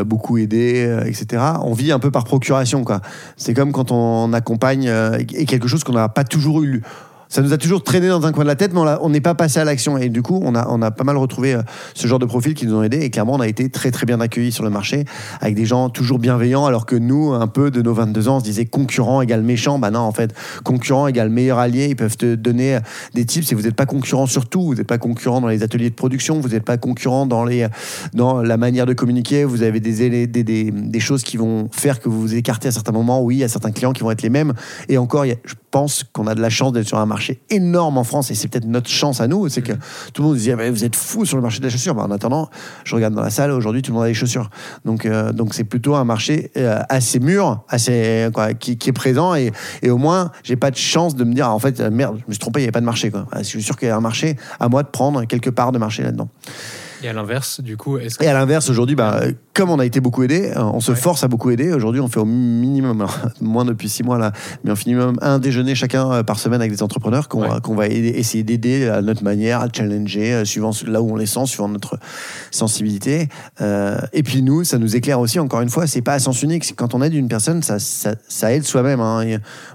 beaucoup 0.05 0.38
aidé, 0.38 0.96
etc. 1.08 1.41
On 1.63 1.74
vit 1.74 1.91
un 1.91 1.98
peu 1.98 2.12
par 2.12 2.24
procuration, 2.24 2.84
quoi. 2.84 3.01
C'est 3.36 3.55
comme 3.55 3.72
quand 3.72 3.91
on 3.91 4.32
accompagne 4.32 4.91
et 5.34 5.46
quelque 5.46 5.67
chose 5.67 5.84
qu'on 5.84 5.93
n'a 5.93 6.08
pas 6.08 6.24
toujours 6.24 6.62
eu. 6.62 6.84
Ça 7.33 7.41
nous 7.41 7.51
a 7.51 7.57
toujours 7.57 7.81
traîné 7.81 8.09
dans 8.09 8.27
un 8.27 8.31
coin 8.31 8.43
de 8.43 8.47
la 8.47 8.55
tête, 8.55 8.73
mais 8.75 8.81
on 9.01 9.09
n'est 9.09 9.19
pas 9.19 9.33
passé 9.33 9.59
à 9.59 9.65
l'action. 9.65 9.97
Et 9.97 10.09
du 10.09 10.21
coup, 10.21 10.39
on 10.43 10.53
a, 10.53 10.91
pas 10.91 11.03
mal 11.03 11.17
retrouvé 11.17 11.55
euh, 11.55 11.63
ce 11.95 12.05
genre 12.05 12.19
de 12.19 12.27
profils 12.27 12.53
qui 12.53 12.67
nous 12.67 12.75
ont 12.75 12.83
aidés. 12.83 12.99
Et 12.99 13.09
clairement, 13.09 13.33
on 13.33 13.39
a 13.39 13.47
été 13.47 13.71
très 13.71 13.89
très 13.89 14.05
bien 14.05 14.21
accueillis 14.21 14.51
sur 14.51 14.63
le 14.63 14.69
marché, 14.69 15.05
avec 15.41 15.55
des 15.55 15.65
gens 15.65 15.89
toujours 15.89 16.19
bienveillants, 16.19 16.67
alors 16.67 16.85
que 16.85 16.95
nous, 16.95 17.33
un 17.33 17.47
peu 17.47 17.71
de 17.71 17.81
nos 17.81 17.95
22 17.95 18.27
ans, 18.27 18.35
on 18.35 18.39
se 18.39 18.43
disait 18.43 18.65
concurrent 18.65 19.19
égale 19.19 19.41
méchant. 19.41 19.79
Bah 19.79 19.89
non, 19.89 20.01
en 20.01 20.11
fait, 20.11 20.31
concurrent 20.63 21.07
égale 21.07 21.29
meilleur 21.31 21.57
allié. 21.57 21.87
Ils 21.87 21.95
peuvent 21.95 22.17
te 22.17 22.35
donner 22.35 22.77
des 23.15 23.25
tips 23.25 23.51
et 23.51 23.55
vous 23.55 23.63
n'êtes 23.63 23.73
pas 23.75 23.87
concurrent 23.87 24.27
sur 24.27 24.47
tout. 24.47 24.61
Vous 24.61 24.75
n'êtes 24.75 24.85
pas 24.85 24.99
concurrent 24.99 25.41
dans 25.41 25.47
les 25.47 25.63
ateliers 25.63 25.89
de 25.89 25.95
production, 25.95 26.39
vous 26.39 26.49
n'êtes 26.49 26.65
pas 26.65 26.77
concurrent 26.77 27.25
dans, 27.25 27.45
les, 27.45 27.65
dans 28.13 28.43
la 28.43 28.57
manière 28.57 28.85
de 28.85 28.93
communiquer. 28.93 29.43
Vous 29.43 29.63
avez 29.63 29.79
des, 29.79 30.27
des, 30.27 30.43
des, 30.71 30.99
choses 30.99 31.23
qui 31.23 31.37
vont 31.37 31.67
faire 31.71 31.99
que 31.99 32.09
vous 32.09 32.21
vous 32.21 32.35
écartez 32.35 32.67
à 32.67 32.71
certains 32.71 32.91
moments. 32.91 33.23
Oui, 33.23 33.37
il 33.37 33.39
y 33.39 33.43
a 33.43 33.47
certains 33.47 33.71
clients 33.71 33.91
qui 33.91 34.03
vont 34.03 34.11
être 34.11 34.21
les 34.21 34.29
mêmes. 34.29 34.53
Et 34.87 34.99
encore, 34.99 35.25
y 35.25 35.31
a- 35.31 35.62
pense 35.73 36.03
qu'on 36.13 36.27
a 36.27 36.35
de 36.35 36.41
la 36.41 36.51
chance 36.51 36.71
d'être 36.71 36.87
sur 36.87 36.99
un 36.99 37.07
marché 37.07 37.41
énorme 37.49 37.97
en 37.97 38.03
France. 38.03 38.29
Et 38.29 38.35
c'est 38.35 38.47
peut-être 38.47 38.67
notre 38.67 38.89
chance 38.89 39.19
à 39.21 39.27
nous. 39.27 39.49
C'est 39.49 39.63
que 39.63 39.73
tout 40.13 40.21
le 40.21 40.27
monde 40.27 40.37
mais 40.55 40.69
vous 40.69 40.85
êtes 40.85 40.95
fou 40.95 41.25
sur 41.25 41.35
le 41.35 41.41
marché 41.41 41.57
de 41.57 41.63
la 41.63 41.71
chaussure. 41.71 41.95
Bah, 41.95 42.03
en 42.03 42.11
attendant, 42.11 42.47
je 42.83 42.93
regarde 42.93 43.15
dans 43.15 43.23
la 43.23 43.31
salle, 43.31 43.49
aujourd'hui, 43.49 43.81
tout 43.81 43.91
le 43.91 43.95
monde 43.95 44.03
a 44.05 44.07
des 44.07 44.13
chaussures. 44.13 44.51
Donc, 44.85 45.07
euh, 45.07 45.31
donc 45.31 45.55
c'est 45.55 45.63
plutôt 45.63 45.95
un 45.95 46.03
marché 46.03 46.51
euh, 46.57 46.79
assez 46.89 47.19
mûr, 47.19 47.63
assez, 47.69 48.29
quoi, 48.35 48.53
qui, 48.53 48.73
est 48.73 48.93
présent. 48.93 49.33
Et, 49.33 49.51
et 49.81 49.89
au 49.89 49.97
moins, 49.97 50.31
j'ai 50.43 50.57
pas 50.57 50.69
de 50.69 50.77
chance 50.77 51.15
de 51.15 51.23
me 51.23 51.33
dire, 51.33 51.47
ah, 51.47 51.55
en 51.55 51.59
fait, 51.59 51.79
merde, 51.79 52.17
je 52.19 52.25
me 52.27 52.33
suis 52.33 52.39
trompé, 52.39 52.59
il 52.59 52.63
n'y 52.63 52.65
avait 52.67 52.71
pas 52.71 52.81
de 52.81 52.85
marché. 52.85 53.09
Quoi. 53.09 53.25
Je 53.39 53.43
suis 53.43 53.63
sûr 53.63 53.75
qu'il 53.75 53.87
y 53.87 53.91
a 53.91 53.97
un 53.97 54.01
marché, 54.01 54.37
à 54.59 54.69
moi 54.69 54.83
de 54.83 54.89
prendre 54.89 55.25
quelque 55.25 55.49
part 55.49 55.71
de 55.71 55.79
marché 55.79 56.03
là-dedans. 56.03 56.29
Et 57.03 57.10
à 57.10 57.13
l'inverse, 57.13 57.60
du 57.60 57.75
coup, 57.75 57.98
est-ce 57.98 58.17
que 58.17 58.24
Et 58.24 58.27
à 58.27 58.33
l'inverse, 58.33 58.69
aujourd'hui, 58.69 58.95
bah, 58.95 59.19
comme 59.53 59.69
on 59.69 59.77
a 59.79 59.86
été 59.86 60.00
beaucoup 60.00 60.24
aidé, 60.24 60.53
on 60.55 60.79
se 60.79 60.91
Ouais. 60.91 60.98
force 60.98 61.24
à 61.24 61.27
beaucoup 61.27 61.50
aider. 61.51 61.74
Aujourd'hui, 61.74 62.00
on 62.00 62.07
fait 62.07 62.19
au 62.19 62.25
minimum, 62.25 63.01
alors, 63.01 63.17
moins 63.41 63.65
depuis 63.65 63.89
six 63.89 64.03
mois 64.03 64.17
là, 64.17 64.31
mais 64.63 64.74
fait 64.75 64.86
minimum 64.88 65.17
un 65.22 65.38
déjeuner 65.38 65.75
chacun 65.75 66.10
euh, 66.12 66.24
par 66.24 66.39
semaine 66.39 66.62
avec 66.62 66.72
des 66.72 66.81
entrepreneurs 66.81 67.27
qu'on 67.27 67.41
Ouais. 67.41 67.50
va- 67.50 67.60
qu'on 67.60 67.75
va 67.75 67.88
aider- 67.88 68.13
essayer 68.15 68.43
d'aider 68.43 68.88
à 68.88 69.01
notre 69.01 69.24
manière, 69.24 69.60
à 69.60 69.67
challenger, 69.75 70.33
euh, 70.33 70.45
suivant 70.45 70.72
là 70.88 71.01
où 71.01 71.12
on 71.12 71.15
les 71.17 71.25
sent, 71.25 71.45
suivant 71.45 71.67
notre 71.67 71.98
sensibilité. 72.51 73.27
Euh, 73.62 73.98
et 74.13 74.24
puis 74.24 74.41
nous, 74.41 74.63
ça 74.63 74.77
nous 74.77 74.95
éclaire 74.95 75.19
aussi. 75.19 75.39
Encore 75.39 75.62
une 75.62 75.69
fois, 75.69 75.88
c'est 75.88 76.01
pas 76.01 76.13
à 76.13 76.19
sens 76.19 76.41
unique. 76.41 76.74
Quand 76.75 76.93
on 76.93 77.01
aide 77.01 77.13
une 77.13 77.27
personne, 77.27 77.62
ça, 77.63 77.79
ça, 77.79 78.15
ça 78.27 78.53
aide 78.53 78.63
soi-même. 78.63 79.01
hein. 79.01 79.24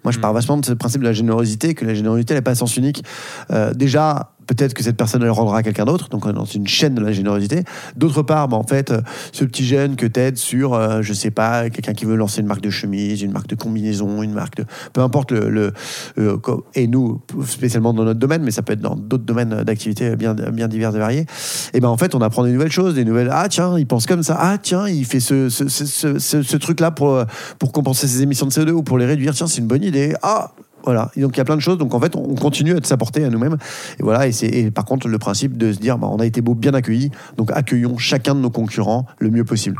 Moi, 0.04 0.12
je 0.12 0.18
Mm. 0.18 0.20
pars 0.20 0.32
vachement 0.32 0.56
de 0.56 0.64
ce 0.64 0.73
principe 0.73 1.00
de 1.02 1.06
la 1.06 1.12
générosité, 1.12 1.75
que 1.75 1.85
la 1.85 1.94
générosité 1.94 2.35
n'est 2.35 2.42
pas 2.42 2.52
à 2.52 2.54
sens 2.54 2.76
unique. 2.76 3.04
Euh, 3.50 3.73
déjà. 3.75 4.30
Peut-être 4.48 4.74
que 4.74 4.82
cette 4.82 4.96
personne 4.96 5.22
elle 5.22 5.30
rendra 5.30 5.58
à 5.58 5.62
quelqu'un 5.62 5.84
d'autre, 5.84 6.08
donc 6.08 6.26
dans 6.28 6.44
une 6.44 6.66
chaîne 6.66 6.94
de 6.96 7.00
la 7.00 7.12
générosité. 7.12 7.62
D'autre 7.96 8.22
part, 8.22 8.48
bah, 8.48 8.56
en 8.56 8.64
fait, 8.64 8.90
euh, 8.90 9.00
ce 9.30 9.44
petit 9.44 9.64
jeune 9.64 9.94
que 9.94 10.06
t'aides 10.06 10.38
sur, 10.38 10.74
euh, 10.74 11.02
je 11.02 11.12
sais 11.12 11.30
pas, 11.30 11.68
quelqu'un 11.70 11.92
qui 11.92 12.06
veut 12.06 12.16
lancer 12.16 12.40
une 12.40 12.46
marque 12.46 12.62
de 12.62 12.70
chemise, 12.70 13.22
une 13.22 13.30
marque 13.32 13.46
de 13.48 13.54
combinaison, 13.54 14.22
une 14.22 14.32
marque 14.32 14.56
de, 14.56 14.64
peu 14.92 15.02
importe 15.02 15.32
le, 15.32 15.48
le- 15.50 15.72
euh, 16.18 16.38
et 16.74 16.86
nous 16.86 17.20
spécialement 17.46 17.92
dans 17.92 18.04
notre 18.04 18.18
domaine, 18.18 18.42
mais 18.42 18.50
ça 18.50 18.62
peut 18.62 18.72
être 18.72 18.80
dans 18.80 18.96
d'autres 18.96 19.24
domaines 19.24 19.62
d'activité 19.64 20.16
bien 20.16 20.34
bien 20.34 20.66
divers 20.66 20.96
et 20.96 20.98
variés. 20.98 21.26
Et 21.74 21.80
ben 21.80 21.88
en 21.88 21.96
fait, 21.96 22.14
on 22.14 22.20
apprend 22.22 22.42
des 22.42 22.52
nouvelles 22.52 22.72
choses, 22.72 22.94
des 22.94 23.04
nouvelles. 23.04 23.28
Ah 23.30 23.48
tiens, 23.48 23.78
il 23.78 23.86
pense 23.86 24.06
comme 24.06 24.22
ça. 24.22 24.36
Ah 24.40 24.56
tiens, 24.58 24.88
il 24.88 25.04
fait 25.04 25.20
ce 25.20 26.56
truc-là 26.56 26.90
pour 26.90 27.10
euh, 27.14 27.24
pour 27.58 27.72
compenser 27.72 28.08
ses 28.08 28.22
émissions 28.22 28.46
de 28.46 28.52
CO2 28.52 28.70
ou 28.70 28.82
pour 28.82 28.98
les 28.98 29.06
réduire. 29.06 29.34
Tiens, 29.34 29.46
c'est 29.46 29.60
une 29.60 29.66
bonne 29.68 29.84
idée. 29.84 30.14
Ah 30.22 30.52
voilà, 30.88 31.11
donc 31.18 31.37
il 31.37 31.37
y 31.37 31.40
a 31.42 31.45
plein 31.45 31.57
de 31.57 31.61
choses. 31.61 31.76
Donc 31.76 31.92
en 31.92 32.00
fait, 32.00 32.16
on 32.16 32.35
continue 32.35 32.75
à 32.75 32.78
s'apporter 32.83 33.23
à 33.23 33.28
nous-mêmes. 33.28 33.59
Et 34.00 34.02
voilà, 34.02 34.26
et 34.26 34.71
par 34.71 34.87
contre 34.87 35.07
le 35.07 35.18
principe 35.18 35.59
de 35.59 35.71
se 35.71 35.78
dire, 35.78 35.99
bah, 35.99 36.09
on 36.11 36.16
a 36.16 36.25
été 36.25 36.40
beau, 36.40 36.54
bien 36.54 36.73
accueillis, 36.73 37.11
donc 37.37 37.50
accueillons 37.52 37.99
chacun 37.99 38.35
de 38.35 38.40
nos 38.40 38.49
concurrents 38.49 39.04
le 39.18 39.28
mieux 39.28 39.45
possible. 39.45 39.76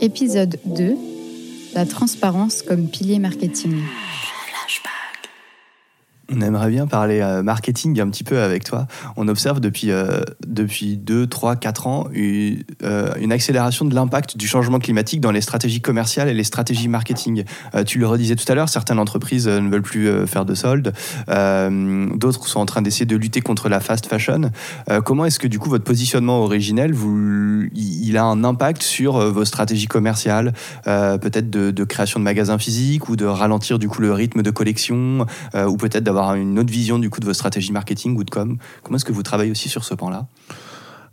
Épisode 0.00 0.58
2 0.64 0.94
La 1.74 1.84
transparence 1.84 2.62
comme 2.62 2.86
pilier 2.86 3.18
marketing. 3.18 3.82
On 6.32 6.40
aimerait 6.42 6.70
bien 6.70 6.86
parler 6.86 7.20
euh, 7.20 7.42
marketing 7.42 8.00
un 8.00 8.08
petit 8.08 8.22
peu 8.22 8.40
avec 8.40 8.64
toi. 8.64 8.86
On 9.16 9.26
observe 9.26 9.60
depuis, 9.60 9.90
euh, 9.90 10.20
depuis 10.46 10.96
2, 10.96 11.26
3, 11.26 11.56
4 11.56 11.86
ans 11.86 12.08
une, 12.12 12.62
euh, 12.84 13.12
une 13.20 13.32
accélération 13.32 13.84
de 13.84 13.94
l'impact 13.94 14.36
du 14.36 14.46
changement 14.46 14.78
climatique 14.78 15.20
dans 15.20 15.32
les 15.32 15.40
stratégies 15.40 15.80
commerciales 15.80 16.28
et 16.28 16.34
les 16.34 16.44
stratégies 16.44 16.88
marketing. 16.88 17.44
Euh, 17.74 17.82
tu 17.82 17.98
le 17.98 18.06
redisais 18.06 18.36
tout 18.36 18.50
à 18.50 18.54
l'heure, 18.54 18.68
certaines 18.68 18.98
entreprises 18.98 19.48
ne 19.48 19.68
veulent 19.68 19.82
plus 19.82 20.26
faire 20.26 20.44
de 20.44 20.54
soldes, 20.54 20.92
d'autres 21.26 22.46
sont 22.46 22.60
en 22.60 22.66
train 22.66 22.82
d'essayer 22.82 23.06
de 23.06 23.16
lutter 23.16 23.40
contre 23.40 23.68
la 23.68 23.80
fast 23.80 24.06
fashion. 24.06 24.50
Comment 25.04 25.24
est-ce 25.24 25.38
que 25.38 25.46
du 25.46 25.58
coup 25.58 25.68
votre 25.68 25.84
positionnement 25.84 26.40
originel, 26.40 26.94
il 27.74 28.16
a 28.16 28.24
un 28.24 28.44
impact 28.44 28.82
sur 28.82 29.18
vos 29.30 29.44
stratégies 29.44 29.86
commerciales, 29.86 30.52
peut-être 30.84 31.50
de, 31.50 31.84
création 31.84 32.20
de 32.20 32.24
magasins 32.24 32.58
physiques 32.58 33.08
ou 33.08 33.16
de 33.16 33.24
ralentir 33.24 33.78
du 33.78 33.88
coup 33.88 34.02
le 34.02 34.12
rythme 34.12 34.42
de 34.42 34.50
collection 34.50 35.26
ou 35.54 35.76
peut-être 35.76 36.04
d'avoir 36.04 36.19
une 36.28 36.58
autre 36.58 36.70
vision 36.70 36.98
du 36.98 37.10
coup 37.10 37.20
de 37.20 37.26
vos 37.26 37.34
stratégies 37.34 37.72
marketing 37.72 38.16
ou 38.16 38.24
de 38.24 38.30
com. 38.30 38.58
Comment 38.82 38.96
est-ce 38.96 39.04
que 39.04 39.12
vous 39.12 39.22
travaillez 39.22 39.50
aussi 39.50 39.68
sur 39.68 39.84
ce 39.84 39.94
pan-là? 39.94 40.26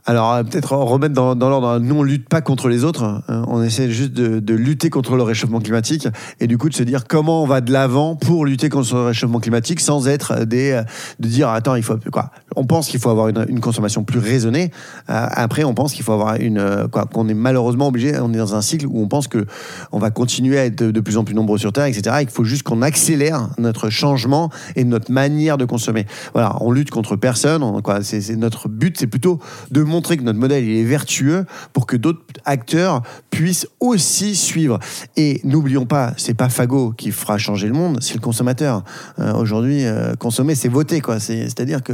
Alors, 0.10 0.32
euh, 0.32 0.44
peut-être 0.44 0.72
remettre 0.72 1.14
dans, 1.14 1.36
l'ordre, 1.36 1.80
nous, 1.80 1.96
on 1.96 2.04
lutte 2.04 2.30
pas 2.30 2.40
contre 2.40 2.70
les 2.70 2.86
autres, 2.86 3.04
hein. 3.04 3.44
on 3.50 3.62
essaie 3.62 3.92
juste 3.92 4.14
de, 4.14 4.54
lutter 4.54 4.90
contre 4.90 5.18
le 5.18 5.24
réchauffement 5.24 5.60
climatique, 5.60 6.08
et 6.40 6.48
du 6.48 6.58
coup 6.58 6.70
de 6.70 6.74
se 6.74 6.84
dire 6.84 7.08
comment 7.08 7.44
on 7.44 7.46
va 7.46 7.60
de 7.60 7.74
l'avant 7.74 8.16
pour 8.16 8.46
lutter 8.46 8.70
contre 8.70 8.96
le 8.96 9.02
réchauffement 9.08 9.42
climatique 9.42 9.82
sans 9.82 10.08
être 10.08 10.46
des... 10.46 10.72
euh, 10.72 10.84
de 11.20 11.28
dire, 11.28 11.50
attends, 11.50 11.76
il 11.76 11.84
faut... 11.84 11.98
Quoi 12.10 12.32
On 12.56 12.66
pense 12.66 12.88
qu'il 12.88 13.02
faut 13.02 13.10
avoir 13.10 13.28
une, 13.28 13.60
consommation 13.60 14.06
plus 14.06 14.20
raisonnée, 14.20 14.72
Euh, 15.10 15.28
après 15.30 15.66
on 15.66 15.74
pense 15.74 15.92
qu'il 15.92 16.06
faut 16.06 16.14
avoir 16.14 16.38
une... 16.38 16.88
qu'on 17.12 17.28
est 17.28 17.34
malheureusement 17.34 17.88
obligé, 17.90 18.18
on 18.18 18.34
est 18.34 18.38
dans 18.38 18.56
un 18.56 18.62
cycle 18.62 18.88
où 18.88 19.02
on 19.02 19.10
pense 19.10 19.28
que 19.28 19.46
on 19.92 20.00
va 20.00 20.10
continuer 20.10 20.58
à 20.58 20.66
être 20.66 20.78
de, 20.84 21.02
plus 21.02 21.18
en 21.18 21.26
plus 21.26 21.36
nombreux 21.36 21.58
sur 21.58 21.74
Terre, 21.74 21.86
etc., 21.86 22.16
et 22.22 22.26
qu'il 22.26 22.34
faut 22.34 22.46
juste 22.46 22.64
qu'on 22.64 22.82
accélère 22.82 23.50
notre 23.58 23.90
changement 23.90 24.52
et 24.78 24.86
notre 24.86 25.12
manière 25.12 25.58
de 25.58 25.66
consommer. 25.66 26.06
Voilà, 26.32 26.56
on 26.62 26.72
lutte 26.72 26.92
contre 26.92 27.18
personne, 27.18 27.62
c'est, 28.04 28.38
notre 28.38 28.70
but, 28.70 28.98
c'est 28.98 29.08
plutôt 29.08 29.40
de 29.72 29.84
montrer 29.98 30.16
que 30.18 30.24
notre 30.24 30.38
modèle 30.38 30.64
il 30.64 30.78
est 30.78 30.84
vertueux 30.84 31.46
pour 31.74 31.88
que 31.88 31.98
d'autres 31.98 32.22
acteurs 32.46 33.02
puissent 33.32 33.68
aussi 33.80 34.36
suivre. 34.36 34.78
Et 35.16 35.42
n'oublions 35.44 35.88
pas, 35.88 36.14
c'est 36.18 36.36
pas 36.36 36.50
Fago 36.50 36.92
qui 36.92 37.10
fera 37.12 37.40
changer 37.40 37.66
le 37.66 37.74
monde, 37.74 37.98
c'est 38.02 38.14
le 38.14 38.20
consommateur. 38.20 38.84
Euh, 39.18 39.34
aujourd'hui, 39.34 39.86
euh, 39.86 40.14
consommer, 40.16 40.54
c'est 40.54 40.68
voter, 40.68 41.02
quoi. 41.02 41.20
C'est, 41.20 41.46
c'est-à-dire 41.46 41.82
que 41.82 41.94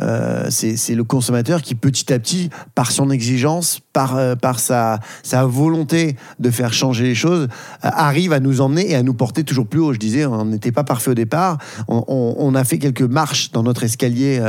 euh, 0.00 0.46
c'est, 0.48 0.94
le 0.94 1.04
consommateur 1.04 1.60
qui, 1.60 1.74
petit 1.74 2.10
à 2.10 2.18
petit, 2.18 2.48
par 2.74 2.90
son 2.90 3.10
exigence, 3.10 3.80
par, 3.92 4.16
euh, 4.16 4.34
par 4.34 4.60
sa, 4.60 5.00
sa 5.22 5.44
volonté 5.44 6.16
de 6.38 6.50
faire 6.50 6.72
changer 6.72 7.04
les 7.04 7.14
choses, 7.14 7.48
arrive 7.82 8.32
à 8.32 8.40
nous 8.40 8.62
emmener 8.62 8.90
et 8.90 8.94
à 8.94 9.02
nous 9.02 9.14
porter 9.14 9.44
toujours 9.44 9.66
plus 9.66 9.80
haut. 9.80 9.92
Je 9.92 9.98
disais, 9.98 10.24
on 10.24 10.46
n'était 10.46 10.72
pas 10.72 10.84
parfait 10.84 11.10
au 11.10 11.14
départ. 11.14 11.58
On, 11.88 12.54
a 12.54 12.64
fait 12.64 12.78
quelques 12.78 13.02
marches 13.02 13.50
dans 13.52 13.62
notre 13.62 13.84
escalier 13.84 14.40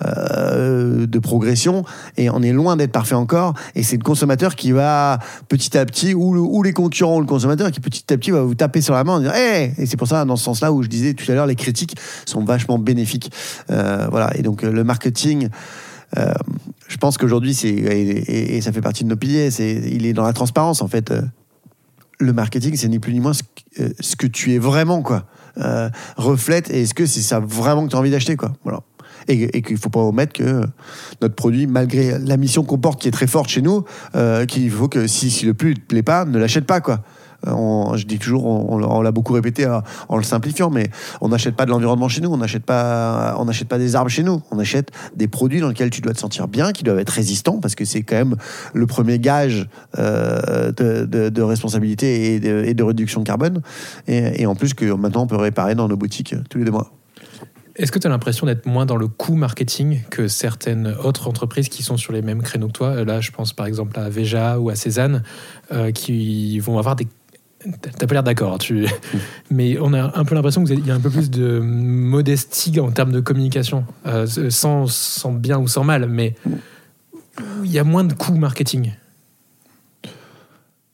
de 0.00 1.18
progression 1.18 1.84
et 2.16 2.30
on 2.30 2.39
est 2.42 2.52
loin 2.52 2.76
d'être 2.76 2.92
parfait 2.92 3.14
encore. 3.14 3.54
Et 3.74 3.82
c'est 3.82 3.96
le 3.96 4.02
consommateur 4.02 4.54
qui 4.56 4.72
va 4.72 5.18
petit 5.48 5.76
à 5.78 5.84
petit, 5.86 6.14
ou, 6.14 6.32
le- 6.34 6.40
ou 6.40 6.62
les 6.62 6.72
concurrents 6.72 7.16
ou 7.16 7.20
le 7.20 7.26
consommateur 7.26 7.70
qui 7.70 7.80
petit 7.80 8.12
à 8.12 8.16
petit 8.16 8.30
va 8.30 8.42
vous 8.42 8.54
taper 8.54 8.80
sur 8.80 8.94
la 8.94 9.04
main 9.04 9.14
en 9.14 9.20
disant 9.20 9.32
Hey 9.34 9.72
Et 9.78 9.86
c'est 9.86 9.96
pour 9.96 10.08
ça, 10.08 10.24
dans 10.24 10.36
ce 10.36 10.44
sens-là, 10.44 10.72
où 10.72 10.82
je 10.82 10.88
disais 10.88 11.14
tout 11.14 11.30
à 11.30 11.34
l'heure, 11.34 11.46
les 11.46 11.56
critiques 11.56 11.96
sont 12.26 12.44
vachement 12.44 12.78
bénéfiques. 12.78 13.32
Euh, 13.70 14.06
voilà. 14.10 14.36
Et 14.36 14.42
donc, 14.42 14.64
euh, 14.64 14.70
le 14.72 14.84
marketing. 14.84 15.48
euh, 16.18 16.32
je 16.88 16.96
pense 16.96 17.18
qu'aujourd'hui, 17.18 17.54
c'est 17.54 17.68
et, 17.68 18.60
ça 18.60 18.72
fait 18.72 18.80
partie 18.80 19.04
de 19.04 19.08
nos 19.08 19.16
piliers. 19.16 19.48
Il 19.60 20.06
est 20.06 20.12
dans 20.12 20.24
la 20.24 20.32
transparence 20.32 20.82
en 20.82 20.88
fait. 20.88 21.12
Le 22.18 22.32
marketing, 22.34 22.76
c'est 22.76 22.88
ni 22.88 22.98
plus 22.98 23.14
ni 23.14 23.20
moins 23.20 23.32
ce, 23.32 23.42
que- 24.16 24.26
tu 24.26 24.52
es 24.54 24.58
vraiment, 24.58 25.00
quoi. 25.02 25.24
Reflète 26.16 26.68
et 26.70 26.82
est-ce 26.82 26.92
que 26.94 27.06
c'est 27.06 27.22
ça 27.22 27.40
vraiment 27.40 27.84
que 27.86 27.90
tu 27.90 27.96
as 27.96 27.98
envie 27.98 28.10
d'acheter, 28.10 28.36
quoi. 28.36 28.52
Voilà. 28.62 28.80
Et, 29.28 29.62
qu'il 29.62 29.76
faut 29.76 29.90
pas 29.90 30.00
omettre 30.00 30.32
que 30.32 30.62
notre 31.20 31.34
produit, 31.34 31.66
malgré 31.66 32.18
la 32.18 32.36
mission 32.36 32.64
qu'on 32.64 32.78
porte 32.78 33.00
qui 33.00 33.08
est 33.08 33.12
très 33.12 33.26
forte 33.26 33.48
chez 33.48 33.62
nous, 33.62 33.84
euh, 34.14 34.46
qu'il 34.46 34.70
faut 34.70 34.88
que 34.88 35.06
si, 35.06 35.44
le 35.44 35.54
plus 35.54 35.74
te 35.74 35.80
plaît 35.80 36.02
pas, 36.02 36.24
ne 36.24 36.38
l'achète 36.38 36.66
pas, 36.66 36.80
quoi. 36.80 37.00
Euh, 37.46 37.96
je 37.96 38.06
dis 38.06 38.18
toujours, 38.18 38.46
on, 38.46 39.00
l'a 39.02 39.12
beaucoup 39.12 39.32
répété 39.32 39.64
euh, 39.64 39.80
en 40.08 40.16
le 40.16 40.22
simplifiant, 40.22 40.70
mais 40.70 40.90
on 41.20 41.28
n'achète 41.28 41.56
pas 41.56 41.64
de 41.64 41.70
l'environnement 41.70 42.08
chez 42.08 42.20
nous, 42.20 42.30
on 42.30 42.36
n'achète 42.36 42.64
pas, 42.64 43.36
pas 43.68 43.78
des 43.78 43.96
arbres 43.96 44.10
chez 44.10 44.22
nous, 44.22 44.42
on 44.50 44.58
achète 44.58 44.90
des 45.16 45.28
produits 45.28 45.60
dans 45.60 45.68
lesquels 45.68 45.90
tu 45.90 46.00
dois 46.00 46.12
te 46.12 46.18
sentir 46.18 46.48
bien, 46.48 46.72
qui 46.72 46.84
doivent 46.84 46.98
être 46.98 47.10
résistants, 47.10 47.58
parce 47.58 47.74
que 47.74 47.84
c'est 47.84 48.02
quand 48.02 48.16
même 48.16 48.36
le 48.74 48.86
premier 48.86 49.18
gage 49.18 49.68
euh, 49.98 50.72
de, 50.72 51.42
responsabilité 51.42 52.34
et 52.34 52.74
de, 52.74 52.82
réduction 52.82 53.20
de 53.20 53.26
carbone. 53.26 53.62
Et, 54.06 54.42
et 54.42 54.46
en 54.46 54.54
plus 54.54 54.74
que 54.74 54.84
maintenant 54.92 55.22
on 55.22 55.26
peut 55.26 55.36
réparer 55.36 55.74
dans 55.74 55.88
nos 55.88 55.96
boutiques 55.96 56.34
tous 56.48 56.58
les 56.58 56.64
deux 56.64 56.70
mois. 56.70 56.99
Est-ce 57.76 57.92
que 57.92 57.98
tu 57.98 58.06
as 58.06 58.10
l'impression 58.10 58.46
d'être 58.46 58.66
moins 58.66 58.86
dans 58.86 58.96
le 58.96 59.08
coût 59.08 59.34
marketing 59.34 60.02
que 60.10 60.28
certaines 60.28 60.88
autres 61.04 61.28
entreprises 61.28 61.68
qui 61.68 61.82
sont 61.82 61.96
sur 61.96 62.12
les 62.12 62.22
mêmes 62.22 62.42
créneaux 62.42 62.68
que 62.68 62.72
toi? 62.72 63.04
Là, 63.04 63.20
je 63.20 63.30
pense 63.30 63.52
par 63.52 63.66
exemple 63.66 63.98
à 63.98 64.08
Veja 64.08 64.58
ou 64.58 64.70
à 64.70 64.74
Cézanne, 64.74 65.22
euh, 65.72 65.92
qui 65.92 66.58
vont 66.58 66.78
avoir 66.78 66.96
des. 66.96 67.06
T'as 67.82 68.06
pas 68.06 68.14
l'air 68.14 68.22
d'accord, 68.22 68.58
tu... 68.58 68.86
mais 69.50 69.78
on 69.80 69.92
a 69.92 70.18
un 70.18 70.24
peu 70.24 70.34
l'impression 70.34 70.64
qu'il 70.64 70.86
y 70.86 70.90
a 70.90 70.94
un 70.94 71.00
peu 71.00 71.10
plus 71.10 71.30
de 71.30 71.60
modestie 71.60 72.80
en 72.80 72.90
termes 72.90 73.12
de 73.12 73.20
communication, 73.20 73.84
euh, 74.06 74.26
sans, 74.26 74.90
sans 74.90 75.32
bien 75.32 75.58
ou 75.58 75.68
sans 75.68 75.84
mal, 75.84 76.06
mais 76.08 76.34
il 77.64 77.70
y 77.70 77.78
a 77.78 77.84
moins 77.84 78.04
de 78.04 78.14
coûts 78.14 78.34
marketing. 78.34 78.92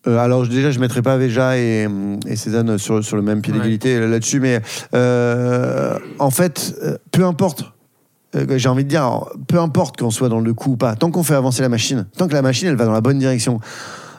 Euh, 0.07 0.19
alors 0.19 0.47
déjà, 0.47 0.71
je 0.71 0.77
ne 0.77 0.83
mettrai 0.83 1.03
pas 1.03 1.16
Veja 1.16 1.57
et, 1.59 1.88
et 2.27 2.37
Cézanne 2.37 2.79
sur, 2.79 3.03
sur 3.05 3.16
le 3.16 3.23
même 3.23 3.40
pied 3.42 3.53
Ouais. 3.53 3.59
d'égalité 3.59 3.99
là-dessus, 4.01 4.40
mais 4.40 4.61
euh, 4.95 5.99
en 6.19 6.31
fait, 6.31 6.75
euh, 6.83 6.97
peu 7.12 7.25
importe. 7.25 7.64
euh, 8.37 8.59
J'ai 8.59 8.69
envie 8.69 8.85
de 8.85 8.88
dire, 8.88 9.25
peu 9.49 9.59
importe 9.59 9.99
qu'on 9.99 10.11
soit 10.11 10.29
dans 10.29 10.40
le 10.40 10.55
coup 10.55 10.73
ou 10.73 10.77
pas, 10.77 10.95
tant 10.97 11.11
qu'on 11.11 11.23
fait 11.23 11.35
avancer 11.35 11.62
la 11.62 11.69
machine, 11.69 12.07
tant 12.16 12.29
que 12.29 12.35
la 12.35 12.42
machine 12.42 12.69
elle 12.69 12.77
va 12.77 12.85
dans 12.85 12.92
la 12.92 13.01
bonne 13.01 13.19
direction, 13.19 13.61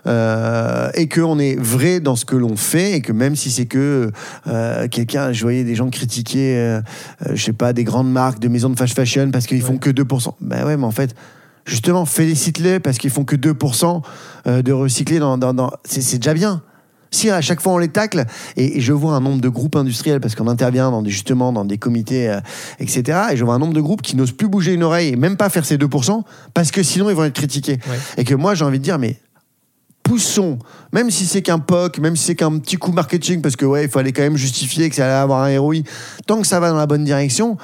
euh, 0.08 0.90
et 0.94 1.08
qu'on 1.10 1.38
est 1.40 1.56
vrai 1.60 2.00
dans 2.00 2.16
ce 2.16 2.26
que 2.26 2.36
l'on 2.36 2.56
fait, 2.56 2.94
et 2.94 3.02
que 3.02 3.12
même 3.12 3.36
si 3.36 3.50
c'est 3.52 3.66
que 3.66 4.12
euh, 4.48 4.88
quelqu'un, 4.88 5.32
je 5.34 5.42
voyais 5.44 5.64
des 5.64 5.76
gens 5.76 5.90
critiquer, 5.90 6.58
euh, 6.58 6.82
je 7.34 7.44
sais 7.44 7.54
pas, 7.54 7.74
des 7.74 7.84
grandes 7.84 8.12
marques, 8.12 8.40
de 8.40 8.48
maisons 8.48 8.70
de 8.70 8.78
fast 8.78 8.94
fashion 8.96 9.30
parce 9.32 9.46
qu'ils 9.46 9.62
font 9.62 9.74
Ouais. 9.74 9.80
que 9.80 9.90
2%. 9.90 10.36
Ben 10.42 10.66
ouais, 10.66 10.78
mais 10.78 10.86
en 10.86 10.92
fait, 10.92 11.14
justement, 11.68 12.06
félicite-les 12.06 12.80
parce 12.80 12.98
qu'ils 12.98 13.12
font 13.12 13.26
que 13.26 13.36
2% 13.36 14.02
euh, 14.48 14.62
de 14.64 14.72
recycler 14.72 15.20
dans. 15.20 15.38
dans, 15.38 15.54
dans- 15.54 15.72
c'est, 15.84 16.18
déjà 16.18 16.34
bien. 16.34 16.64
Si 17.10 17.30
à 17.30 17.40
chaque 17.40 17.62
fois 17.62 17.74
on 17.74 17.78
les 17.78 17.88
tacle, 17.88 18.26
et, 18.58 18.78
et 18.78 18.82
je 18.82 18.92
vois 18.92 19.14
un 19.14 19.22
nombre 19.22 19.40
de 19.40 19.48
groupes 19.48 19.76
industriels, 19.78 20.20
parce 20.20 20.36
qu'on 20.36 20.48
intervient 20.48 20.92
dans 20.92 21.02
des, 21.02 21.10
justement 21.10 21.54
dans 21.54 21.64
des 21.64 21.78
comités, 21.78 22.30
euh, 22.30 22.40
etc., 22.80 23.20
et 23.32 23.38
je 23.38 23.46
vois 23.46 23.54
un 23.54 23.60
nombre 23.60 23.74
de 23.74 23.82
groupes 23.82 24.02
qui 24.02 24.16
n'osent 24.16 24.34
plus 24.34 24.48
bouger 24.50 24.74
une 24.74 24.84
oreille 24.84 25.10
et 25.10 25.16
même 25.16 25.38
pas 25.38 25.50
faire 25.50 25.66
ces 25.66 25.78
2%, 25.78 26.24
parce 26.54 26.72
que 26.72 26.84
sinon 26.84 27.10
ils 27.10 27.16
vont 27.16 27.24
être 27.24 27.34
critiqués. 27.36 27.80
Ouais. 27.88 27.98
Et 28.18 28.24
que 28.24 28.36
moi 28.36 28.56
j'ai 28.56 28.66
envie 28.66 28.80
de 28.80 28.84
dire, 28.84 29.00
mais 29.00 29.18
poussons, 30.04 30.60
même 30.94 31.12
si 31.12 31.26
c'est 31.26 31.42
qu'un 31.42 31.60
POC, 31.60 32.00
même 32.00 32.16
si 32.16 32.26
c'est 32.26 32.36
qu'un 32.36 32.58
petit 32.60 32.78
coup 32.78 32.92
marketing, 32.92 33.42
parce 33.42 33.56
que 33.56 33.66
ouais, 33.66 33.86
il 33.86 33.90
fallait 33.90 34.12
quand 34.12 34.22
même 34.22 34.38
justifier 34.38 34.90
que 34.90 34.96
ça 34.96 35.06
allait 35.06 35.14
avoir 35.14 35.44
un 35.44 35.60
ROI, 35.60 35.78
tant 36.26 36.42
que 36.42 36.48
ça 36.48 36.60
va 36.60 36.70
dans 36.70 36.78
la 36.78 36.88
bonne 36.88 37.04
direction, 37.04 37.58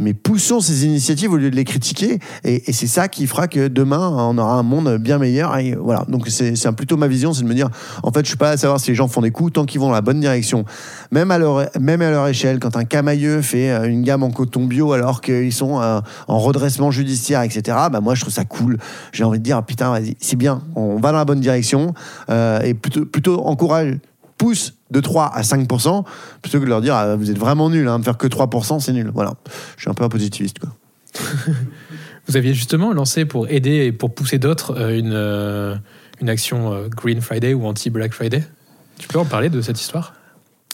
mais 0.00 0.14
poussons 0.14 0.60
ces 0.60 0.86
initiatives 0.86 1.32
au 1.32 1.36
lieu 1.36 1.50
de 1.50 1.56
les 1.56 1.64
critiquer, 1.64 2.18
et, 2.44 2.72
c'est 2.72 2.86
ça 2.86 3.08
qui 3.08 3.26
fera 3.26 3.46
que 3.46 3.68
demain, 3.68 4.08
on 4.16 4.38
aura 4.38 4.54
un 4.54 4.62
monde 4.62 4.96
bien 4.96 5.18
meilleur. 5.18 5.56
Voilà, 5.80 6.04
donc 6.08 6.28
c'est 6.28 6.54
plutôt 6.72 6.96
ma 6.96 7.06
vision, 7.06 7.34
c'est 7.34 7.42
de 7.42 7.48
me 7.48 7.54
dire, 7.54 7.68
en 8.02 8.10
fait, 8.10 8.24
je 8.24 8.28
suis 8.28 8.38
pas 8.38 8.50
à 8.50 8.56
savoir 8.56 8.80
si 8.80 8.90
les 8.90 8.94
gens 8.94 9.08
font 9.08 9.20
des 9.20 9.30
coups, 9.30 9.52
tant 9.52 9.66
qu'ils 9.66 9.80
vont 9.80 9.88
dans 9.88 9.92
la 9.92 10.00
bonne 10.00 10.20
direction. 10.20 10.64
Même 11.12 11.30
à 11.30 11.38
leur, 11.38 11.66
même 11.78 12.00
à 12.00 12.10
leur 12.10 12.26
échelle, 12.26 12.58
quand 12.58 12.76
un 12.76 12.84
camailleux 12.84 13.42
fait 13.42 13.70
euh, 13.70 13.84
une 13.84 14.02
gamme 14.02 14.22
en 14.22 14.30
coton 14.30 14.64
bio 14.64 14.92
alors 14.92 15.20
qu'ils 15.20 15.52
sont 15.52 15.80
euh, 15.80 16.00
en 16.28 16.38
redressement 16.38 16.90
judiciaire, 16.90 17.42
etc., 17.42 17.76
bah 17.92 18.00
moi 18.00 18.14
je 18.14 18.22
trouve 18.22 18.32
ça 18.32 18.44
cool. 18.44 18.78
J'ai 19.12 19.24
envie 19.24 19.38
de 19.38 19.44
dire, 19.44 19.62
putain, 19.62 19.90
vas-y, 19.90 20.16
c'est 20.18 20.36
bien, 20.36 20.62
on 20.76 20.96
va 20.96 21.12
dans 21.12 21.18
la 21.18 21.24
bonne 21.26 21.40
direction, 21.40 21.92
euh, 22.30 22.62
et 22.62 22.72
plutôt, 22.72 23.04
plutôt 23.04 23.44
encourage, 23.44 23.98
pousse 24.40 24.72
de 24.90 25.00
3 25.00 25.26
à 25.34 25.42
5%, 25.42 26.02
plutôt 26.40 26.60
que 26.60 26.64
de 26.64 26.70
leur 26.70 26.80
dire, 26.80 26.94
ah, 26.94 27.14
vous 27.14 27.30
êtes 27.30 27.36
vraiment 27.36 27.68
nul, 27.68 27.86
hein, 27.86 28.00
faire 28.02 28.16
que 28.16 28.26
3%, 28.26 28.80
c'est 28.80 28.94
nul. 28.94 29.10
Voilà, 29.12 29.34
je 29.76 29.82
suis 29.82 29.90
un 29.90 29.92
peu 29.92 30.02
un 30.02 30.08
positiviste. 30.08 30.58
Quoi. 30.58 30.70
Vous 32.26 32.38
aviez 32.38 32.54
justement 32.54 32.94
lancé 32.94 33.26
pour 33.26 33.50
aider 33.50 33.84
et 33.84 33.92
pour 33.92 34.14
pousser 34.14 34.38
d'autres 34.38 34.78
euh, 34.78 34.98
une, 34.98 35.12
euh, 35.12 35.76
une 36.22 36.30
action 36.30 36.72
euh, 36.72 36.88
Green 36.88 37.20
Friday 37.20 37.52
ou 37.52 37.66
anti-Black 37.66 38.14
Friday? 38.14 38.42
Tu 38.98 39.08
peux 39.08 39.18
en 39.18 39.26
parler 39.26 39.50
de 39.50 39.60
cette 39.60 39.78
histoire? 39.78 40.14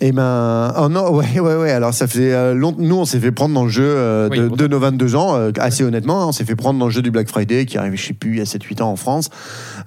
Eh 0.02 0.12
ben, 0.12 0.74
oh 0.78 0.90
non, 0.90 1.10
ouais, 1.14 1.40
ouais, 1.40 1.54
ouais. 1.56 1.70
Alors, 1.70 1.94
ça 1.94 2.06
fait 2.06 2.34
euh, 2.34 2.52
longtemps. 2.52 2.76
Nous, 2.82 2.94
on 2.96 3.06
s'est 3.06 3.18
fait 3.18 3.32
prendre 3.32 3.54
dans 3.54 3.64
le 3.64 3.70
jeu 3.70 3.82
euh, 3.86 4.28
Oui, 4.30 4.38
de, 4.38 4.48
de 4.48 4.66
nos 4.66 4.78
22 4.78 5.16
ans, 5.16 5.36
euh, 5.36 5.52
assez 5.58 5.84
honnêtement. 5.84 6.20
hein, 6.22 6.26
on 6.26 6.32
s'est 6.32 6.44
fait 6.44 6.54
prendre 6.54 6.78
dans 6.78 6.84
le 6.84 6.90
jeu 6.90 7.00
du 7.00 7.10
Black 7.10 7.28
Friday 7.30 7.64
qui 7.64 7.78
arrive, 7.78 7.94
je 7.96 8.06
sais 8.08 8.12
plus, 8.12 8.32
il 8.32 8.36
y 8.38 8.40
a 8.42 8.44
7-8 8.44 8.82
ans 8.82 8.90
en 8.90 8.96
France. 8.96 9.30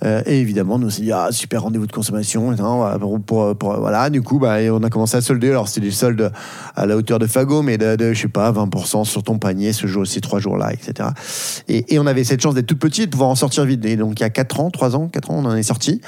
Euh, 0.03 0.23
et 0.25 0.39
évidemment, 0.39 0.79
nous, 0.79 0.87
on 0.87 0.89
s'est 0.89 1.03
dit, 1.03 1.11
ah, 1.11 1.27
super 1.29 1.61
rendez-vous 1.61 1.85
de 1.85 1.91
consommation. 1.91 2.51
et 2.51 2.55
non, 2.55 2.77
voilà, 2.77 2.97
pour, 2.97 3.19
pour- 3.21 3.55
pour- 3.55 3.79
voilà, 3.79 4.09
du 4.09 4.23
coup, 4.23 4.39
bah, 4.39 4.59
et 4.63 4.71
on 4.71 4.81
a 4.81 4.89
commencé 4.89 5.15
à 5.15 5.21
solder. 5.21 5.51
Alors, 5.51 5.67
c'était 5.67 5.85
des 5.85 5.91
soldes 5.91 6.31
à 6.75 6.85
la 6.87 6.97
hauteur 6.97 7.19
de 7.19 7.27
Fago, 7.27 7.61
mais 7.61 7.77
de, 7.77 7.95
de, 7.95 8.13
je 8.13 8.21
sais 8.23 8.27
pas, 8.29 8.51
20% 8.51 9.03
sur 9.05 9.21
ton 9.21 9.37
panier 9.37 9.73
ce 9.73 9.85
jour, 9.85 10.07
ces 10.07 10.21
trois 10.21 10.39
jours-là, 10.39 10.71
etc. 10.73 11.09
Et, 11.67 11.93
et 11.93 11.99
on 11.99 12.07
avait 12.07 12.23
cette 12.23 12.41
chance 12.41 12.55
d'être 12.55 12.65
tout 12.65 12.77
petit 12.77 13.03
et 13.03 13.05
de 13.05 13.11
pouvoir 13.11 13.29
en 13.29 13.35
sortir 13.35 13.63
vite. 13.63 13.85
Et 13.85 13.95
donc, 13.95 14.19
il 14.19 14.23
y 14.23 14.25
a 14.25 14.31
4 14.31 14.59
ans, 14.59 14.71
3 14.71 14.95
ans, 14.95 15.07
4 15.07 15.29
ans, 15.29 15.35
on 15.37 15.45
en 15.45 15.55
est 15.55 15.61
sorti. 15.61 16.01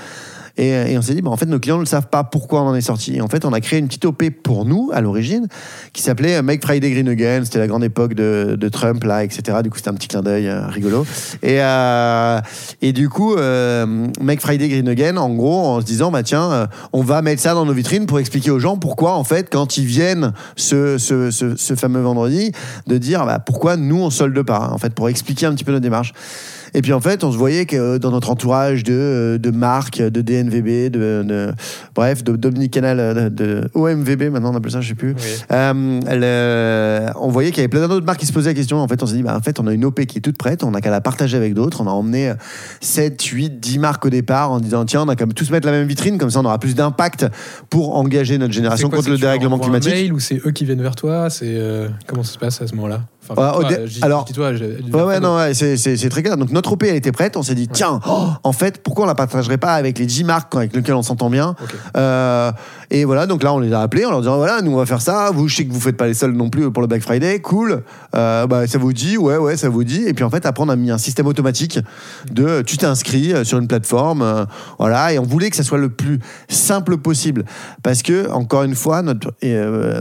Et, 0.57 0.69
et 0.69 0.97
on 0.97 1.01
s'est 1.01 1.13
dit, 1.13 1.21
bah, 1.21 1.31
en 1.31 1.37
fait, 1.37 1.45
nos 1.45 1.59
clients 1.59 1.79
ne 1.79 1.85
savent 1.85 2.07
pas 2.07 2.23
pourquoi 2.23 2.61
on 2.61 2.67
en 2.67 2.75
est 2.75 2.81
sorti. 2.81 3.21
En 3.21 3.27
fait, 3.27 3.45
on 3.45 3.53
a 3.53 3.61
créé 3.61 3.79
une 3.79 3.87
petite 3.87 4.05
OP 4.05 4.23
pour 4.43 4.65
nous, 4.65 4.89
à 4.93 5.01
l'origine, 5.01 5.47
qui 5.93 6.01
s'appelait 6.01 6.35
euh, 6.35 6.41
Make 6.41 6.61
Friday 6.61 6.91
Green 6.91 7.07
Again. 7.07 7.41
C'était 7.45 7.59
la 7.59 7.67
grande 7.67 7.83
époque 7.83 8.13
de, 8.13 8.69
Trump, 8.71 9.03
là, 9.03 9.23
etc. 9.23 9.59
Du 9.63 9.69
coup, 9.69 9.77
c'était 9.77 9.89
un 9.89 9.93
petit 9.93 10.07
clin 10.07 10.21
d'œil 10.21 10.47
euh, 10.47 10.67
rigolo. 10.67 11.05
Et, 11.43 11.61
euh, 11.61 12.39
et 12.81 12.93
du 12.93 13.09
coup, 13.09 13.35
euh, 13.35 14.07
Make 14.21 14.41
Friday 14.41 14.69
Green 14.69 14.87
Again, 14.87 15.17
en 15.17 15.29
gros, 15.29 15.65
en 15.65 15.81
se 15.81 15.85
disant, 15.85 16.11
bah 16.11 16.23
tiens, 16.23 16.51
euh, 16.51 16.67
on 16.93 17.01
va 17.01 17.21
mettre 17.21 17.41
ça 17.41 17.53
dans 17.53 17.65
nos 17.65 17.73
vitrines 17.73 18.05
pour 18.05 18.19
expliquer 18.19 18.51
aux 18.51 18.59
gens 18.59 18.77
pourquoi, 18.77 19.13
en 19.13 19.23
fait, 19.23 19.49
quand 19.51 19.77
ils 19.77 19.85
viennent 19.85 20.33
ce, 20.55 20.97
ce, 20.97 21.31
ce, 21.31 21.75
fameux 21.75 22.01
vendredi, 22.01 22.51
de 22.87 22.97
dire 22.97 23.25
bah, 23.25 23.39
pourquoi 23.39 23.77
nous, 23.77 24.01
on 24.01 24.09
solde 24.09 24.41
pas, 24.43 24.69
en 24.71 24.77
fait, 24.77 24.93
pour 24.93 25.09
expliquer 25.09 25.45
un 25.45 25.53
petit 25.53 25.63
peu 25.63 25.71
notre 25.71 25.83
démarche. 25.83 26.13
Et 26.73 26.81
puis 26.81 26.93
en 26.93 27.01
fait, 27.01 27.23
on 27.23 27.31
se 27.31 27.37
voyait 27.37 27.65
que 27.65 27.75
euh, 27.75 27.99
dans 27.99 28.11
notre 28.11 28.29
entourage 28.29 28.83
de, 28.83 28.93
euh, 28.93 29.37
de 29.37 29.51
marques, 29.51 30.01
de 30.01 30.21
DNVB, 30.21 30.89
de, 30.91 31.23
de- 31.23 31.51
bref, 31.95 32.23
de 32.23 32.35
Dominique 32.35 32.71
Canal, 32.71 32.99
euh, 32.99 33.29
de, 33.29 33.29
de 33.29 33.69
OMVB, 33.73 34.31
maintenant 34.31 34.51
on 34.53 34.55
appelle 34.55 34.71
ça, 34.71 34.81
je 34.81 34.89
sais 34.89 34.95
plus. 34.95 35.15
Euh, 35.51 37.09
on 37.19 37.29
voyait 37.29 37.49
qu'il 37.51 37.57
y 37.57 37.61
avait 37.61 37.67
plein 37.67 37.87
d'autres 37.87 38.05
marques 38.05 38.19
qui 38.19 38.25
se 38.25 38.33
posaient 38.33 38.51
la 38.51 38.53
question. 38.53 38.77
En 38.77 38.87
fait, 38.87 39.01
on 39.03 39.05
s'est 39.05 39.15
dit, 39.15 39.23
bah, 39.23 39.35
en 39.35 39.41
fait, 39.41 39.59
on 39.59 39.67
a 39.67 39.73
une 39.73 39.85
OP 39.85 40.05
qui 40.05 40.17
est 40.17 40.21
toute 40.21 40.37
prête, 40.37 40.63
on 40.63 40.71
n'a 40.71 40.81
qu'à 40.81 40.91
la 40.91 41.01
partager 41.01 41.37
avec 41.37 41.53
d'autres. 41.53 41.81
On 41.81 41.87
a 41.87 41.91
emmené 41.91 42.29
euh, 42.29 42.33
7, 42.81 43.21
8, 43.23 43.59
10 43.59 43.79
marques 43.79 44.05
au 44.05 44.09
départ 44.09 44.51
en 44.51 44.59
disant, 44.59 44.85
tiens, 44.85 45.03
on 45.03 45.09
a 45.09 45.15
qu'à 45.15 45.25
tous 45.27 45.49
mettre 45.51 45.65
la 45.67 45.73
même 45.73 45.87
vitrine, 45.87 46.17
comme 46.17 46.29
ça 46.29 46.39
on 46.39 46.45
aura 46.45 46.59
plus 46.59 46.75
d'impact 46.75 47.25
pour 47.69 47.95
engager 47.95 48.37
notre 48.37 48.53
génération 48.53 48.89
quoi, 48.89 48.99
contre 48.99 49.09
le 49.11 49.17
dérèglement 49.17 49.59
climatique. 49.59 50.11
c'est 50.19 50.41
eux 50.45 50.51
qui 50.51 50.65
viennent 50.65 50.81
vers 50.81 50.95
toi? 50.95 51.29
C'est 51.29 51.45
euh, 51.47 51.87
comment 52.07 52.23
ça 52.23 52.33
se 52.33 52.37
passe 52.37 52.61
à 52.61 52.67
ce 52.67 52.75
moment-là? 52.75 53.01
Enfin, 53.31 53.57
Ouais, 53.59 53.65
toi, 53.67 53.77
alors- 54.01 54.21
je 54.21 54.25
dis 54.27 54.33
toi, 54.33 54.53
je- 54.55 54.63
Ouais, 54.95 55.03
ouais, 55.03 55.19
non, 55.19 55.35
ouais, 55.37 55.53
c'est- 55.53 56.09
très 56.09 56.23
clair. 56.23 56.37
Donc 56.37 56.51
notre 56.51 56.73
OP, 56.73 56.83
elle 56.83 56.95
était 56.95 57.11
prête. 57.11 57.37
On 57.37 57.43
s'est 57.43 57.55
dit, 57.55 57.67
tiens, 57.67 57.99
oh, 58.07 58.27
en 58.43 58.51
fait, 58.53 58.81
pourquoi 58.83 59.05
on 59.05 59.07
la 59.07 59.15
partagerait 59.15 59.57
pas 59.57 59.73
avec 59.73 59.97
les 59.99 60.05
10 60.05 60.23
marques 60.23 60.53
avec 60.55 60.75
lesquelles 60.75 60.95
on 60.95 61.03
s'entend 61.03 61.29
bien. 61.29 61.55
Euh, 61.97 62.51
Et 62.93 63.05
voilà, 63.05 63.25
donc 63.25 63.41
là, 63.41 63.53
on 63.53 63.59
les 63.59 63.71
a 63.71 63.79
appelés 63.79 64.03
en 64.03 64.11
leur 64.11 64.19
disant, 64.19 64.35
voilà, 64.35 64.61
nous, 64.61 64.73
on 64.73 64.75
va 64.75 64.85
faire 64.85 64.99
ça. 65.01 65.31
Vous, 65.33 65.47
je 65.47 65.55
sais 65.55 65.65
que 65.65 65.71
vous 65.71 65.79
faites 65.79 65.95
pas 65.95 66.07
les 66.07 66.13
seuls 66.13 66.33
non 66.33 66.49
plus 66.49 66.69
pour 66.73 66.81
le 66.81 66.89
Black 66.89 67.01
Friday. 67.01 67.39
Cool. 67.39 67.83
Euh, 68.15 68.47
bah, 68.47 68.67
ça 68.67 68.77
vous 68.79 68.91
dit 68.91 69.17
Ouais, 69.17 69.37
ouais, 69.37 69.55
ça 69.55 69.69
vous 69.69 69.85
dit. 69.85 70.03
Et 70.05 70.13
puis 70.13 70.25
en 70.25 70.29
fait, 70.29 70.45
après, 70.45 70.61
on 70.61 70.67
a 70.67 70.75
mis 70.75 70.91
un 70.91 70.97
système 70.97 71.25
automatique 71.25 71.79
de 72.29 72.61
tu 72.63 72.75
t'inscris 72.75 73.31
euh, 73.33 73.45
sur 73.45 73.59
une 73.59 73.67
plateforme. 73.69 74.21
euh, 74.21 74.43
voilà, 74.77 75.13
et 75.13 75.19
on 75.19 75.23
voulait 75.23 75.49
que 75.49 75.55
ça 75.55 75.63
soit 75.63 75.77
le 75.77 75.87
plus 75.87 76.19
simple 76.49 76.97
possible. 76.97 77.45
Parce 77.81 78.01
que, 78.03 78.29
encore 78.29 78.63
une 78.63 78.75
fois, 78.75 79.01
notre, 79.03 79.33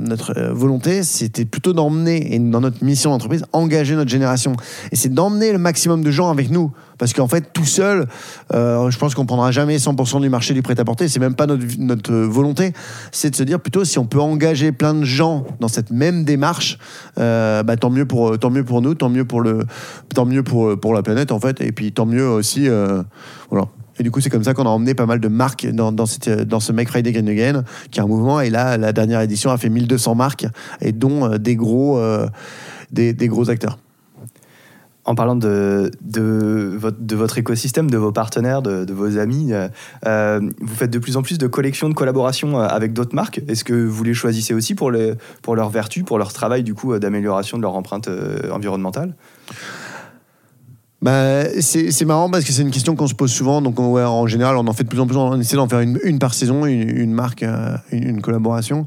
notre 0.00 0.50
volonté, 0.50 1.04
c'était 1.04 1.44
plutôt 1.44 1.72
d'emmener, 1.72 2.34
et 2.34 2.38
dans 2.40 2.60
notre 2.60 2.82
mission 2.84 3.12
engager 3.52 3.96
notre 3.96 4.10
génération. 4.10 4.52
Et 4.92 4.96
c'est 4.96 5.12
d'emmener 5.12 5.52
le 5.52 5.58
maximum 5.58 6.02
de 6.02 6.10
gens 6.10 6.30
avec 6.30 6.50
nous. 6.50 6.72
Parce 6.98 7.14
qu'en 7.14 7.28
fait, 7.28 7.52
tout 7.54 7.64
seul, 7.64 8.06
euh, 8.52 8.90
je 8.90 8.98
pense 8.98 9.14
qu'on 9.14 9.24
prendra 9.24 9.50
jamais 9.50 9.78
100% 9.78 10.20
du 10.20 10.28
marché 10.28 10.52
du 10.52 10.60
prêt-à-porter. 10.60 11.08
C'est 11.08 11.18
même 11.18 11.34
pas 11.34 11.46
notre, 11.46 11.64
notre 11.78 12.12
volonté. 12.12 12.74
C'est 13.10 13.30
de 13.30 13.36
se 13.36 13.42
dire 13.42 13.58
plutôt 13.58 13.86
si 13.86 13.98
on 13.98 14.04
peut 14.04 14.20
engager 14.20 14.70
plein 14.70 14.92
de 14.92 15.04
gens 15.04 15.46
dans 15.60 15.68
cette 15.68 15.90
même 15.90 16.24
démarche, 16.24 16.78
euh, 17.18 17.62
bah, 17.62 17.76
tant 17.76 17.88
mieux 17.88 18.04
pour 18.04 18.38
tant 18.38 18.50
mieux 18.50 18.64
pour 18.64 18.82
nous, 18.82 18.94
tant 18.94 19.08
mieux 19.08 19.24
pour 19.24 19.40
le, 19.40 19.64
tant 20.14 20.26
mieux 20.26 20.42
pour 20.42 20.78
pour 20.78 20.92
la 20.92 21.02
planète 21.02 21.32
en 21.32 21.40
fait, 21.40 21.62
et 21.62 21.72
puis 21.72 21.92
tant 21.92 22.04
mieux 22.04 22.28
aussi, 22.28 22.68
euh, 22.68 23.02
voilà. 23.48 23.66
Et 24.00 24.02
du 24.02 24.10
coup, 24.10 24.22
c'est 24.22 24.30
comme 24.30 24.44
ça 24.44 24.54
qu'on 24.54 24.64
a 24.64 24.70
emmené 24.70 24.94
pas 24.94 25.04
mal 25.04 25.20
de 25.20 25.28
marques 25.28 25.66
dans, 25.66 25.92
dans, 25.92 26.06
ce 26.06 26.72
Make 26.72 26.88
Friday 26.88 27.12
Green 27.12 27.28
Again, 27.28 27.64
qui 27.90 28.00
est 28.00 28.02
un 28.02 28.06
mouvement. 28.06 28.40
Et 28.40 28.48
là, 28.48 28.78
la 28.78 28.94
dernière 28.94 29.20
édition 29.20 29.50
a 29.50 29.58
fait 29.58 29.68
1200 29.68 30.14
marques, 30.14 30.46
et 30.80 30.92
dont 30.92 31.26
euh, 31.26 31.36
des 31.36 31.54
gros, 31.54 31.98
euh, 31.98 32.26
des, 32.92 33.12
des 33.12 33.28
gros 33.28 33.50
acteurs. 33.50 33.78
En 35.06 35.14
parlant 35.14 35.34
de, 35.34 35.90
de, 36.02 36.76
votre, 36.78 36.98
de 37.00 37.16
votre 37.16 37.38
écosystème, 37.38 37.90
de 37.90 37.96
vos 37.96 38.12
partenaires, 38.12 38.60
de, 38.60 38.84
de 38.84 38.92
vos 38.92 39.16
amis, 39.16 39.52
euh, 39.52 39.68
euh, 40.06 40.40
vous 40.60 40.74
faites 40.74 40.90
de 40.90 40.98
plus 40.98 41.16
en 41.16 41.22
plus 41.22 41.38
de 41.38 41.46
collections, 41.46 41.88
de 41.88 41.94
collaborations 41.94 42.60
euh, 42.60 42.66
avec 42.66 42.92
d'autres 42.92 43.14
marques. 43.14 43.40
Est-ce 43.48 43.64
que 43.64 43.72
vous 43.72 44.04
les 44.04 44.14
choisissez 44.14 44.52
aussi 44.52 44.74
pour, 44.74 44.90
les, 44.90 45.14
pour 45.42 45.56
leur 45.56 45.70
vertu, 45.70 46.04
pour 46.04 46.18
leur 46.18 46.32
travail 46.32 46.62
du 46.62 46.74
coup 46.74 46.96
d'amélioration 46.98 47.56
de 47.56 47.62
leur 47.62 47.74
empreinte 47.76 48.08
environnementale? 48.52 49.14
Bah, 51.02 51.44
c'est 51.62 51.92
c'est 51.92 52.04
marrant 52.04 52.28
parce 52.30 52.44
que 52.44 52.52
c'est 52.52 52.60
une 52.60 52.70
question 52.70 52.94
qu'on 52.94 53.06
se 53.06 53.14
pose 53.14 53.32
souvent. 53.32 53.62
Donc, 53.62 53.80
on- 53.80 53.90
ouais, 53.92 54.04
en 54.04 54.26
général, 54.26 54.56
on 54.58 54.66
en 54.66 54.72
fait 54.74 54.84
de 54.84 54.88
plus 54.90 55.00
en 55.00 55.06
plus. 55.06 55.16
On 55.16 55.40
essaie 55.40 55.56
d'en 55.56 55.66
faire 55.66 55.80
une, 55.80 55.98
une 56.04 56.18
par 56.18 56.34
saison, 56.34 56.66
une, 56.66 56.94
une 56.94 57.14
marque, 57.14 57.42
une, 57.42 58.04
une 58.04 58.20
collaboration. 58.20 58.86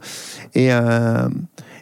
Et, 0.54 0.72
euh, 0.72 1.28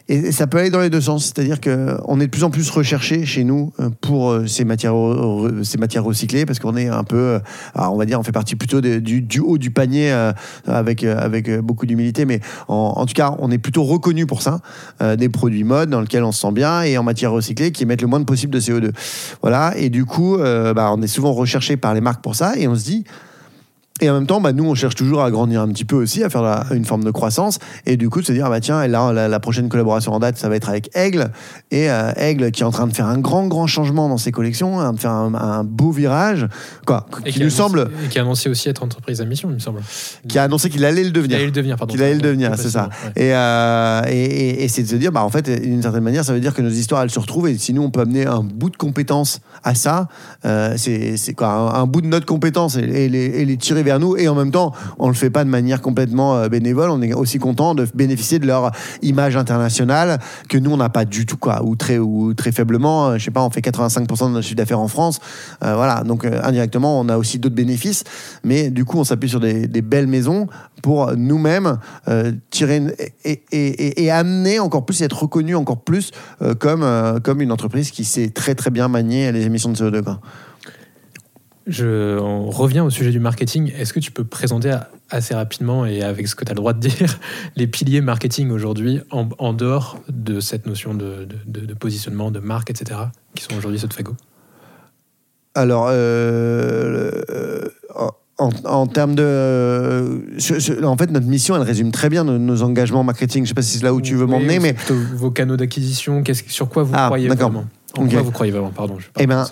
et 0.08 0.32
ça 0.32 0.46
peut 0.46 0.58
aller 0.58 0.70
dans 0.70 0.80
les 0.80 0.90
deux 0.90 1.00
sens. 1.00 1.26
C'est-à-dire 1.26 1.60
qu'on 1.60 2.20
est 2.20 2.26
de 2.26 2.30
plus 2.30 2.44
en 2.44 2.50
plus 2.50 2.68
recherché 2.70 3.24
chez 3.24 3.44
nous 3.44 3.72
euh, 3.80 3.88
pour 4.00 4.30
euh, 4.30 4.46
ces 4.46 4.64
matières, 4.64 4.94
recyclées 4.94 6.46
parce 6.46 6.58
qu'on 6.58 6.76
est 6.76 6.88
un 6.88 7.04
peu, 7.04 7.16
euh, 7.16 7.38
on 7.76 7.96
va 7.96 8.04
dire, 8.04 8.18
on 8.18 8.22
fait 8.22 8.32
partie 8.32 8.56
plutôt 8.56 8.80
du, 8.80 9.40
haut 9.40 9.58
du 9.58 9.70
panier 9.70 10.12
avec, 10.66 11.04
avec 11.04 11.50
beaucoup 11.60 11.86
d'humilité. 11.86 12.24
Mais 12.24 12.40
en, 12.68 13.06
tout 13.06 13.14
cas, 13.14 13.34
on 13.38 13.50
est 13.50 13.58
plutôt 13.58 13.84
reconnu 13.84 14.26
pour 14.26 14.42
ça. 14.42 14.60
Des 15.00 15.28
produits 15.28 15.64
mode 15.64 15.90
dans 15.90 16.00
lesquels 16.00 16.24
on 16.24 16.32
se 16.32 16.40
sent 16.40 16.52
bien 16.52 16.82
et 16.82 16.98
en 16.98 17.02
matière 17.02 17.32
recyclée 17.32 17.72
qui 17.72 17.82
émettent 17.82 18.02
le 18.02 18.08
moins 18.08 18.22
possible 18.22 18.52
de 18.52 18.60
CO2. 18.60 18.92
Voilà, 19.40 19.74
et 19.76 19.90
du 19.90 20.04
coup, 20.04 20.38
bah, 20.38 20.92
on 20.92 21.02
est 21.02 21.06
souvent 21.06 21.32
recherché 21.32 21.76
par 21.76 21.94
les 21.94 22.00
marques 22.00 22.22
pour 22.22 22.34
ça, 22.34 22.54
et 22.56 22.68
on 22.68 22.74
se 22.74 22.84
dit, 22.84 23.04
Et 24.02 24.10
en 24.10 24.14
même 24.14 24.26
temps, 24.26 24.40
bah, 24.40 24.52
nous, 24.52 24.64
on 24.64 24.74
cherche 24.74 24.96
toujours 24.96 25.22
à 25.22 25.30
grandir 25.30 25.60
un 25.62 25.68
petit 25.68 25.84
peu 25.84 25.96
aussi, 25.96 26.22
à 26.24 26.28
faire 26.28 26.42
la- 26.42 26.66
une 26.72 26.84
forme 26.84 27.04
de 27.04 27.10
croissance. 27.10 27.58
Et 27.86 27.96
du 27.96 28.10
coup, 28.10 28.20
de 28.20 28.26
se 28.26 28.32
dire, 28.32 28.44
ah 28.46 28.50
bah 28.50 28.60
tiens, 28.60 28.86
là, 28.86 29.12
la, 29.12 29.28
la 29.28 29.40
prochaine 29.40 29.68
collaboration 29.68 30.12
en 30.12 30.18
date, 30.18 30.36
ça 30.36 30.48
va 30.48 30.56
être 30.56 30.68
avec 30.68 30.90
Aigle. 30.96 31.30
Et 31.70 31.88
euh, 31.90 32.12
Aigle 32.16 32.50
qui 32.50 32.62
est 32.62 32.66
en 32.66 32.70
train 32.72 32.86
de 32.88 32.92
faire 32.94 33.06
un 33.06 33.18
grand, 33.18 33.46
grand 33.46 33.66
changement 33.66 34.08
dans 34.08 34.18
ses 34.18 34.32
collections, 34.32 34.92
de 34.92 34.98
faire 34.98 35.12
un, 35.12 35.32
un 35.34 35.64
beau 35.64 35.92
virage, 35.92 36.48
quoi, 36.84 37.06
Et 37.24 37.30
qui 37.30 37.40
a 37.40 37.44
nous 37.44 37.50
annoncé- 37.50 37.56
semble, 37.56 37.90
Et 38.04 38.08
qui 38.08 38.18
a 38.18 38.22
annoncé 38.22 38.48
aussi 38.50 38.68
être 38.68 38.82
entreprise 38.82 39.20
à 39.20 39.24
mission, 39.24 39.48
il 39.50 39.54
me 39.54 39.58
semble. 39.60 39.80
qui 40.28 40.38
a 40.38 40.42
annoncé 40.42 40.68
qu'il 40.68 40.84
allait 40.84 41.04
le 41.04 41.10
devenir. 41.12 41.36
allait 41.36 41.46
le 41.46 41.52
devenir, 41.52 41.76
pardon. 41.76 41.92
Qu'il 41.92 42.02
allait 42.02 42.14
le 42.16 42.20
devenir, 42.20 42.52
c'est 42.56 42.70
ça. 42.70 42.88
Ouais. 43.16 43.22
Et, 43.26 43.34
euh, 43.34 44.02
et, 44.08 44.24
et- 44.24 44.64
et 44.64 44.68
c'est 44.68 44.82
de 44.82 44.88
se 44.88 44.96
dire, 44.96 45.12
bah, 45.12 45.22
en 45.24 45.30
fait, 45.30 45.48
d'une 45.48 45.80
certaine 45.82 46.02
manière, 46.02 46.24
ça 46.24 46.32
veut 46.32 46.40
dire 46.40 46.54
que 46.54 46.62
nos 46.62 46.70
histoires, 46.70 47.02
elles 47.02 47.10
se 47.10 47.20
retrouvent. 47.20 47.48
Et 47.48 47.56
si 47.56 47.72
nous, 47.72 47.82
on 47.82 47.90
peut 47.90 48.00
amener 48.00 48.26
un 48.26 48.42
bout 48.42 48.70
de 48.70 48.76
compétence 48.76 49.40
à 49.62 49.74
ça, 49.76 50.08
euh, 50.44 50.74
c'est 50.76 51.16
c'est 51.16 51.34
quoi 51.34 51.48
un, 51.48 51.82
un 51.82 51.86
bout 51.86 52.00
de 52.00 52.06
notre 52.08 52.26
compétence 52.26 52.76
et, 52.76 53.08
les, 53.08 53.24
et 53.26 53.44
les 53.44 53.56
tirer 53.56 53.82
vers 53.82 53.91
nous. 53.98 54.16
Et 54.16 54.28
en 54.28 54.34
même 54.34 54.50
temps, 54.50 54.72
on 54.98 55.08
le 55.08 55.14
fait 55.14 55.30
pas 55.30 55.44
de 55.44 55.50
manière 55.50 55.80
complètement 55.80 56.36
euh, 56.36 56.48
bénévole. 56.48 56.90
On 56.90 57.02
est 57.02 57.12
aussi 57.12 57.38
content 57.38 57.74
de 57.74 57.86
bénéficier 57.94 58.38
de 58.38 58.46
leur 58.46 58.72
image 59.02 59.36
internationale 59.36 60.18
que 60.48 60.58
nous, 60.58 60.70
on 60.70 60.76
n'a 60.76 60.88
pas 60.88 61.04
du 61.04 61.26
tout, 61.26 61.36
quoi. 61.36 61.62
Ou 61.64 61.76
très, 61.76 61.98
ou 61.98 62.34
très 62.34 62.52
faiblement. 62.52 63.10
euh, 63.10 63.18
je 63.18 63.24
sais 63.24 63.30
pas, 63.30 63.42
on 63.42 63.50
fait 63.50 63.60
85% 63.60 64.28
de 64.28 64.32
notre 64.32 64.42
chiffre 64.42 64.56
d'affaires 64.56 64.80
en 64.80 64.88
France. 64.88 65.20
Euh, 65.64 65.74
voilà. 65.74 66.02
Donc, 66.04 66.24
indirectement, 66.24 67.00
on 67.00 67.08
a 67.08 67.16
aussi 67.16 67.38
d'autres 67.38 67.54
bénéfices. 67.54 68.04
Mais 68.44 68.70
du 68.70 68.84
coup, 68.84 68.98
on 68.98 69.04
s'appuie 69.04 69.28
sur 69.28 69.40
des, 69.40 69.66
belles 69.82 70.06
maisons 70.06 70.46
pour 70.80 71.12
nous-mêmes 71.16 71.78
tirer 72.50 72.82
et, 73.24 74.10
amener 74.10 74.58
encore 74.60 74.84
plus, 74.84 75.02
être 75.02 75.22
reconnu 75.22 75.56
encore 75.56 75.80
plus 75.82 76.12
comme, 76.60 76.86
comme 77.22 77.40
une 77.40 77.52
entreprise 77.52 77.90
qui 77.90 78.04
sait 78.04 78.30
très 78.30 78.54
très 78.54 78.70
bien 78.70 78.88
manier 78.88 79.32
les 79.32 79.44
émissions 79.44 79.70
de 79.70 79.76
CO2. 79.76 80.02
Quoi. 80.02 80.20
Je, 81.72 82.18
on 82.18 82.50
revient 82.50 82.80
au 82.80 82.90
sujet 82.90 83.10
du 83.10 83.18
marketing. 83.18 83.72
Est-ce 83.78 83.94
que 83.94 83.98
tu 84.00 84.10
peux 84.10 84.24
présenter 84.24 84.76
assez 85.08 85.34
rapidement 85.34 85.86
et 85.86 86.02
avec 86.02 86.28
ce 86.28 86.34
que 86.34 86.44
tu 86.44 86.50
as 86.50 86.54
le 86.54 86.58
droit 86.60 86.74
de 86.74 86.80
dire 86.86 87.18
les 87.56 87.66
piliers 87.66 88.02
marketing 88.02 88.50
aujourd'hui 88.50 89.00
en, 89.10 89.28
en 89.38 89.54
dehors 89.54 89.98
de 90.10 90.38
cette 90.40 90.66
notion 90.66 90.92
de, 90.92 91.24
de- 91.24 91.60
de- 91.60 91.66
de 91.66 91.74
positionnement, 91.74 92.30
de 92.30 92.40
marque, 92.40 92.68
etc., 92.70 93.00
qui 93.34 93.42
sont 93.42 93.56
aujourd'hui 93.56 93.78
ceux 93.78 93.88
de 93.88 93.94
Fago? 93.94 94.12
Alors, 95.54 95.86
euh, 95.90 97.10
euh, 97.30 97.68
en, 98.38 98.50
en 98.64 98.86
termes 98.86 99.14
de. 99.14 99.22
euh, 99.24 100.18
en 100.84 100.96
fait, 100.96 101.10
notre 101.10 101.26
mission, 101.26 101.56
elle 101.56 101.62
résume 101.62 101.90
très 101.90 102.08
bien 102.08 102.24
nos, 102.24 102.38
nos 102.38 102.62
engagements 102.62 103.04
marketing. 103.04 103.44
Je 103.44 103.48
sais 103.48 103.54
pas 103.54 103.62
si 103.62 103.78
c'est 103.78 103.84
là 103.84 103.94
où 103.94 104.00
tu 104.00 104.14
veux 104.14 104.24
Oui, 104.24 104.30
m'emmener, 104.30 104.58
mais. 104.58 104.74
vos 105.14 105.30
canaux 105.30 105.56
d'acquisition, 105.56 106.22
sur 106.48 106.68
quoi 106.68 106.82
vous 106.82 106.92
Ah, 106.94 107.06
croyez 107.06 107.28
vraiment? 107.28 107.64
En 107.96 108.04
Ok. 108.04 108.10
quoi 108.12 108.22
vous 108.22 108.30
croyez 108.30 108.52
vraiment? 108.52 108.70
Pardon, 108.70 108.98
je 108.98 109.06
Eh 109.18 109.26
ben. 109.26 109.46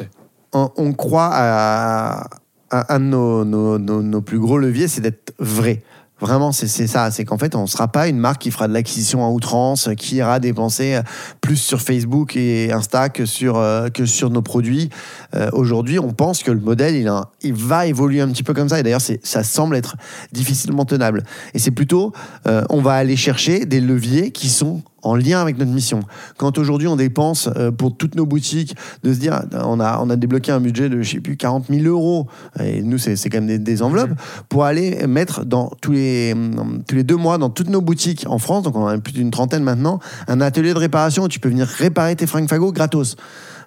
On, 0.52 0.92
croit 0.92 1.30
à, 1.32 2.28
un 2.70 3.00
de 3.00 3.04
nos, 3.04 4.20
plus 4.20 4.38
gros 4.38 4.58
leviers, 4.58 4.88
c'est 4.88 5.00
d'être 5.00 5.32
vrai. 5.38 5.82
Vraiment, 6.20 6.52
c'est 6.52 6.68
ça. 6.68 7.10
C'est 7.10 7.24
qu'en 7.24 7.38
fait, 7.38 7.54
on 7.54 7.62
ne 7.62 7.66
sera 7.66 7.88
pas 7.88 8.06
une 8.06 8.18
marque 8.18 8.42
qui 8.42 8.50
fera 8.50 8.68
de 8.68 8.74
l'acquisition 8.74 9.24
à 9.24 9.30
outrance, 9.30 9.88
qui 9.96 10.16
ira 10.16 10.38
dépenser 10.38 11.00
plus 11.40 11.56
sur 11.56 11.80
Facebook 11.80 12.36
et 12.36 12.70
Insta 12.72 13.08
que 13.08 13.24
sur, 13.24 13.56
euh, 13.56 13.88
nos 14.30 14.42
produits. 14.42 14.90
Euh, 15.34 15.48
Aujourd'hui, 15.54 15.98
on 15.98 16.12
pense 16.12 16.42
que 16.42 16.50
le 16.50 16.60
modèle, 16.60 16.94
il, 17.40 17.54
va 17.54 17.86
évoluer 17.86 18.20
un 18.20 18.28
petit 18.28 18.42
peu 18.42 18.52
comme 18.52 18.68
ça. 18.68 18.78
Et 18.78 18.82
d'ailleurs, 18.82 19.00
ça 19.22 19.42
semble 19.42 19.76
être 19.76 19.96
difficilement 20.30 20.84
tenable. 20.84 21.24
Et 21.54 21.58
c'est 21.58 21.70
plutôt, 21.70 22.12
euh, 22.46 22.64
on 22.68 22.82
va 22.82 22.92
aller 22.92 23.16
chercher 23.16 23.64
des 23.64 23.80
leviers 23.80 24.30
qui 24.30 24.50
sont 24.50 24.82
en 25.02 25.14
lien 25.14 25.40
avec 25.40 25.58
notre 25.58 25.70
mission. 25.70 26.00
Quand 26.36 26.58
aujourd'hui 26.58 26.88
on 26.88 26.96
dépense 26.96 27.48
euh, 27.56 27.70
pour 27.70 27.96
toutes 27.96 28.14
nos 28.14 28.26
boutiques, 28.26 28.76
de 29.02 29.12
se 29.12 29.18
dire, 29.18 29.42
on 29.52 29.80
a, 29.80 30.00
on 30.00 30.10
a 30.10 30.16
débloqué 30.16 30.52
un 30.52 30.60
budget 30.60 30.88
de, 30.88 31.02
je 31.02 31.10
sais 31.10 31.20
plus, 31.20 31.36
40 31.36 31.66
000 31.70 31.84
euros, 31.84 32.26
et 32.62 32.82
nous 32.82 32.98
c'est 32.98 33.16
quand 33.28 33.40
même 33.40 33.58
des, 33.58 33.82
enveloppes, 33.82 34.10
pour 34.48 34.64
aller 34.64 35.06
mettre 35.06 35.44
dans 35.44 35.70
tous 35.80 35.92
les, 35.92 36.32
hum, 36.32 36.82
tous 36.86 36.94
les 36.94 37.04
deux 37.04 37.16
mois 37.16 37.38
dans 37.38 37.50
toutes 37.50 37.70
nos 37.70 37.80
boutiques 37.80 38.26
en 38.28 38.38
France, 38.38 38.62
donc 38.62 38.76
on 38.76 38.86
a 38.86 38.98
plus 38.98 39.12
d'une 39.12 39.30
trentaine 39.30 39.62
maintenant, 39.62 40.00
un 40.28 40.40
atelier 40.40 40.74
de 40.74 40.78
réparation 40.78 41.24
où 41.24 41.28
tu 41.28 41.40
peux 41.40 41.48
venir 41.48 41.66
réparer 41.66 42.16
tes 42.16 42.26
fringues 42.26 42.48
fagots 42.48 42.72
gratos. 42.72 43.16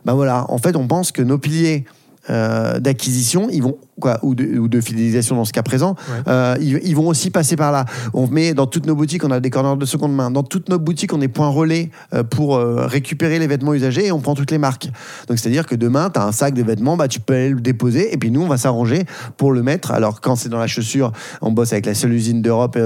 Ben 0.05 0.13
voilà, 0.13 0.45
en 0.49 0.57
fait 0.57 0.75
on 0.75 0.87
pense 0.87 1.11
que 1.11 1.21
nos 1.21 1.37
piliers 1.37 1.85
euh, 2.29 2.79
d'acquisition, 2.79 3.49
ils 3.51 3.61
vont 3.61 3.77
quoi, 3.99 4.19
ou 4.23 4.35
de, 4.35 4.57
ou 4.57 4.67
de 4.67 4.81
fidélisation 4.81 5.35
dans 5.35 5.45
ce 5.45 5.53
cas 5.53 5.63
présent, 5.63 5.95
Ouais. 6.09 6.23
euh, 6.27 6.55
ils, 6.59 6.79
ils 6.83 6.95
vont 6.95 7.07
aussi 7.07 7.29
passer 7.29 7.55
par 7.55 7.71
là. 7.71 7.85
On 8.13 8.27
met 8.27 8.53
dans 8.53 8.65
toutes 8.65 8.85
nos 8.85 8.95
boutiques, 8.95 9.23
on 9.23 9.31
a 9.31 9.39
des 9.39 9.49
corners 9.49 9.77
de 9.77 9.85
seconde 9.85 10.15
main. 10.15 10.31
Dans 10.31 10.43
toutes 10.43 10.69
nos 10.69 10.79
boutiques, 10.79 11.13
on 11.13 11.21
est 11.21 11.27
point 11.27 11.47
relais 11.49 11.89
euh, 12.13 12.23
pour 12.23 12.55
euh, 12.55 12.85
récupérer 12.87 13.39
les 13.39 13.47
vêtements 13.47 13.73
usagés 13.73 14.07
et 14.07 14.11
on 14.11 14.19
prend 14.19 14.33
toutes 14.35 14.51
les 14.51 14.57
marques. 14.57 14.89
Donc 15.27 15.37
c'est-à-dire 15.39 15.65
que 15.67 15.75
demain, 15.75 16.09
tu 16.09 16.19
as 16.19 16.25
un 16.25 16.31
sac 16.31 16.53
de 16.53 16.63
vêtements, 16.63 16.97
bah, 16.97 17.07
tu 17.07 17.19
peux 17.19 17.33
aller 17.33 17.49
le 17.49 17.61
déposer 17.61 18.13
et 18.13 18.17
puis 18.17 18.31
nous, 18.31 18.41
on 18.41 18.47
va 18.47 18.57
s'arranger 18.57 19.03
pour 19.37 19.51
le 19.51 19.61
mettre. 19.63 19.91
Alors 19.91 20.21
quand 20.21 20.35
c'est 20.35 20.49
dans 20.49 20.59
la 20.59 20.67
chaussure, 20.67 21.11
on 21.41 21.51
bosse 21.51 21.71
avec 21.73 21.85
la 21.85 21.93
seule 21.93 22.13
usine 22.13 22.41
d'Europe 22.41 22.77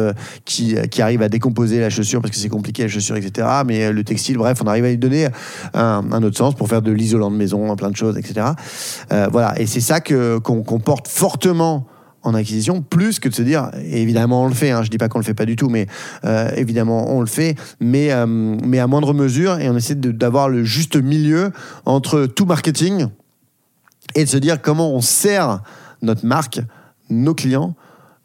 qui, 0.46 0.76
qui 0.90 1.02
arrive 1.02 1.22
à 1.22 1.30
décomposer 1.30 1.80
la 1.80 1.90
chaussure 1.90 2.22
parce 2.22 2.32
que 2.32 2.38
c'est 2.38 2.50
compliqué 2.50 2.84
la 2.84 2.90
chaussure, 2.90 3.16
etc. 3.16 3.48
Mais 3.66 3.92
le 3.92 4.04
textile, 4.04 4.38
bref, 4.38 4.60
on 4.64 4.68
arrive 4.68 4.86
à 4.86 4.90
lui 4.90 4.98
donner 4.98 5.28
un, 5.74 6.04
un 6.12 6.24
autre 6.24 6.38
sens 6.38 6.54
pour 6.56 6.68
faire 6.68 6.82
de 6.82 6.92
l'isolant 6.92 7.32
de 7.32 7.36
maison, 7.36 7.76
plein 7.76 7.90
de 7.92 7.96
choses, 7.96 8.18
etc. 8.18 8.48
Voilà, 9.32 9.60
et 9.60 9.66
c'est 9.66 9.80
ça 9.82 10.00
qu'on 10.00 10.80
porte 10.80 10.97
fortement 11.06 11.88
en 12.24 12.34
acquisition, 12.34 12.82
plus 12.82 13.20
que 13.20 13.30
de 13.30 13.34
se 13.34 13.42
dire, 13.42 13.72
évidemment 13.86 14.44
on 14.44 14.48
le 14.48 14.54
fait, 14.54 14.72
hein, 14.72 14.84
je 14.84 14.90
dis 14.90 14.98
pas 14.98 15.08
qu'on 15.08 15.20
le 15.20 15.24
fait 15.24 15.34
pas 15.34 15.46
du 15.46 15.56
tout, 15.56 15.70
mais 15.70 15.88
euh, 16.26 16.50
évidemment 16.56 17.16
on 17.16 17.22
le 17.22 17.28
fait, 17.28 17.56
mais, 17.80 18.12
euh, 18.12 18.26
mais 18.28 18.80
à 18.80 18.88
moindre 18.88 19.14
mesure, 19.14 19.60
et 19.60 19.70
on 19.70 19.78
essaie 19.78 19.96
d'avoir 19.96 20.50
le 20.50 20.64
juste 20.64 20.98
milieu 20.98 21.52
entre 21.86 22.26
tout 22.26 22.46
marketing 22.46 23.08
et 24.16 24.26
de 24.26 24.30
se 24.30 24.38
dire 24.38 24.62
comment 24.62 24.92
on 24.94 25.02
sert 25.02 25.62
notre 26.02 26.26
marque, 26.26 26.60
nos 27.10 27.34
clients 27.34 27.76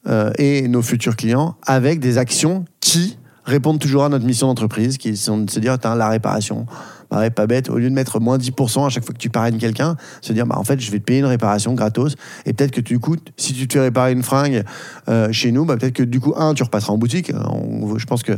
euh, 0.09 0.33
et 0.39 0.67
nos 0.69 0.83
futurs 0.83 1.17
clients 1.17 1.57
avec 1.65 2.01
des 2.01 2.19
actions 2.19 2.65
qui 2.81 3.19
répondent 3.45 3.79
toujours 3.79 4.05
à 4.05 4.09
notre 4.09 4.25
mission 4.25 4.49
d'entreprise, 4.49 4.99
qui 4.99 5.17
sont 5.17 5.39
de 5.39 5.51
se 5.51 5.61
dire, 5.61 5.77
la 5.83 6.09
réparation, 6.09 6.67
pareil, 7.13 7.31
pas 7.31 7.47
bête, 7.47 7.69
au 7.69 7.77
lieu 7.79 7.91
de 7.91 7.95
mettre 7.95 8.21
moins 8.21 8.39
10% 8.39 8.87
à 8.87 8.89
chaque 8.89 9.05
fois 9.05 9.13
que 9.13 9.19
tu 9.19 9.29
parraines 9.29 9.59
quelqu'un, 9.59 9.97
se 10.23 10.33
dire, 10.33 10.47
bah, 10.47 10.57
en 10.59 10.65
fait, 10.65 10.81
je 10.81 10.91
vais 10.91 10.99
te 10.99 11.05
payer 11.05 11.19
une 11.21 11.27
réparation 11.27 11.75
gratos, 11.75 12.15
et 12.47 12.53
peut-être 12.55 12.71
que 12.71 12.81
du 12.81 12.99
coup, 12.99 13.17
si 13.37 13.53
tu 13.53 13.69
te 13.69 13.75
fais 13.75 13.81
réparer 13.81 14.13
une 14.13 14.23
fringue 14.23 14.65
euh, 15.09 15.31
chez 15.31 15.53
nous, 15.53 15.65
bah, 15.67 15.77
peut-être 15.77 15.93
que 15.95 16.03
du 16.03 16.21
coup, 16.21 16.33
un, 16.37 16.55
tu 16.55 16.63
repasseras 16.63 16.93
en 16.95 16.99
boutique. 16.99 17.31
On- 17.51 17.99
je 17.99 18.07
pense 18.07 18.23
que 18.23 18.33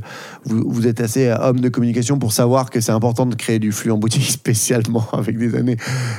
vous, 0.44 0.64
vous 0.66 0.86
êtes 0.88 1.00
assez 1.00 1.28
euh, 1.28 1.36
homme 1.38 1.60
de 1.60 1.68
communication 1.68 2.18
pour 2.18 2.32
savoir 2.32 2.70
que 2.70 2.80
c'est 2.80 2.90
important 2.92 3.26
de 3.26 3.34
créer 3.36 3.58
du 3.60 3.70
flux 3.70 3.92
en 3.92 3.98
boutique, 3.98 4.24
spécialement 4.30 5.06
avec 5.12 5.38
des 5.38 5.54
années 5.54 5.76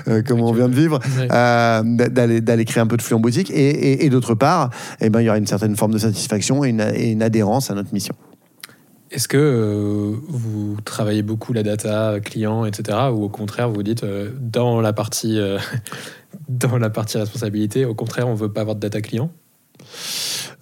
euh, 0.08 0.22
comme 0.24 0.40
on 0.40 0.54
vient 0.54 0.70
de 0.70 0.76
vivre 0.76 1.00
euh, 1.32 1.84
d'aller 1.84 2.40
d'aller 2.42 2.64
créer 2.66 2.82
un 2.82 2.88
peu 2.88 2.96
de 2.98 3.02
flux 3.02 3.16
en 3.16 3.20
boutique. 3.20 3.52
Et, 3.52 3.70
et- 3.70 4.06
et 4.06 4.10
d'autre 4.10 4.34
part 4.36 4.70
eh 5.02 5.10
ben 5.10 5.20
il 5.22 5.26
y 5.26 5.30
aura 5.30 5.38
une 5.38 5.48
certaine 5.48 5.76
forme 5.76 5.92
de 5.92 5.98
satisfaction 5.98 6.64
et 6.64 6.70
une, 6.70 6.82
et 6.94 7.12
une 7.12 7.22
adhérence 7.24 7.70
à 7.72 7.74
notre 7.76 7.94
mission 7.94 8.16
Est-ce 9.16 9.30
que 9.30 9.38
euh, 9.38 10.14
vous 10.28 10.76
travaillez 10.84 11.22
beaucoup 11.22 11.54
la 11.54 11.64
data 11.64 12.20
client, 12.20 12.66
etc., 12.66 12.98
ou 13.14 13.24
au 13.24 13.30
contraire 13.30 13.70
vous 13.70 13.82
dites 13.82 14.04
euh, 14.04 14.32
dans 14.42 14.82
la 14.82 14.92
partie 14.92 15.40
euh, 15.40 15.58
dans 16.50 16.78
la 16.78 16.90
partie 16.90 17.18
responsabilité, 17.18 17.86
au 17.86 17.96
contraire 17.96 18.28
on 18.28 18.34
veut 18.34 18.52
pas 18.52 18.60
avoir 18.62 18.76
de 18.76 18.82
data 18.82 19.00
client? 19.00 19.32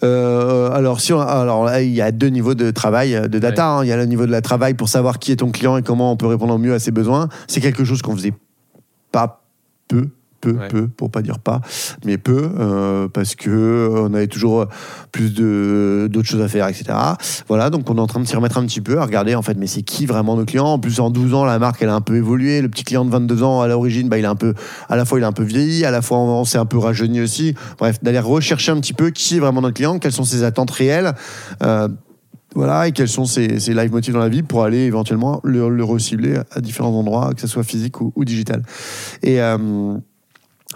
Euh, 0.04 0.70
alors, 0.72 1.66
là, 1.66 1.82
il 1.82 1.94
y 1.94 2.02
a 2.02 2.12
deux 2.12 2.28
niveaux 2.28 2.54
de 2.54 2.70
travail, 2.72 3.20
de 3.28 3.40
data. 3.40 3.70
hein. 3.70 3.84
Il 3.84 3.88
y 3.88 3.92
a 3.92 3.98
le 3.98 4.06
niveau 4.06 4.26
de 4.26 4.32
la 4.32 4.42
travail 4.42 4.76
pour 4.76 4.90
savoir 4.90 5.18
qui 5.18 5.32
est 5.32 5.38
ton 5.38 5.50
client 5.50 5.78
et 5.78 5.82
comment 5.82 6.12
on 6.12 6.18
peut 6.18 6.28
répondre 6.28 6.54
au 6.54 6.58
mieux 6.58 6.74
à 6.74 6.80
ses 6.80 6.92
besoins. 6.92 7.30
C'est 7.48 7.62
quelque 7.62 7.86
chose 7.86 8.02
qu'on 8.02 8.16
faisait 8.16 8.34
pas 9.12 9.44
peu. 9.88 10.10
Peu, 10.44 10.58
Ouais. 10.60 10.68
peu, 10.68 10.88
pour 10.90 11.10
pas 11.10 11.22
dire 11.22 11.40
pas, 11.40 11.62
mais 12.06 12.18
peu, 12.18 12.50
euh, 12.60 13.08
parce 13.08 13.34
que 13.36 13.50
euh, 13.50 14.08
on 14.10 14.14
avait 14.14 14.28
toujours 14.28 14.66
plus 15.14 15.34
de 15.34 16.10
d'autres 16.12 16.28
choses 16.28 16.42
à 16.42 16.50
faire, 16.50 16.68
etc. 16.68 16.84
Voilà, 17.48 17.70
donc 17.70 17.90
on 17.90 17.96
est 17.96 18.02
en 18.02 18.08
train 18.08 18.20
de 18.20 18.26
s'y 18.28 18.36
remettre 18.36 18.58
un 18.58 18.66
petit 18.66 18.82
peu, 18.82 19.00
à 19.00 19.06
regarder 19.06 19.36
en 19.36 19.42
fait, 19.42 19.56
mais 19.58 19.68
c'est 19.68 19.84
qui 19.84 20.06
vraiment 20.06 20.36
nos 20.36 20.44
clients? 20.44 20.66
En 20.66 20.80
plus, 20.80 21.00
en 21.00 21.10
12 21.12 21.34
ans, 21.34 21.46
la 21.46 21.60
marque, 21.60 21.82
elle 21.82 21.88
a 21.88 21.96
un 21.96 22.02
peu 22.02 22.18
évolué. 22.18 22.62
Le 22.62 22.68
petit 22.68 22.84
client 22.84 23.06
de 23.06 23.10
22 23.10 23.42
ans, 23.42 23.62
à 23.62 23.68
l'origine, 23.70 24.10
bah, 24.10 24.18
il 24.18 24.26
a 24.26 24.30
un 24.30 24.36
peu, 24.36 24.54
à 24.90 24.98
la 24.98 25.06
fois, 25.06 25.18
il 25.18 25.24
a 25.24 25.28
un 25.28 25.32
peu 25.32 25.44
vieilli, 25.44 25.86
à 25.86 25.92
la 25.92 26.02
fois, 26.02 26.18
on, 26.18 26.42
on 26.42 26.44
s'est 26.46 26.58
un 26.58 26.66
peu 26.66 26.78
rajeuni 26.78 27.22
aussi. 27.22 27.56
Bref, 27.80 28.04
d'aller 28.04 28.20
rechercher 28.20 28.74
un 28.74 28.82
petit 28.82 28.94
peu 28.94 29.12
qui 29.12 29.38
est 29.38 29.40
vraiment 29.40 29.62
notre 29.62 29.76
client, 29.76 29.98
quelles 29.98 30.12
sont 30.12 30.26
ses 30.26 30.44
attentes 30.44 30.72
réelles. 30.72 31.14
euh, 31.64 31.88
voilà, 32.56 32.88
et 32.88 32.92
quels 32.92 33.08
sont 33.08 33.26
ses, 33.26 33.60
ses 33.60 33.74
live 33.74 33.92
motifs 33.92 34.14
dans 34.14 34.20
la 34.20 34.30
vie 34.30 34.44
pour 34.44 34.64
aller 34.64 34.82
éventuellement 34.82 35.40
le, 35.44 35.70
le 35.70 35.84
recibler 35.84 36.38
à 36.52 36.62
différents 36.62 36.94
endroits, 36.94 37.32
que 37.34 37.42
ce 37.42 37.48
soit 37.48 37.64
physique 37.64 38.00
ou, 38.00 38.14
ou 38.16 38.26
digital. 38.26 38.62
Et, 39.24 39.42
euh, 39.42 39.98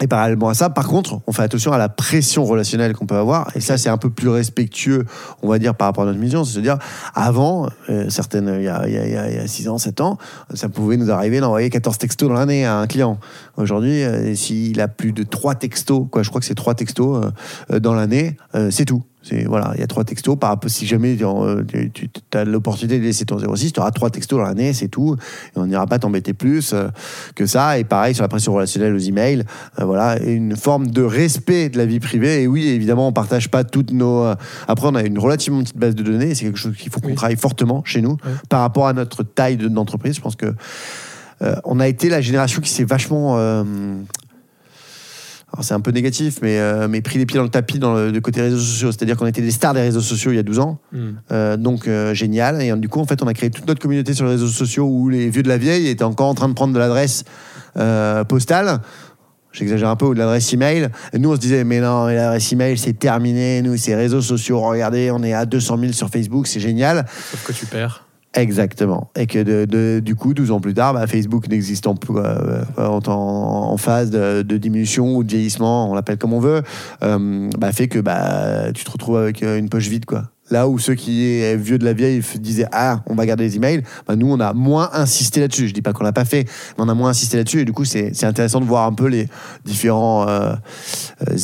et 0.00 0.06
parallèlement 0.06 0.48
à 0.48 0.54
ça, 0.54 0.70
par 0.70 0.86
contre, 0.86 1.20
on 1.26 1.32
fait 1.32 1.42
attention 1.42 1.72
à 1.72 1.78
la 1.78 1.88
pression 1.88 2.44
relationnelle 2.44 2.94
qu'on 2.94 3.06
peut 3.06 3.16
avoir. 3.16 3.48
Et 3.56 3.60
ça, 3.60 3.76
c'est 3.78 3.88
un 3.88 3.96
peu 3.96 4.10
plus 4.10 4.28
respectueux, 4.28 5.04
on 5.42 5.48
va 5.48 5.58
dire, 5.58 5.74
par 5.74 5.88
rapport 5.88 6.04
à 6.04 6.06
notre 6.06 6.18
mission. 6.20 6.44
C'est-à-dire, 6.44 6.78
avant, 7.14 7.68
euh, 7.90 8.08
certaines, 8.08 8.48
il 8.58 8.64
y 8.64 8.68
a, 8.68 8.86
il 8.86 8.94
y 8.94 8.96
a- 8.98 9.06
il 9.06 9.12
y 9.12 9.16
a- 9.16 9.30
il 9.30 9.36
y 9.36 9.38
a 9.38 9.46
6 9.48 9.68
ans, 9.68 9.78
7 9.78 10.00
ans, 10.00 10.18
ça 10.54 10.68
pouvait 10.68 10.96
nous 10.96 11.10
arriver 11.10 11.40
d'envoyer 11.40 11.68
14 11.70 11.98
textos 11.98 12.28
dans 12.28 12.34
l'année 12.34 12.64
à 12.64 12.76
un 12.78 12.86
client. 12.86 13.18
Aujourd'hui, 13.56 14.02
euh, 14.04 14.34
s'il 14.34 14.80
a 14.80 14.88
plus 14.88 15.12
de 15.12 15.24
3 15.24 15.54
textos, 15.56 16.06
quoi, 16.10 16.22
je 16.22 16.28
crois 16.28 16.40
que 16.40 16.46
c'est 16.46 16.54
3 16.54 16.74
textos 16.74 17.26
euh, 17.70 17.80
dans 17.80 17.94
l'année, 17.94 18.36
c'est 18.70 18.84
tout. 18.84 19.02
Voilà, 19.46 19.72
il 19.74 19.80
y 19.80 19.82
a 19.82 19.86
trois 19.86 20.04
textos 20.04 20.36
par 20.38 20.58
si 20.66 20.86
jamais 20.86 21.16
euh, 21.20 21.62
tu, 21.92 22.08
tu 22.08 22.10
as 22.38 22.44
l'opportunité 22.44 22.98
de 22.98 23.04
laisser 23.04 23.24
ton 23.24 23.38
06, 23.56 23.72
tu 23.72 23.80
auras 23.80 23.90
trois 23.90 24.10
textos 24.10 24.38
dans 24.38 24.44
l'année, 24.44 24.72
c'est 24.72 24.88
tout. 24.88 25.16
Et 25.54 25.58
on 25.58 25.66
n'ira 25.66 25.86
pas 25.86 25.98
t'embêter 25.98 26.32
plus 26.34 26.72
euh, 26.72 26.88
que 27.34 27.46
ça. 27.46 27.78
Et 27.78 27.84
pareil 27.84 28.14
sur 28.14 28.22
la 28.22 28.28
pression 28.28 28.52
relationnelle 28.54 28.94
aux 28.94 28.98
emails, 28.98 29.44
euh, 29.78 29.84
voilà, 29.84 30.18
une 30.22 30.56
forme 30.56 30.88
de 30.88 31.02
respect 31.02 31.68
de 31.68 31.78
la 31.78 31.86
vie 31.86 32.00
privée. 32.00 32.42
Et 32.42 32.46
oui, 32.46 32.66
évidemment, 32.68 33.08
on 33.08 33.12
partage 33.12 33.48
pas 33.50 33.64
toutes 33.64 33.92
nos. 33.92 34.22
euh, 34.24 34.34
Après, 34.66 34.86
on 34.88 34.94
a 34.94 35.02
une 35.02 35.18
relativement 35.18 35.60
petite 35.62 35.76
base 35.78 35.94
de 35.94 36.02
données. 36.02 36.34
C'est 36.34 36.44
quelque 36.46 36.58
chose 36.58 36.76
qu'il 36.76 36.90
faut 36.90 37.00
qu'on 37.00 37.08
Oui. 37.08 37.14
travaille 37.14 37.36
fortement 37.36 37.82
chez 37.84 38.00
nous 38.02 38.16
par 38.48 38.60
rapport 38.60 38.86
à 38.88 38.92
notre 38.92 39.22
taille 39.22 39.56
de- 39.56 39.68
d'entreprise. 39.68 40.16
Je 40.16 40.20
pense 40.20 40.36
que 40.36 40.54
on 41.64 41.78
a 41.78 41.86
été 41.86 42.08
la 42.08 42.20
génération 42.20 42.60
qui 42.60 42.68
s'est 42.70 42.82
vachement 42.84 43.36
alors 45.52 45.64
c'est 45.64 45.74
un 45.74 45.80
peu 45.80 45.90
négatif, 45.92 46.40
mais, 46.42 46.58
euh, 46.58 46.88
mais 46.88 47.00
pris 47.00 47.18
les 47.18 47.24
pieds 47.24 47.38
dans 47.38 47.44
le 47.44 47.48
tapis 47.48 47.78
dans 47.78 47.94
le, 47.94 48.12
de 48.12 48.20
côté 48.20 48.42
réseaux 48.42 48.58
sociaux. 48.58 48.92
C'est-à-dire 48.92 49.16
qu'on 49.16 49.26
était 49.26 49.40
des 49.40 49.50
stars 49.50 49.72
des 49.72 49.80
réseaux 49.80 50.02
sociaux 50.02 50.30
il 50.30 50.36
y 50.36 50.38
a 50.38 50.42
12 50.42 50.58
ans. 50.58 50.78
Hmm. 50.92 51.12
Euh, 51.32 51.56
donc 51.56 51.88
euh, 51.88 52.12
génial. 52.12 52.60
Et 52.60 52.74
du 52.76 52.88
coup, 52.88 53.00
en 53.00 53.06
fait, 53.06 53.22
on 53.22 53.26
a 53.26 53.34
créé 53.34 53.50
toute 53.50 53.66
notre 53.66 53.80
communauté 53.80 54.12
sur 54.12 54.26
les 54.26 54.32
réseaux 54.32 54.48
sociaux 54.48 54.86
où 54.86 55.08
les 55.08 55.30
vieux 55.30 55.42
de 55.42 55.48
la 55.48 55.56
vieille 55.56 55.88
étaient 55.88 56.04
encore 56.04 56.28
en 56.28 56.34
train 56.34 56.48
de 56.48 56.54
prendre 56.54 56.74
de 56.74 56.78
l'adresse 56.78 57.24
postale. 58.28 58.80
J'exagère 59.52 59.88
un 59.88 59.96
peu, 59.96 60.06
ou 60.06 60.14
de 60.14 60.18
l'adresse 60.18 60.52
email. 60.52 60.88
Et 61.12 61.18
nous, 61.18 61.30
on 61.30 61.34
se 61.34 61.40
disait, 61.40 61.64
mais 61.64 61.80
non, 61.80 62.06
l'adresse 62.06 62.52
email, 62.52 62.76
c'est 62.76 62.98
terminé. 62.98 63.62
Nous, 63.62 63.76
c'est 63.76 63.94
réseaux 63.94 64.20
sociaux. 64.20 64.60
Regardez, 64.60 65.10
on 65.10 65.22
est 65.22 65.32
à 65.32 65.46
200 65.46 65.78
000 65.78 65.92
sur 65.92 66.10
Facebook, 66.10 66.46
c'est 66.46 66.60
génial. 66.60 67.06
Sauf 67.30 67.44
que 67.44 67.52
tu 67.52 67.66
perds. 67.66 68.07
Exactement. 68.34 69.10
Et 69.16 69.26
que 69.26 70.00
du 70.00 70.14
coup, 70.14 70.34
12 70.34 70.50
ans 70.50 70.60
plus 70.60 70.74
tard, 70.74 70.92
bah, 70.92 71.06
Facebook 71.06 71.48
n'existant 71.48 71.94
plus 71.94 72.14
euh, 72.18 72.62
en, 72.76 73.76
phase 73.78 74.10
de, 74.10 74.42
diminution 74.58 75.16
ou 75.16 75.24
de 75.24 75.30
vieillissement, 75.30 75.90
on 75.90 75.94
l'appelle 75.94 76.18
comme 76.18 76.34
on 76.34 76.40
veut, 76.40 76.62
euh, 77.02 77.50
bah, 77.58 77.72
fait 77.72 77.88
que 77.88 77.98
bah, 77.98 78.72
tu 78.74 78.84
te 78.84 78.90
retrouves 78.90 79.16
avec 79.16 79.42
euh, 79.42 79.58
une 79.58 79.68
poche 79.68 79.88
vide. 79.88 80.04
quoi. 80.04 80.24
Là 80.50 80.68
où 80.68 80.78
ceux 80.78 80.94
qui 80.94 81.26
est 81.26 81.56
vieux 81.56 81.78
de 81.78 81.84
la 81.84 81.92
vieille 81.94 82.22
disaient 82.38 82.66
Ah, 82.70 83.02
on 83.06 83.14
va 83.14 83.24
garder 83.24 83.44
les 83.44 83.56
emails, 83.56 83.82
bah, 84.06 84.14
nous, 84.14 84.30
on 84.30 84.40
a 84.40 84.52
moins 84.52 84.90
insisté 84.92 85.40
là-dessus. 85.40 85.68
Je 85.68 85.74
dis 85.74 85.82
pas 85.82 85.94
qu'on 85.94 86.04
l'a 86.04 86.12
pas 86.12 86.26
fait, 86.26 86.44
mais 86.76 86.84
on 86.84 86.88
a 86.88 86.94
moins 86.94 87.10
insisté 87.10 87.38
là-dessus. 87.38 87.60
Et 87.60 87.64
du 87.64 87.72
coup, 87.72 87.86
c'est 87.86 88.24
intéressant 88.24 88.60
de 88.60 88.66
voir 88.66 88.86
un 88.86 88.92
peu 88.92 89.08
les 89.08 89.26
différents 89.64 90.26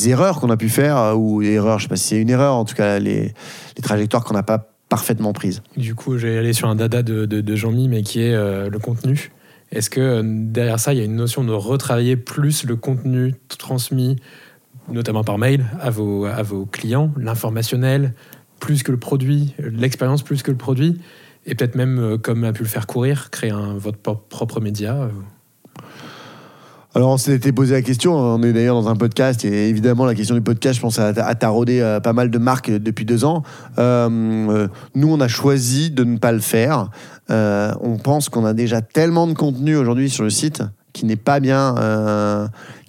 erreurs 0.05 0.39
qu'on 0.39 0.49
a 0.51 0.57
pu 0.57 0.69
faire, 0.69 1.17
ou 1.17 1.41
erreurs, 1.41 1.79
je 1.79 1.83
sais 1.83 1.89
pas 1.89 1.95
si 1.95 2.09
c'est 2.09 2.21
une 2.21 2.29
erreur, 2.29 2.55
en 2.55 2.65
tout 2.65 2.75
cas, 2.75 2.99
les, 2.99 3.33
les 3.75 3.83
trajectoires 3.83 4.23
qu'on 4.23 4.35
n'a 4.35 4.43
pas 4.43 4.74
parfaitement 4.89 5.33
prises. 5.33 5.61
Du 5.77 5.95
coup, 5.95 6.17
j'ai 6.17 6.37
allé 6.37 6.53
sur 6.53 6.67
un 6.67 6.75
dada 6.75 7.03
de, 7.03 7.55
Jean-Mi, 7.55 7.87
mais 7.87 8.03
qui 8.03 8.21
est 8.21 8.33
euh, 8.33 8.69
le 8.69 8.79
contenu. 8.79 9.31
Est-ce 9.71 9.89
que 9.89 9.99
euh, 9.99 10.21
derrière 10.23 10.79
ça, 10.79 10.93
il 10.93 10.99
y 10.99 11.01
a 11.01 11.05
une 11.05 11.15
notion 11.15 11.43
de 11.43 11.51
retravailler 11.51 12.15
plus 12.15 12.63
le 12.65 12.75
contenu 12.75 13.33
transmis, 13.57 14.15
notamment 14.89 15.23
par 15.23 15.37
mail, 15.37 15.65
à 15.81 15.89
vos, 15.89 16.25
à 16.25 16.43
vos 16.43 16.65
clients, 16.65 17.11
l'informationnel, 17.17 18.13
plus 18.59 18.83
que 18.83 18.91
le 18.91 18.99
produit, 18.99 19.53
l'expérience 19.59 20.21
plus 20.21 20.43
que 20.43 20.51
le 20.51 20.57
produit, 20.57 21.01
et 21.45 21.55
peut-être 21.55 21.75
même, 21.75 21.99
euh, 21.99 22.17
comme 22.17 22.43
a 22.43 22.53
pu 22.53 22.63
le 22.63 22.69
faire 22.69 22.87
courir, 22.87 23.31
créer 23.31 23.51
un, 23.51 23.73
votre 23.77 23.97
pro- 23.97 24.15
propre 24.15 24.61
média 24.61 25.09
Alors, 26.95 27.09
on 27.09 27.17
s'était 27.17 27.51
posé 27.51 27.73
la 27.73 27.81
question, 27.81 28.15
on 28.15 28.41
est 28.41 28.53
d'ailleurs 28.53 28.81
dans 28.81 28.87
un 28.87 28.95
podcast, 28.95 29.43
et 29.43 29.67
évidemment, 29.67 30.05
la 30.05 30.15
question 30.15 30.33
du 30.33 30.39
podcast, 30.39 30.77
je 30.77 30.81
pense, 30.81 30.97
a, 30.97 31.35
taraudé 31.35 31.81
euh, 31.81 31.99
pas 31.99 32.13
mal 32.13 32.29
de 32.29 32.37
marques 32.37 32.71
depuis 32.71 33.03
deux 33.03 33.25
ans. 33.25 33.43
Euh, 33.77 34.09
euh, 34.49 34.67
nous, 34.95 35.11
on 35.11 35.19
a 35.19 35.27
choisi 35.27 35.91
de 35.91 36.05
ne 36.05 36.17
pas 36.17 36.31
le 36.31 36.39
faire. 36.39 36.89
On 37.27 37.97
pense 38.01 38.29
qu'on 38.29 38.45
a 38.45 38.53
déjà 38.53 38.81
tellement 38.81 39.27
de 39.27 39.33
contenu 39.33 39.75
aujourd'hui 39.75 40.09
sur 40.09 40.23
le 40.23 40.29
site 40.29 40.63
qui 40.93 41.05
n'est 41.05 41.17
pas 41.17 41.41
bien 41.41 41.75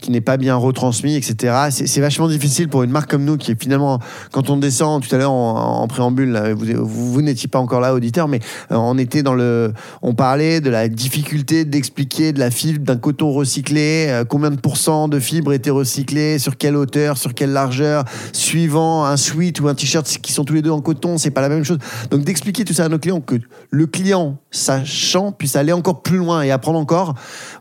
qui 0.07 0.13
n'est 0.13 0.21
pas 0.21 0.37
bien 0.37 0.55
retransmis 0.55 1.17
etc 1.17 1.53
c'est 1.71 2.01
vachement 2.01 2.29
difficile 2.29 2.69
pour 2.69 2.85
une 2.85 2.93
marque 2.93 3.11
comme 3.11 3.25
nous 3.25 3.37
qui 3.37 3.51
est 3.51 3.61
finalement 3.61 3.99
quand 4.31 4.51
on 4.51 4.57
descend 4.57 5.03
tout 5.03 5.13
à 5.13 5.19
l'heure 5.19 5.33
en, 5.33 5.89
préambule 5.89 6.55
vous, 6.79 7.23
n'étiez 7.23 7.49
pas 7.49 7.59
encore 7.59 7.81
là 7.81 7.93
auditeur 7.93 8.29
mais 8.29 8.39
euh, 8.71 8.77
on 8.77 8.99
était 8.99 9.25
dans 9.25 9.35
le 9.35 9.73
on 10.03 10.15
parlait 10.15 10.61
de 10.61 10.71
la 10.71 10.87
difficulté 10.89 11.65
d'expliquer 11.65 12.33
de 12.33 12.39
la 12.39 12.53
fibre 12.53 12.85
d'un 12.85 12.97
coton 12.97 13.33
recyclé 13.33 14.07
euh, 14.09 14.25
combien 14.25 14.53
de 14.53 14.61
pourcents 14.61 15.09
de 15.09 15.19
fibres 15.19 15.53
étaient 15.53 15.71
recyclées 15.71 16.39
sur 16.39 16.57
quelle 16.57 16.77
hauteur 16.77 17.19
sur 17.19 17.35
quelle 17.35 17.53
largeur 17.53 18.05
suivant 18.33 19.05
un 19.07 19.17
sweat 19.17 19.59
ou 19.59 19.67
un 19.67 19.75
t-shirt 19.75 20.07
qui 20.07 20.33
sont 20.33 20.45
tous 20.45 20.55
les 20.55 20.63
deux 20.63 20.71
en 20.71 20.81
coton 20.81 21.19
c'est 21.19 21.33
pas 21.33 21.41
la 21.41 21.49
même 21.49 21.65
chose. 21.65 21.79
Donc 22.13 22.23
d'expliquer 22.23 22.65
tout 22.65 22.75
ça 22.75 22.85
à 22.85 22.89
nos 22.89 23.01
clients 23.01 23.21
que 23.21 23.35
le 23.71 23.87
client 23.87 24.39
sachant 24.53 25.33
puisse 25.33 25.57
aller 25.57 25.73
encore 25.73 26.03
plus 26.03 26.19
loin 26.19 26.43
et 26.43 26.53
apprendre 26.53 26.79
encore 26.79 27.15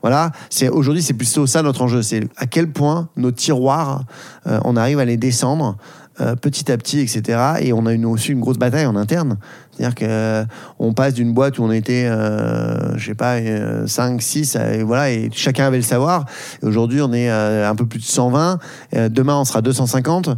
voilà 0.04 0.32
c'est 0.52 0.70
aujourd'hui 0.70 1.02
c'est 1.02 1.14
plutôt 1.14 1.48
ça 1.48 1.64
notre 1.64 1.82
enjeu 1.82 2.04
à 2.38 2.46
quel 2.46 2.72
point 2.72 3.10
nos 3.16 3.32
tiroirs 3.32 4.04
euh, 4.48 4.60
on 4.66 4.76
arrive 4.76 5.00
à 5.00 5.06
les 5.06 5.18
descendre 5.18 5.78
euh, 6.22 6.36
petit 6.36 6.72
à 6.72 6.78
petit, 6.78 7.02
etc. 7.02 7.38
Et 7.60 7.74
on 7.74 7.86
a 7.86 7.92
une, 7.92 8.06
aussi 8.06 8.32
une 8.32 8.40
grosse 8.40 8.58
bataille 8.58 8.86
en 8.86 8.96
interne. 8.96 9.38
C'est-à-dire 9.72 9.96
que 9.96 10.06
euh, 10.08 10.46
passe 10.96 11.14
d'une 11.14 11.34
boîte 11.34 11.60
où 11.60 11.64
on 11.64 11.72
était, 11.72 12.06
euh, 12.06 12.98
je 12.98 13.08
sais 13.08 13.16
pas, 13.16 13.36
5, 13.86 14.22
6, 14.22 14.56
et 14.56 14.84
voilà, 14.84 15.12
et 15.12 15.30
chacun 15.34 15.66
avait 15.66 15.76
le 15.76 15.84
savoir. 15.84 16.24
Aujourd'hui, 16.64 17.02
on 17.02 17.12
est 17.12 17.30
un 17.30 17.76
peu 17.76 17.86
plus 17.86 18.00
de 18.00 18.06
120. 18.06 18.60
Euh, 18.96 19.10
demain, 19.10 19.36
on 19.36 19.44
sera 19.44 19.62
250. 19.62 20.30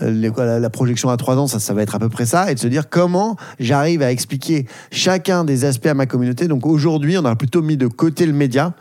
Euh, 0.00 0.10
les- 0.10 0.30
quoi, 0.30 0.46
la, 0.46 0.58
la 0.58 0.70
projection 0.70 1.10
à 1.10 1.18
3 1.18 1.36
ans, 1.36 1.46
ça, 1.46 1.58
ça 1.60 1.74
va 1.74 1.82
être 1.82 1.94
à 1.94 1.98
peu 1.98 2.08
près 2.08 2.24
ça. 2.24 2.50
Et 2.50 2.54
de 2.54 2.58
se 2.58 2.68
dire 2.68 2.88
comment 2.88 3.36
j'arrive 3.60 4.00
à 4.00 4.10
expliquer 4.10 4.66
chacun 4.90 5.44
des 5.44 5.66
aspects 5.66 5.86
à 5.86 5.92
ma 5.94 6.06
communauté. 6.06 6.48
Donc 6.48 6.64
aujourd'hui, 6.64 7.18
on 7.18 7.24
a 7.26 7.36
plutôt 7.36 7.60
mis 7.60 7.76
de 7.76 7.88
côté 7.88 8.24
le 8.24 8.32
média 8.32 8.72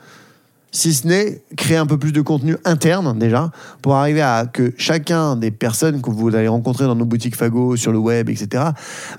si 0.75 0.93
ce 0.93 1.07
n'est 1.07 1.41
créer 1.55 1.77
un 1.77 1.85
peu 1.85 1.97
plus 1.97 2.11
de 2.11 2.19
contenu 2.19 2.57
interne 2.65 3.17
déjà, 3.17 3.49
pour 3.81 3.95
arriver 3.95 4.21
à 4.21 4.45
que 4.45 4.73
chacun 4.77 5.38
des 5.38 5.49
personnes 5.49 6.01
que 6.01 6.09
vous 6.09 6.27
allez 6.35 6.49
rencontrer 6.49 6.83
dans 6.83 6.95
nos 6.95 7.05
boutiques 7.05 7.38
Fago, 7.38 7.77
sur 7.77 7.93
le 7.93 7.97
web, 7.97 8.29
etc., 8.29 8.65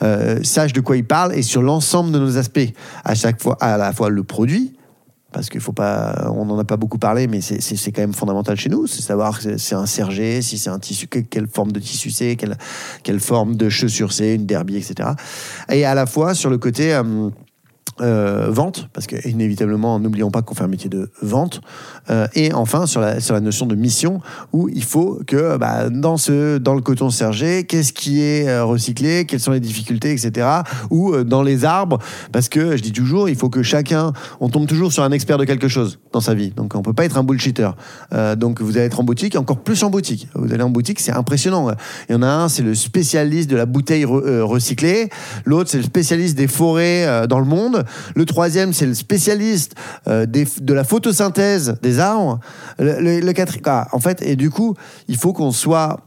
euh, 0.02 0.38
sache 0.42 0.74
de 0.74 0.82
quoi 0.82 0.98
il 0.98 1.06
parle 1.06 1.34
et 1.34 1.40
sur 1.40 1.62
l'ensemble 1.62 2.12
de 2.12 2.18
nos 2.18 2.36
aspects. 2.36 2.68
À 3.04 3.14
chaque 3.14 3.40
fois, 3.42 3.56
à 3.60 3.78
la 3.78 3.94
fois 3.94 4.10
le 4.10 4.22
produit, 4.22 4.74
parce 5.32 5.48
qu'il 5.48 5.60
faut 5.62 5.72
pas, 5.72 6.30
on 6.34 6.44
n'en 6.44 6.58
a 6.58 6.64
pas 6.64 6.76
beaucoup 6.76 6.98
parlé, 6.98 7.26
mais 7.26 7.40
c'est- 7.40 7.90
quand 7.90 8.02
même 8.02 8.12
fondamental 8.12 8.56
chez 8.58 8.68
nous, 8.68 8.86
c'est 8.86 9.00
savoir 9.00 9.40
si 9.40 9.58
c'est 9.58 9.74
un 9.74 9.86
sergé, 9.86 10.42
si 10.42 10.58
c'est 10.58 10.70
un 10.70 10.78
tissu, 10.78 11.06
que- 11.06 11.20
quelle 11.20 11.46
forme 11.48 11.72
de 11.72 11.80
tissu 11.80 12.10
c'est, 12.10 12.36
quelle, 12.36 12.58
quelle 13.02 13.20
forme 13.20 13.56
de 13.56 13.70
chaussure 13.70 14.12
c'est, 14.12 14.34
une 14.34 14.44
derby, 14.44 14.76
etc. 14.76 15.10
Et 15.70 15.86
à 15.86 15.94
la 15.94 16.04
fois 16.04 16.34
sur 16.34 16.50
le 16.50 16.58
côté 16.58 16.92
euh, 16.94 17.30
euh, 18.00 18.48
vente, 18.50 18.88
parce 18.92 19.06
que 19.06 19.16
inévitablement, 19.28 19.98
n'oublions 19.98 20.30
pas 20.30 20.42
qu'on 20.42 20.54
fait 20.54 20.64
un 20.64 20.68
métier 20.68 20.90
de 20.90 21.10
vente, 21.22 21.60
Euh, 22.08 22.28
et 22.34 22.52
enfin 22.52 22.86
sur 22.86 23.00
la, 23.00 23.18
sur 23.18 23.34
la 23.34 23.40
notion 23.40 23.66
de 23.66 23.74
mission, 23.74 24.20
où 24.52 24.68
il 24.68 24.84
faut 24.84 25.18
que 25.26 25.56
bah, 25.56 25.90
dans, 25.90 26.16
ce, 26.16 26.58
dans 26.58 26.74
le 26.74 26.80
coton 26.80 27.10
sergé, 27.10 27.64
qu'est-ce 27.64 27.92
qui 27.92 28.20
est 28.22 28.48
euh, 28.48 28.64
recyclé, 28.64 29.24
quelles 29.24 29.40
sont 29.40 29.50
les 29.50 29.58
difficultés, 29.58 30.12
etc. 30.12 30.46
Ou 30.90 31.12
euh, 31.12 31.24
dans 31.24 31.42
les 31.42 31.64
arbres, 31.64 31.98
parce 32.30 32.48
que 32.48 32.76
je 32.76 32.82
dis 32.82 32.92
toujours, 32.92 33.28
il 33.28 33.34
faut 33.34 33.48
que 33.50 33.64
chacun, 33.64 34.12
on 34.38 34.48
tombe 34.50 34.68
toujours 34.68 34.92
sur 34.92 35.02
un 35.02 35.10
expert 35.10 35.36
de 35.36 35.44
quelque 35.44 35.66
chose 35.66 35.98
dans 36.12 36.20
sa 36.20 36.34
vie, 36.34 36.50
donc 36.50 36.74
on 36.76 36.82
peut 36.82 36.92
pas 36.92 37.04
être 37.04 37.18
un 37.18 37.24
bullshitter. 37.24 37.70
Euh, 38.12 38.36
donc 38.36 38.60
vous 38.60 38.76
allez 38.76 38.86
être 38.86 39.00
en 39.00 39.04
boutique, 39.04 39.34
encore 39.34 39.58
plus 39.58 39.82
en 39.82 39.90
boutique. 39.90 40.28
Vous 40.34 40.52
allez 40.52 40.62
en 40.62 40.70
boutique, 40.70 41.00
c'est 41.00 41.12
impressionnant. 41.12 41.70
Il 42.08 42.12
y 42.12 42.14
en 42.14 42.22
a 42.22 42.28
un, 42.28 42.48
c'est 42.48 42.62
le 42.62 42.74
spécialiste 42.74 43.50
de 43.50 43.56
la 43.56 43.66
bouteille 43.66 44.04
re- 44.04 44.42
recyclée. 44.42 45.08
L'autre, 45.44 45.70
c'est 45.70 45.78
le 45.78 45.84
spécialiste 45.84 46.36
des 46.36 46.46
forêts 46.46 47.26
dans 47.26 47.40
le 47.40 47.46
monde. 47.46 47.84
Le 48.14 48.24
troisième, 48.24 48.72
c'est 48.72 48.86
le 48.86 48.94
spécialiste 48.94 49.74
euh, 50.08 50.26
de 50.26 50.74
la 50.74 50.84
photosynthèse 50.84 51.76
des 51.82 51.98
arbres. 51.98 52.40
Le, 52.78 53.00
le- 53.00 53.20
le 53.20 53.32
quatri- 53.32 53.60
ah, 53.66 53.88
en 53.92 54.00
fait, 54.00 54.22
et 54.22 54.36
du 54.36 54.50
coup, 54.50 54.74
il 55.08 55.16
faut 55.16 55.32
qu'on 55.32 55.52
soit 55.52 56.00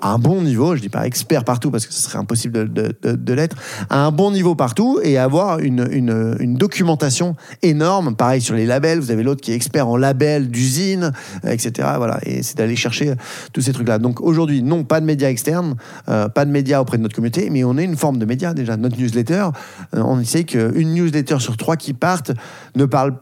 à 0.00 0.12
un 0.12 0.18
bon 0.18 0.42
niveau, 0.42 0.76
je 0.76 0.80
dis 0.80 0.88
pas 0.88 1.06
expert 1.06 1.44
partout 1.44 1.70
parce 1.70 1.86
que 1.86 1.92
ce 1.92 2.00
serait 2.02 2.18
impossible 2.18 2.52
de, 2.52 2.64
de- 2.64 2.96
de- 3.02 3.16
de 3.16 3.32
l'être, 3.32 3.56
à 3.90 4.04
un 4.04 4.10
bon 4.12 4.30
niveau 4.30 4.54
partout 4.54 5.00
et 5.02 5.18
avoir 5.18 5.58
une, 5.58 5.88
une- 5.90 6.36
une 6.40 6.54
documentation 6.54 7.34
énorme. 7.62 8.14
Pareil 8.16 8.40
sur 8.40 8.54
les 8.54 8.66
labels, 8.66 9.00
vous 9.00 9.10
avez 9.10 9.22
l'autre 9.22 9.40
qui 9.40 9.52
est 9.52 9.54
expert 9.54 9.88
en 9.88 9.96
labels 9.96 10.48
d'usine, 10.48 11.12
euh, 11.44 11.50
etc. 11.50 11.88
Voilà, 11.96 12.18
et 12.24 12.42
c'est 12.42 12.56
d'aller 12.58 12.76
chercher 12.76 13.14
tous 13.52 13.60
ces 13.62 13.72
trucs-là. 13.72 13.98
Donc 13.98 14.20
aujourd'hui, 14.20 14.62
non, 14.62 14.84
pas 14.84 15.00
de 15.00 15.06
médias 15.06 15.28
externes, 15.30 15.76
euh, 16.08 16.28
pas 16.28 16.44
de 16.44 16.50
médias 16.50 16.80
auprès 16.80 16.96
de 16.98 17.02
notre 17.02 17.14
communauté, 17.14 17.48
mais 17.50 17.64
on 17.64 17.76
est 17.78 17.84
une 17.84 17.96
forme 17.96 18.18
de 18.18 18.24
média 18.24 18.54
déjà. 18.54 18.76
Notre 18.76 18.98
newsletter, 18.98 19.48
euh, 19.94 20.02
on 20.02 20.22
sait 20.24 20.44
qu'une 20.44 20.94
newsletter 20.94 21.38
sur 21.40 21.56
trois 21.56 21.76
qui 21.76 21.92
partent 21.92 22.32
ne 22.76 22.84
parle 22.84 23.12
pas 23.12 23.20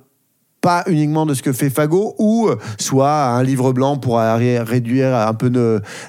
uniquement 0.87 1.27
de 1.27 1.35
ce 1.35 1.43
que 1.43 1.53
fait 1.53 1.71
Fago 1.71 2.15
ou 2.19 2.49
euh, 2.49 2.57
soit 2.79 3.13
un 3.13 3.43
livre 3.43 3.73
blanc 3.73 3.97
pour 3.97 4.19
réduire 4.19 5.15
un 5.15 5.35
peu 5.35 5.51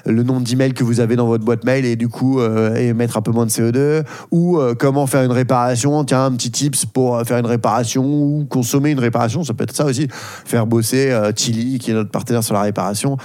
le 0.04 0.22
nombre 0.22 0.42
d'emails 0.42 0.74
que 0.74 0.84
vous 0.84 1.00
avez 1.00 1.16
dans 1.16 1.26
votre 1.26 1.44
boîte 1.44 1.64
mail 1.64 1.84
et 1.84 1.96
du 1.96 2.08
coup 2.08 2.40
euh, 2.40 2.74
émettre 2.74 3.16
un 3.16 3.22
peu 3.22 3.30
moins 3.30 3.46
de 3.46 3.50
CO2 3.50 4.04
ou 4.30 4.58
euh, 4.58 4.74
comment 4.74 5.06
faire 5.06 5.22
une 5.22 5.32
réparation 5.32 6.04
tiens 6.04 6.24
un 6.24 6.32
petit 6.32 6.50
tips 6.50 6.86
pour 6.86 7.16
euh, 7.16 7.24
faire 7.24 7.38
une 7.38 7.46
réparation 7.46 8.04
ou 8.04 8.46
consommer 8.48 8.90
une 8.90 8.98
réparation. 8.98 9.44
Ça 9.44 9.54
peut 9.54 9.64
être 9.64 9.74
ça 9.74 9.84
aussi. 9.84 10.08
Faire 10.10 10.66
bosser 10.66 11.10
euh, 11.10 11.32
Chili 11.34 11.78
qui 11.78 11.90
est 11.90 11.94
notre 11.94 12.10
partenaire 12.10 12.42
sur 12.42 12.54
la 12.54 12.62
réparation 12.62 13.16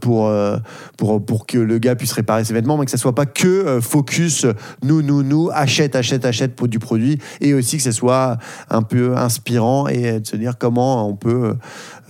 pour, 0.00 0.32
pour, 0.96 1.24
pour 1.24 1.46
que 1.46 1.58
le 1.58 1.78
gars 1.78 1.94
puisse 1.94 2.12
réparer 2.12 2.44
ses 2.44 2.54
vêtements 2.54 2.76
mais 2.76 2.84
que 2.84 2.90
ça 2.90 2.96
soit 2.96 3.14
pas 3.14 3.26
que 3.26 3.80
focus 3.80 4.46
nous 4.82 5.02
nous 5.02 5.22
nous 5.22 5.50
achète 5.52 5.96
achète 5.96 6.24
achète 6.24 6.54
pour 6.54 6.68
du 6.68 6.78
produit 6.78 7.18
et 7.40 7.54
aussi 7.54 7.76
que 7.76 7.82
ce 7.82 7.92
soit 7.92 8.38
un 8.70 8.82
peu 8.82 9.16
inspirant 9.16 9.88
et 9.88 10.20
de 10.20 10.26
se 10.26 10.36
dire 10.36 10.54
comment 10.58 10.77
on 10.82 11.14
peut 11.16 11.54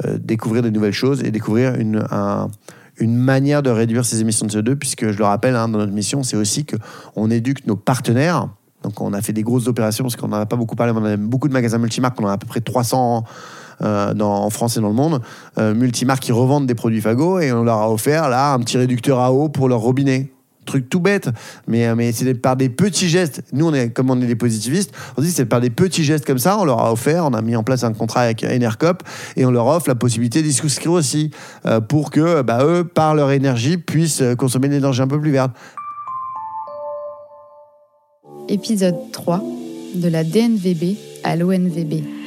euh, 0.04 0.18
découvrir 0.18 0.62
de 0.62 0.70
nouvelles 0.70 0.92
choses 0.92 1.22
et 1.24 1.30
découvrir 1.30 1.74
une, 1.76 2.04
un- 2.10 2.48
une 3.00 3.16
manière 3.16 3.62
de 3.62 3.70
réduire 3.70 4.04
ses 4.04 4.20
émissions 4.20 4.46
de 4.46 4.52
CO2, 4.52 4.74
puisque 4.74 5.10
je 5.10 5.18
le 5.18 5.24
rappelle, 5.24 5.54
hein, 5.56 5.68
dans 5.68 5.78
notre 5.78 5.92
mission, 5.92 6.22
c'est 6.22 6.36
aussi 6.36 6.66
qu'on 6.66 7.30
éduque 7.30 7.66
nos 7.66 7.76
partenaires. 7.76 8.48
Donc 8.82 9.00
on 9.00 9.12
a 9.12 9.20
fait 9.22 9.32
des 9.32 9.42
grosses 9.42 9.66
opérations, 9.68 10.04
parce 10.04 10.16
qu'on 10.16 10.28
n'en 10.28 10.36
a 10.38 10.46
pas 10.46 10.56
beaucoup 10.56 10.76
parlé, 10.76 10.92
on 10.96 11.04
a 11.04 11.16
beaucoup 11.16 11.48
de 11.48 11.52
magasins 11.52 11.78
multimarques, 11.78 12.20
on 12.20 12.24
en 12.24 12.28
a 12.28 12.32
à 12.32 12.38
peu 12.38 12.46
près 12.46 12.60
300 12.60 13.24
euh, 13.82 14.14
dans, 14.14 14.32
en 14.44 14.50
France 14.50 14.76
et 14.76 14.80
dans 14.80 14.88
le 14.88 14.94
monde, 14.94 15.20
euh, 15.58 15.74
multimarques 15.74 16.22
qui 16.22 16.32
revendent 16.32 16.66
des 16.66 16.74
produits 16.74 17.00
Fago, 17.00 17.38
et 17.40 17.52
on 17.52 17.62
leur 17.62 17.78
a 17.78 17.90
offert 17.92 18.28
là 18.28 18.52
un 18.52 18.58
petit 18.60 18.78
réducteur 18.78 19.20
à 19.20 19.32
eau 19.32 19.48
pour 19.48 19.68
leur 19.68 19.80
robinet 19.80 20.32
truc 20.68 20.88
tout 20.88 21.00
bête, 21.00 21.30
mais, 21.66 21.86
euh, 21.86 21.94
mais 21.96 22.12
c'est 22.12 22.32
par 22.34 22.56
des 22.56 22.68
petits 22.68 23.08
gestes. 23.08 23.42
Nous, 23.52 23.66
on 23.66 23.74
est, 23.74 23.90
comme 23.90 24.10
on 24.10 24.20
est 24.20 24.26
des 24.26 24.36
positivistes, 24.36 24.92
on 25.16 25.22
dit 25.22 25.30
c'est 25.30 25.46
par 25.46 25.60
des 25.60 25.70
petits 25.70 26.04
gestes 26.04 26.24
comme 26.24 26.38
ça, 26.38 26.58
on 26.58 26.64
leur 26.64 26.80
a 26.80 26.92
offert, 26.92 27.24
on 27.24 27.34
a 27.34 27.42
mis 27.42 27.56
en 27.56 27.64
place 27.64 27.84
un 27.84 27.92
contrat 27.92 28.22
avec 28.22 28.44
Enercop 28.44 29.02
et 29.36 29.44
on 29.44 29.50
leur 29.50 29.66
offre 29.66 29.88
la 29.88 29.94
possibilité 29.94 30.42
d'y 30.42 30.52
souscrire 30.52 30.92
aussi 30.92 31.30
euh, 31.66 31.80
pour 31.80 32.10
que 32.10 32.42
bah, 32.42 32.64
eux, 32.64 32.84
par 32.84 33.14
leur 33.14 33.30
énergie, 33.30 33.78
puissent 33.78 34.22
euh, 34.22 34.34
consommer 34.34 34.68
de 34.68 34.74
l'énergie 34.74 35.02
un 35.02 35.08
peu 35.08 35.20
plus 35.20 35.32
verte. 35.32 35.52
Épisode 38.48 38.96
3 39.12 39.42
de 39.94 40.08
la 40.08 40.24
DNVB 40.24 40.96
à 41.24 41.36
l'ONVB. 41.36 42.17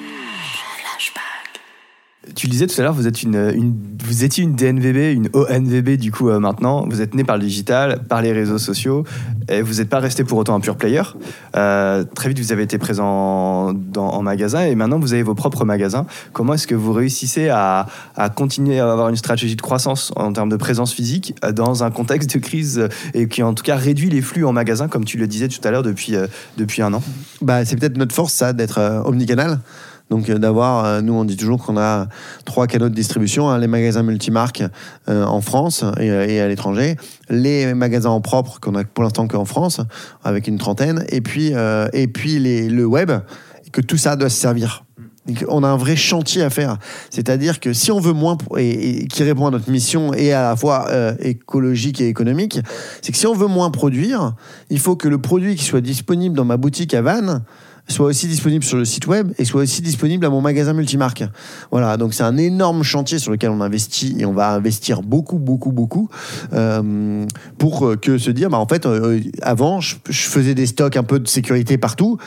Tu 2.36 2.48
le 2.48 2.52
disais 2.52 2.68
tout 2.68 2.80
à 2.80 2.84
l'heure, 2.84 2.94
vous 2.94 3.08
êtes 3.08 3.24
une, 3.24 3.74
vous 4.06 4.24
étiez 4.24 4.44
une 4.44 4.56
DNVB, 4.56 5.14
une 5.14 5.30
ONVB 5.34 5.98
du 5.98 6.12
coup 6.12 6.30
euh, 6.30 6.40
maintenant. 6.40 6.86
Vous 6.88 7.02
êtes 7.02 7.14
né 7.14 7.24
par 7.24 7.38
le 7.38 7.44
digital, 7.44 8.04
par 8.08 8.22
les 8.22 8.32
réseaux 8.32 8.58
sociaux, 8.58 9.04
et 9.50 9.62
vous 9.62 9.76
n'êtes 9.76 9.90
pas 9.90 10.00
resté 10.00 10.24
pour 10.24 10.38
autant 10.38 10.56
un 10.56 10.60
pure 10.60 10.78
player. 10.78 11.02
Euh, 11.56 12.04
très 12.04 12.30
vite, 12.30 12.40
vous 12.40 12.52
avez 12.52 12.64
été 12.64 12.78
présent 12.78 13.74
en 13.96 14.22
magasin, 14.22 14.62
et 14.62 14.76
maintenant 14.76 15.00
vous 15.00 15.14
avez 15.14 15.24
vos 15.24 15.36
propres 15.36 15.66
magasins. 15.66 16.06
Comment 16.34 16.54
est-ce 16.54 16.68
que 16.68 16.76
vous 16.76 16.94
réussissez 16.94 17.50
à, 17.50 17.88
continuer 18.36 18.80
à 18.80 18.92
avoir 18.92 19.10
une 19.10 19.16
stratégie 19.16 19.56
de 19.56 19.62
croissance 19.62 20.12
en 20.16 20.32
termes 20.34 20.50
de 20.50 20.58
présence 20.58 20.94
physique 20.94 21.36
euh, 21.44 21.52
dans 21.52 21.84
un 21.84 21.92
contexte 21.92 22.34
de 22.36 22.40
crise 22.40 22.88
et 23.14 23.28
qui 23.28 23.44
en 23.44 23.54
tout 23.54 23.64
cas 23.64 23.76
réduit 23.76 24.10
les 24.10 24.22
flux 24.22 24.46
en 24.46 24.54
magasin, 24.54 24.88
comme 24.88 25.06
tu 25.06 25.18
le 25.18 25.28
disais 25.28 25.48
tout 25.48 25.60
à 25.64 25.72
l'heure 25.72 25.84
depuis, 25.84 26.16
depuis 26.58 26.82
un 26.82 26.94
an? 26.94 27.04
Bah, 27.42 27.66
c'est 27.66 27.76
peut-être 27.76 27.98
notre 27.98 28.16
force, 28.16 28.34
ça, 28.34 28.54
d'être 28.54 28.80
omnicanal. 29.06 29.60
Donc, 30.12 30.30
euh, 30.30 30.38
d'avoir, 30.38 30.86
euh, 30.86 31.02
nous, 31.02 31.14
on 31.14 31.24
dit 31.24 31.38
toujours 31.38 31.66
qu'on 31.66 31.78
a 31.78 32.08
trois 32.44 32.68
canaux 32.68 32.90
de 32.90 32.94
distribution 32.94 33.50
hein, 33.50 33.58
les 33.58 33.68
magasins 33.68 34.04
multimarques 34.04 34.62
euh, 35.08 35.24
en 35.24 35.40
France 35.40 35.86
et, 36.00 36.42
à 36.42 36.48
l'étranger, 36.50 36.98
les 37.30 37.74
magasins 37.74 38.10
en 38.10 38.20
propre 38.20 38.60
qu'on 38.60 38.76
a 38.76 38.84
pour 38.84 39.06
l'instant 39.06 39.28
qu'en 39.28 39.46
France, 39.46 39.80
avec 40.24 40.48
une 40.48 40.58
trentaine, 40.58 41.06
et 41.10 41.22
puis, 41.22 41.54
et 41.94 42.08
puis 42.08 42.40
le 42.70 42.86
web, 42.86 43.12
que 43.72 43.80
tout 43.80 43.96
ça 43.96 44.18
doit 44.18 44.30
se 44.30 44.38
servir. 44.38 44.84
On 45.48 45.64
a 45.64 45.68
un 45.68 45.78
vrai 45.78 45.96
chantier 45.96 46.42
à 46.42 46.50
faire. 46.50 46.78
C'est-à-dire 47.10 47.60
que 47.60 47.72
si 47.72 47.92
on 47.92 48.00
veut 48.00 48.12
moins, 48.12 48.38
et, 48.58 49.08
qui 49.08 49.24
répond 49.24 49.48
à 49.48 49.52
notre 49.52 49.70
mission 49.70 50.14
et 50.14 50.34
à 50.34 50.50
la 50.50 50.56
fois 50.58 50.90
écologique 51.20 52.02
et 52.02 52.08
économique, 52.10 52.60
c'est 53.02 53.14
que 53.14 53.18
si 53.18 53.28
on 53.28 53.34
veut 53.34 53.48
moins 53.48 53.72
produire, 53.72 54.34
il 54.70 54.80
faut 54.80 54.98
que 54.98 55.08
le 55.08 55.20
produit 55.20 55.56
qui 55.56 55.64
soit 55.64 55.82
disponible 55.82 56.36
dans 56.36 56.46
ma 56.46 56.58
boutique 56.58 56.94
à 56.94 57.02
Vannes 57.02 57.44
soit 57.88 58.06
aussi 58.06 58.28
disponible 58.28 58.64
sur 58.64 58.78
le 58.78 58.86
site 58.86 59.08
web 59.08 59.32
et 59.38 59.46
soit 59.46 59.62
aussi 59.62 59.82
disponible 59.82 60.26
à 60.26 60.30
mon 60.30 60.42
magasin 60.42 60.74
multimarque. 60.74 61.24
Voilà, 61.72 61.98
donc 61.98 62.14
c'est 62.14 62.24
un 62.24 62.38
énorme 62.38 62.84
chantier 62.84 63.20
sur 63.20 63.32
lequel 63.32 63.50
on 63.50 63.62
investit 63.62 64.16
et 64.20 64.26
on 64.26 64.34
va 64.34 64.54
investir 64.54 65.02
beaucoup, 65.02 65.38
beaucoup, 65.38 65.72
beaucoup 65.72 66.10
euh, 66.54 67.26
pour 67.58 67.88
euh, 67.88 67.96
que 67.96 68.18
se 68.18 68.32
dire, 68.32 68.50
bah, 68.50 68.58
en 68.58 68.68
fait, 68.68 68.86
euh, 68.86 69.20
avant, 69.42 69.82
je, 69.82 69.96
faisais 70.10 70.56
des 70.56 70.66
stocks 70.66 70.98
un 70.98 71.04
peu 71.04 71.20
de 71.20 71.28
sécurité 71.28 71.78
partout 71.78 72.18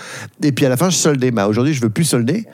et 0.43 0.53
puis 0.53 0.67
à 0.67 0.69
la 0.69 0.77
fin, 0.77 0.91
je 0.91 0.97
soldais. 0.97 1.31
Bah, 1.31 1.49
Aujourd'hui, 1.49 1.75
je 1.75 1.81
veux 1.81 1.91
plus 1.91 2.05
solder 2.05 2.47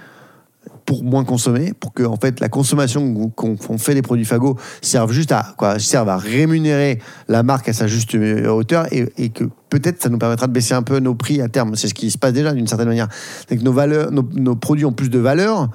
pour 0.90 1.04
moins 1.04 1.22
consommer, 1.22 1.72
pour 1.72 1.94
que 1.94 2.02
en 2.02 2.16
fait 2.16 2.40
la 2.40 2.48
consommation 2.48 3.30
qu'on 3.30 3.78
fait 3.78 3.94
des 3.94 4.02
produits 4.02 4.24
Fago 4.24 4.58
serve 4.82 5.12
juste 5.12 5.30
à 5.30 5.54
quoi, 5.56 5.78
serve 5.78 6.08
à 6.08 6.16
rémunérer 6.16 6.98
la 7.28 7.44
marque 7.44 7.68
à 7.68 7.72
sa 7.72 7.86
juste 7.86 8.16
euh, 8.16 8.48
hauteur 8.48 8.88
et, 8.90 9.28
que 9.28 9.44
peut-être 9.68 10.02
ça 10.02 10.08
nous 10.08 10.18
permettra 10.18 10.48
de 10.48 10.52
baisser 10.52 10.74
un 10.74 10.82
peu 10.82 10.98
nos 10.98 11.14
prix 11.14 11.40
à 11.42 11.48
terme. 11.48 11.76
C'est 11.76 11.86
ce 11.86 11.94
qui 11.94 12.10
se 12.10 12.18
passe 12.18 12.32
déjà 12.32 12.52
d'une 12.52 12.66
certaine 12.66 12.88
manière. 12.88 13.06
C'est 13.48 13.56
que 13.56 13.62
nos 13.62 13.72
valeurs, 13.72 14.10
nos, 14.10 14.56
produits 14.56 14.84
ont 14.84 14.92
plus 14.92 15.10
de 15.10 15.20
valeur, 15.20 15.70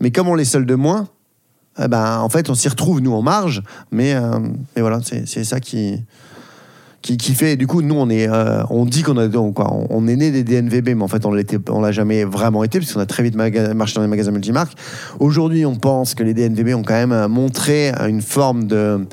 mais 0.00 0.12
comme 0.12 0.28
on 0.28 0.34
les 0.34 0.46
solde 0.46 0.72
moins, 0.72 1.08
eh 1.78 1.86
ben 1.86 2.18
en 2.20 2.30
fait 2.30 2.48
on 2.48 2.54
s'y 2.54 2.70
retrouve 2.70 3.02
nous 3.02 3.12
en 3.12 3.20
marge, 3.20 3.62
mais 3.92 4.14
euh, 4.14 4.38
mais 4.74 4.80
voilà 4.80 5.00
c'est 5.02 5.44
ça 5.44 5.60
qui 5.60 6.02
qui, 7.16 7.34
fait 7.34 7.56
du 7.56 7.66
coup 7.66 7.82
nous 7.82 7.94
on 7.94 8.10
est 8.10 8.28
euh, 8.28 8.62
on 8.70 8.84
dit 8.84 9.02
qu'on 9.02 9.16
a 9.16 9.28
on, 9.28 9.54
on, 9.90 10.08
est 10.08 10.16
né 10.16 10.30
des 10.30 10.44
DNVB 10.44 10.90
mais 10.96 11.02
en 11.02 11.08
fait 11.08 11.24
on 11.24 11.34
on 11.70 11.80
l'a 11.80 11.92
jamais 11.92 12.24
vraiment 12.24 12.64
été 12.64 12.78
parce 12.78 12.92
qu'on 12.92 13.00
a 13.00 13.06
très 13.06 13.22
vite 13.22 13.34
marché 13.36 13.94
dans 13.94 14.02
les 14.02 14.08
magasins 14.08 14.30
multimarques. 14.30 14.76
Aujourd'hui 15.18 15.64
on 15.64 15.76
pense 15.76 16.14
que 16.14 16.22
les 16.22 16.34
DNVB 16.34 16.74
ont 16.74 16.82
quand 16.82 17.06
même 17.06 17.26
montré 17.28 17.92
une 18.06 18.20
forme 18.20 18.66
de 18.66 19.06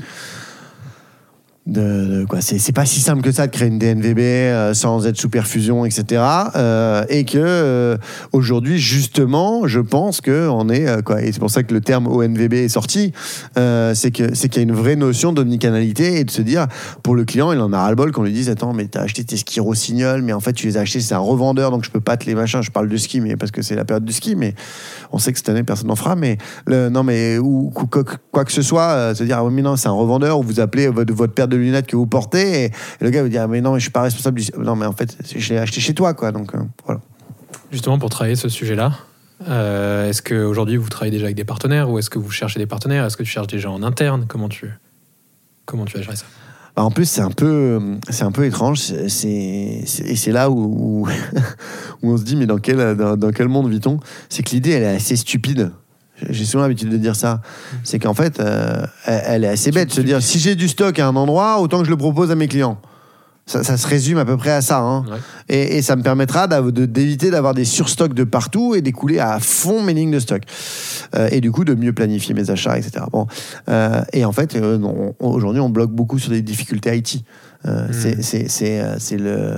de, 1.65 2.19
de- 2.21 2.25
quoi 2.25 2.41
c'est 2.41 2.71
pas 2.71 2.85
si 2.85 2.99
simple 2.99 3.21
que 3.21 3.31
ça 3.31 3.47
de 3.47 3.51
créer 3.51 3.67
une 3.67 3.79
DNVB 3.79 4.19
euh, 4.19 4.73
sans 4.73 5.07
être 5.07 5.17
sous 5.17 5.29
perfusion 5.29 5.85
etc 5.85 6.21
euh, 6.55 7.03
et 7.09 7.25
que 7.25 7.37
euh, 7.39 7.97
aujourd'hui 8.33 8.77
justement 8.77 9.67
je 9.67 9.79
pense 9.79 10.21
que 10.21 10.47
on 10.47 10.69
est 10.69 11.03
quoi 11.03 11.21
et 11.21 11.31
c'est 11.31 11.39
pour 11.39 11.49
ça 11.49 11.63
que 11.63 11.73
le 11.73 11.81
terme 11.81 12.07
ONVB 12.07 12.53
est 12.53 12.69
sorti 12.69 13.13
c'est 13.55 14.11
que 14.11 14.35
c'est 14.35 14.49
qu'il 14.49 14.61
y 14.61 14.65
a 14.65 14.67
une 14.69 14.75
vraie 14.75 14.95
notion 14.95 15.33
d'omnicanalité 15.33 16.19
et 16.19 16.23
de 16.23 16.31
se 16.31 16.41
dire 16.41 16.67
pour 17.03 17.15
le 17.15 17.25
client 17.25 17.51
il 17.51 17.59
en 17.59 17.73
a 17.73 17.79
ras 17.81 17.89
le 17.89 17.95
bol 17.95 18.11
qu'on 18.11 18.23
lui 18.23 18.33
dise 18.33 18.49
attends 18.49 18.73
mais 18.73 18.85
t'as 18.85 19.01
acheté 19.01 19.23
tes 19.23 19.37
skis 19.37 19.59
Rossignol 19.59 20.21
mais 20.21 20.33
en 20.33 20.39
fait 20.39 20.53
tu 20.53 20.67
les 20.67 20.77
as 20.77 20.81
achetés 20.81 21.01
c'est 21.01 21.15
un 21.15 21.19
revendeur 21.19 21.71
donc 21.71 21.83
je 21.83 21.89
peux 21.91 21.99
pas 21.99 22.17
te 22.17 22.25
les 22.25 22.35
machins. 22.35 22.61
Je 22.61 22.71
parle 22.71 22.89
de 22.89 22.97
ski 22.97 23.21
mais 23.21 23.35
parce 23.35 23.51
que 23.51 23.61
c'est 23.61 23.75
la 23.75 23.85
période 23.85 24.05
du 24.05 24.13
ski 24.13 24.35
mais 24.35 24.53
on 25.11 25.17
sait 25.17 25.31
que 25.31 25.37
cette 25.39 25.49
année 25.49 25.63
personne 25.63 25.87
n'en 25.87 25.95
fera 25.95 26.15
mais 26.15 26.37
le, 26.67 26.89
non 26.89 27.03
mais 27.03 27.37
ou 27.37 27.71
quoi, 28.31 28.45
que 28.45 28.51
ce 28.51 28.61
soit 28.61 29.15
se 29.15 29.23
dire 29.23 29.39
ah 29.39 29.49
mais 29.51 29.61
non 29.61 29.75
c'est 29.75 29.87
un 29.87 29.91
revendeur 29.93 30.39
ou 30.39 30.43
vous 30.43 30.59
appelez 30.59 30.87
votre, 30.87 31.13
votre 31.13 31.33
paire 31.33 31.47
de 31.47 31.54
lunettes 31.55 31.87
que 31.87 31.95
vous 31.95 32.07
portez 32.07 32.63
et, 32.63 32.65
et 32.65 32.71
le 33.01 33.09
gars 33.09 33.23
vous 33.23 33.29
dit 33.29 33.37
ah, 33.37 33.47
mais 33.47 33.61
non 33.61 33.73
mais 33.73 33.79
je 33.79 33.83
suis 33.83 33.91
pas 33.91 34.01
responsable 34.01 34.39
du... 34.39 34.49
non 34.57 34.75
mais 34.75 34.85
en 34.85 34.93
fait 34.93 35.17
je 35.35 35.53
l'ai 35.53 35.59
acheté 35.59 35.81
chez 35.81 35.93
toi 35.93 36.13
quoi 36.13 36.31
donc 36.31 36.53
euh, 36.55 36.59
voilà 36.85 37.01
Justement, 37.71 37.99
pour 37.99 38.09
travailler 38.09 38.35
ce 38.35 38.49
sujet-là, 38.49 38.93
euh, 39.49 40.09
est-ce 40.09 40.21
qu'aujourd'hui 40.21 40.77
vous 40.77 40.89
travaillez 40.89 41.11
déjà 41.11 41.25
avec 41.25 41.35
des 41.35 41.43
partenaires 41.43 41.89
ou 41.89 41.99
est-ce 41.99 42.09
que 42.09 42.19
vous 42.19 42.31
cherchez 42.31 42.59
des 42.59 42.67
partenaires? 42.67 43.05
Est-ce 43.05 43.17
que 43.17 43.23
tu 43.23 43.29
cherches 43.29 43.47
déjà 43.47 43.69
en 43.69 43.83
interne? 43.83 44.25
Comment 44.27 44.49
tu, 44.49 44.69
comment 45.65 45.85
tu 45.85 45.97
gérer 45.97 46.15
ça? 46.15 46.25
Bah, 46.75 46.83
en 46.83 46.91
plus, 46.91 47.05
c'est 47.05 47.21
un 47.21 47.31
peu, 47.31 47.97
c'est 48.09 48.23
un 48.23 48.31
peu 48.31 48.45
étrange. 48.45 48.79
C'est, 48.79 49.27
et 49.27 50.15
c'est 50.15 50.31
là 50.31 50.49
où, 50.49 51.03
où, 51.03 51.07
où 52.01 52.13
on 52.13 52.17
se 52.17 52.23
dit, 52.23 52.35
mais 52.35 52.45
dans 52.45 52.57
quel, 52.57 52.95
dans, 52.95 53.17
dans 53.17 53.31
quel 53.31 53.47
monde 53.47 53.69
vit-on? 53.69 53.99
C'est 54.29 54.43
que 54.43 54.51
l'idée, 54.51 54.71
elle 54.71 54.83
est 54.83 54.95
assez 54.95 55.15
stupide. 55.15 55.71
J'ai 56.29 56.45
souvent 56.45 56.63
l'habitude 56.63 56.89
de 56.89 56.97
dire 56.97 57.15
ça. 57.15 57.41
C'est 57.83 57.99
qu'en 57.99 58.13
fait, 58.13 58.39
euh, 58.39 58.85
elle, 59.05 59.43
est 59.43 59.49
assez 59.49 59.71
bête 59.71 59.89
de 59.89 59.93
se 59.93 60.01
dire, 60.01 60.21
si 60.21 60.39
j'ai 60.39 60.55
du 60.55 60.67
stock 60.67 60.97
à 60.99 61.07
un 61.07 61.15
endroit, 61.15 61.59
autant 61.59 61.79
que 61.79 61.85
je 61.85 61.89
le 61.89 61.97
propose 61.97 62.31
à 62.31 62.35
mes 62.35 62.47
clients. 62.47 62.77
Ça, 63.47 63.63
ça 63.63 63.77
se 63.77 63.85
résume 63.85 64.17
à 64.17 64.25
peu 64.25 64.37
près 64.37 64.49
à 64.51 64.61
ça. 64.61 64.79
hein. 64.79 65.05
Ouais. 65.07 65.17
Et, 65.49 65.77
et 65.77 65.81
ça 65.83 65.95
me 65.95 66.01
permettra 66.01 66.47
de- 66.47 66.85
d'éviter 66.87 67.29
d'avoir 67.29 67.53
des 67.53 67.63
surstocks 67.65 68.15
de 68.15 68.23
partout 68.23 68.73
et 68.73 68.81
d'écouler 68.81 69.19
à 69.19 69.39
fond 69.39 69.83
mes 69.83 69.93
lignes 69.93 70.09
de 70.09 70.19
stock. 70.19 70.41
Euh, 71.15 71.29
et 71.31 71.41
du 71.41 71.51
coup, 71.51 71.63
de 71.63 71.75
mieux 71.75 71.93
planifier 71.93 72.33
mes 72.33 72.49
achats, 72.49 72.75
etc. 72.75 73.05
Bon. 73.11 73.27
Euh, 73.69 74.01
et 74.13 74.25
en 74.25 74.31
fait, 74.31 74.57
aujourd'hui, 75.19 75.61
on 75.61 75.69
bloque 75.69 75.91
beaucoup 75.91 76.17
sur 76.17 76.31
des 76.31 76.41
difficultés 76.41 76.97
IT. 76.97 77.23
Euh, 77.67 77.87
c'est 77.91 79.17
le. 79.17 79.57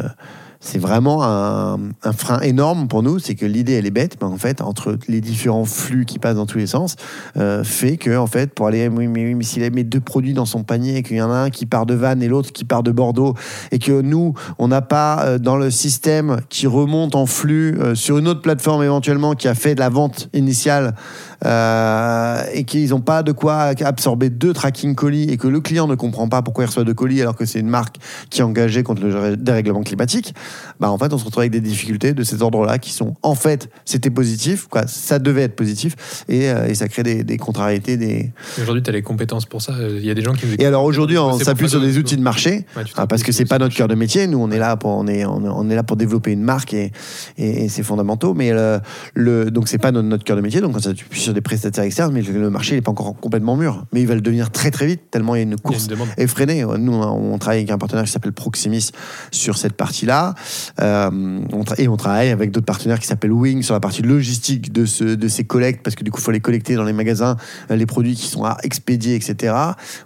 C'est 0.59 0.79
vraiment 0.79 1.23
un, 1.23 1.77
frein 2.17 2.39
énorme 2.39 2.87
pour 2.87 3.03
nous, 3.03 3.19
c'est 3.19 3.35
que 3.35 3.45
l'idée 3.45 3.73
elle 3.73 3.85
est 3.85 3.91
bête, 3.91 4.17
mais 4.19 4.27
en 4.27 4.37
fait 4.37 4.61
entre 4.61 4.97
les 5.07 5.21
différents 5.21 5.65
flux 5.65 6.05
qui 6.05 6.17
passent 6.17 6.37
dans 6.37 6.47
tous 6.47 6.57
les 6.57 6.67
sens, 6.67 6.95
euh, 7.37 7.63
fait 7.63 7.97
que 7.97 8.17
en 8.17 8.25
fait 8.25 8.53
pour 8.53 8.65
aller, 8.65 8.87
oui 8.87 9.07
mais, 9.07 9.25
oui, 9.25 9.35
mais 9.35 9.43
s'il 9.43 9.69
met 9.71 9.83
deux 9.83 9.99
produits 9.99 10.33
dans 10.33 10.45
son 10.45 10.63
panier, 10.63 10.97
et 10.97 11.03
qu'il 11.03 11.17
y 11.17 11.21
en 11.21 11.31
a 11.31 11.35
un 11.35 11.49
qui 11.51 11.67
part 11.67 11.85
de 11.85 11.93
Vannes 11.93 12.23
et 12.23 12.27
l'autre 12.27 12.51
qui 12.51 12.65
part 12.65 12.81
de 12.81 12.91
Bordeaux, 12.91 13.35
et 13.71 13.77
que 13.77 14.01
nous 14.01 14.33
on 14.57 14.67
n'a 14.67 14.81
pas 14.81 15.23
euh, 15.25 15.37
dans 15.37 15.57
le 15.57 15.69
système 15.69 16.37
qui 16.49 16.65
remonte 16.65 17.15
en 17.15 17.27
flux 17.27 17.77
euh, 17.79 17.93
sur 17.93 18.17
une 18.17 18.27
autre 18.27 18.41
plateforme 18.41 18.83
éventuellement 18.83 19.35
qui 19.35 19.47
a 19.47 19.53
fait 19.53 19.75
de 19.75 19.79
la 19.79 19.89
vente 19.89 20.29
initiale 20.33 20.95
et 21.43 22.63
qu'ils 22.65 22.89
n'ont 22.89 22.99
pas 22.99 23.21
de 23.21 23.31
quoi 23.31 23.73
absorber 23.81 24.31
deux 24.31 24.53
tracking 24.53 24.95
colis 24.95 25.29
et 25.29 25.37
que 25.37 25.47
le 25.47 25.59
client 25.59 25.85
ne 25.85 25.93
comprend 25.93 26.27
pas 26.27 26.41
pourquoi 26.41 26.63
il 26.63 26.67
reçoit 26.67 26.83
deux 26.83 26.95
colis 26.95 27.21
alors 27.21 27.35
que 27.35 27.45
c'est 27.45 27.59
une 27.59 27.69
marque 27.69 27.97
qui 28.31 28.41
est 28.41 28.43
engagée 28.43 28.81
contre 28.81 29.03
le 29.03 29.37
dérèglement 29.37 29.83
climatique, 29.83 30.33
bah 30.79 30.91
en 30.91 30.97
fait 30.97 31.13
on 31.13 31.17
se 31.17 31.25
retrouve 31.25 31.41
avec 31.41 31.51
des 31.51 31.61
difficultés 31.61 32.13
de 32.13 32.23
cet 32.23 32.41
ordre-là 32.41 32.77
qui 32.77 32.91
sont 32.91 33.15
en 33.23 33.35
fait 33.35 33.69
c'était 33.85 34.09
positif, 34.09 34.67
quoi, 34.67 34.87
ça 34.87 35.19
devait 35.19 35.43
être 35.43 35.55
positif 35.55 35.95
et, 36.27 36.49
euh, 36.49 36.67
et 36.67 36.75
ça 36.75 36.87
crée 36.87 37.03
des, 37.03 37.23
des 37.23 37.37
contrariétés. 37.37 37.97
Des... 37.97 38.31
Aujourd'hui, 38.61 38.83
tu 38.83 38.89
as 38.89 38.93
les 38.93 39.01
compétences 39.01 39.45
pour 39.45 39.61
ça. 39.61 39.73
Il 39.89 40.05
y 40.05 40.11
a 40.11 40.13
des 40.13 40.21
gens 40.21 40.33
qui 40.33 40.45
Et 40.59 40.65
alors 40.65 40.83
aujourd'hui 40.83 41.17
on 41.17 41.37
s'appuie 41.39 41.69
sur 41.69 41.81
des 41.81 41.97
outils 41.97 42.17
de 42.17 42.21
marché 42.21 42.65
Ouais, 42.75 42.83
ah, 42.95 43.07
parce 43.07 43.23
que 43.23 43.31
c'est 43.31 43.45
pas 43.45 43.59
notre 43.59 43.75
cœur 43.75 43.87
de 43.87 43.95
métier. 43.95 44.27
Nous, 44.27 44.37
on 44.37 44.51
est 44.51 44.59
là 44.59 44.75
pour, 44.77 44.91
on 44.91 45.07
est, 45.07 45.25
on, 45.25 45.69
est 45.69 45.75
là 45.75 45.83
pour 45.83 45.97
développer 45.97 46.31
une 46.31 46.41
marque 46.41 46.73
et, 46.73 46.91
et, 47.37 47.65
et 47.65 47.69
c'est 47.69 47.83
fondamentaux. 47.83 48.33
Mais 48.33 48.51
le, 48.51 48.79
le, 49.13 49.51
donc 49.51 49.67
c'est 49.67 49.77
pas 49.77 49.91
notre, 49.91 50.07
notre 50.07 50.23
cœur 50.23 50.35
de 50.35 50.41
métier. 50.41 50.61
Donc 50.61 50.75
on 50.75 50.79
s'appuie 50.79 51.19
sur 51.19 51.33
des 51.33 51.41
prestataires 51.41 51.83
externes, 51.83 52.13
mais 52.13 52.21
le, 52.21 52.49
marché 52.49 52.75
n'est 52.75 52.81
pas 52.81 52.91
encore 52.91 53.15
complètement 53.19 53.55
mûr. 53.55 53.85
Mais 53.93 54.01
il 54.01 54.07
va 54.07 54.15
le 54.15 54.21
devenir 54.21 54.51
très 54.51 54.71
très 54.71 54.85
vite 54.85 55.01
tellement 55.11 55.35
il 55.35 55.39
y 55.39 55.41
a 55.41 55.43
une 55.43 55.53
a 55.53 55.57
course 55.57 55.87
une 55.87 55.97
effrénée. 56.17 56.65
Nous, 56.77 56.93
on 56.93 57.37
travaille 57.37 57.59
avec 57.59 57.71
un 57.71 57.77
partenaire 57.77 58.05
qui 58.05 58.11
s'appelle 58.11 58.33
Proximis 58.33 58.91
sur 59.31 59.57
cette 59.57 59.73
partie-là. 59.73 60.35
Euh, 60.81 61.39
et 61.77 61.87
on 61.87 61.97
travaille 61.97 62.29
avec 62.29 62.51
d'autres 62.51 62.65
partenaires 62.65 62.99
qui 62.99 63.07
s'appellent 63.07 63.31
Wing 63.31 63.61
sur 63.63 63.73
la 63.73 63.79
partie 63.79 64.01
logistique 64.01 64.71
de, 64.71 64.85
ce, 64.85 65.03
de 65.03 65.27
ces 65.27 65.43
collectes, 65.45 65.81
parce 65.83 65.95
que 65.95 66.03
du 66.03 66.11
coup, 66.11 66.19
il 66.19 66.23
faut 66.23 66.31
les 66.31 66.39
collecter 66.39 66.75
dans 66.75 66.83
les 66.83 66.93
magasins, 66.93 67.35
euh, 67.71 67.75
les 67.75 67.85
produits 67.85 68.15
qui 68.15 68.27
sont 68.27 68.43
à 68.43 68.57
expédier, 68.63 69.15
etc. 69.15 69.53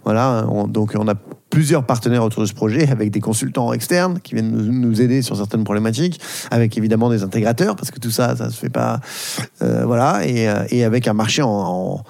Voilà, 0.04 0.46
on- 0.48 0.66
donc 0.66 0.92
on 0.96 1.08
a 1.08 1.14
plusieurs 1.52 1.84
partenaires 1.84 2.24
autour 2.24 2.40
de 2.40 2.46
ce 2.46 2.54
projet, 2.54 2.88
avec 2.90 3.10
des 3.10 3.20
consultants 3.20 3.74
externes 3.74 4.20
qui 4.20 4.34
viennent 4.34 4.50
nous, 4.50 5.02
aider 5.02 5.20
sur 5.20 5.36
certaines 5.36 5.64
problématiques, 5.64 6.18
avec 6.50 6.78
évidemment 6.78 7.10
des 7.10 7.22
intégrateurs, 7.22 7.76
parce 7.76 7.90
que 7.90 8.00
tout 8.00 8.10
ça, 8.10 8.34
ça 8.34 8.48
se 8.48 8.56
fait 8.58 8.70
pas. 8.70 9.00
euh, 9.60 9.84
voilà, 9.84 10.26
et, 10.26 10.48
euh, 10.48 10.64
et 10.70 10.82
avec 10.82 11.06
un 11.08 11.12
marché 11.12 11.42
en, 11.44 12.02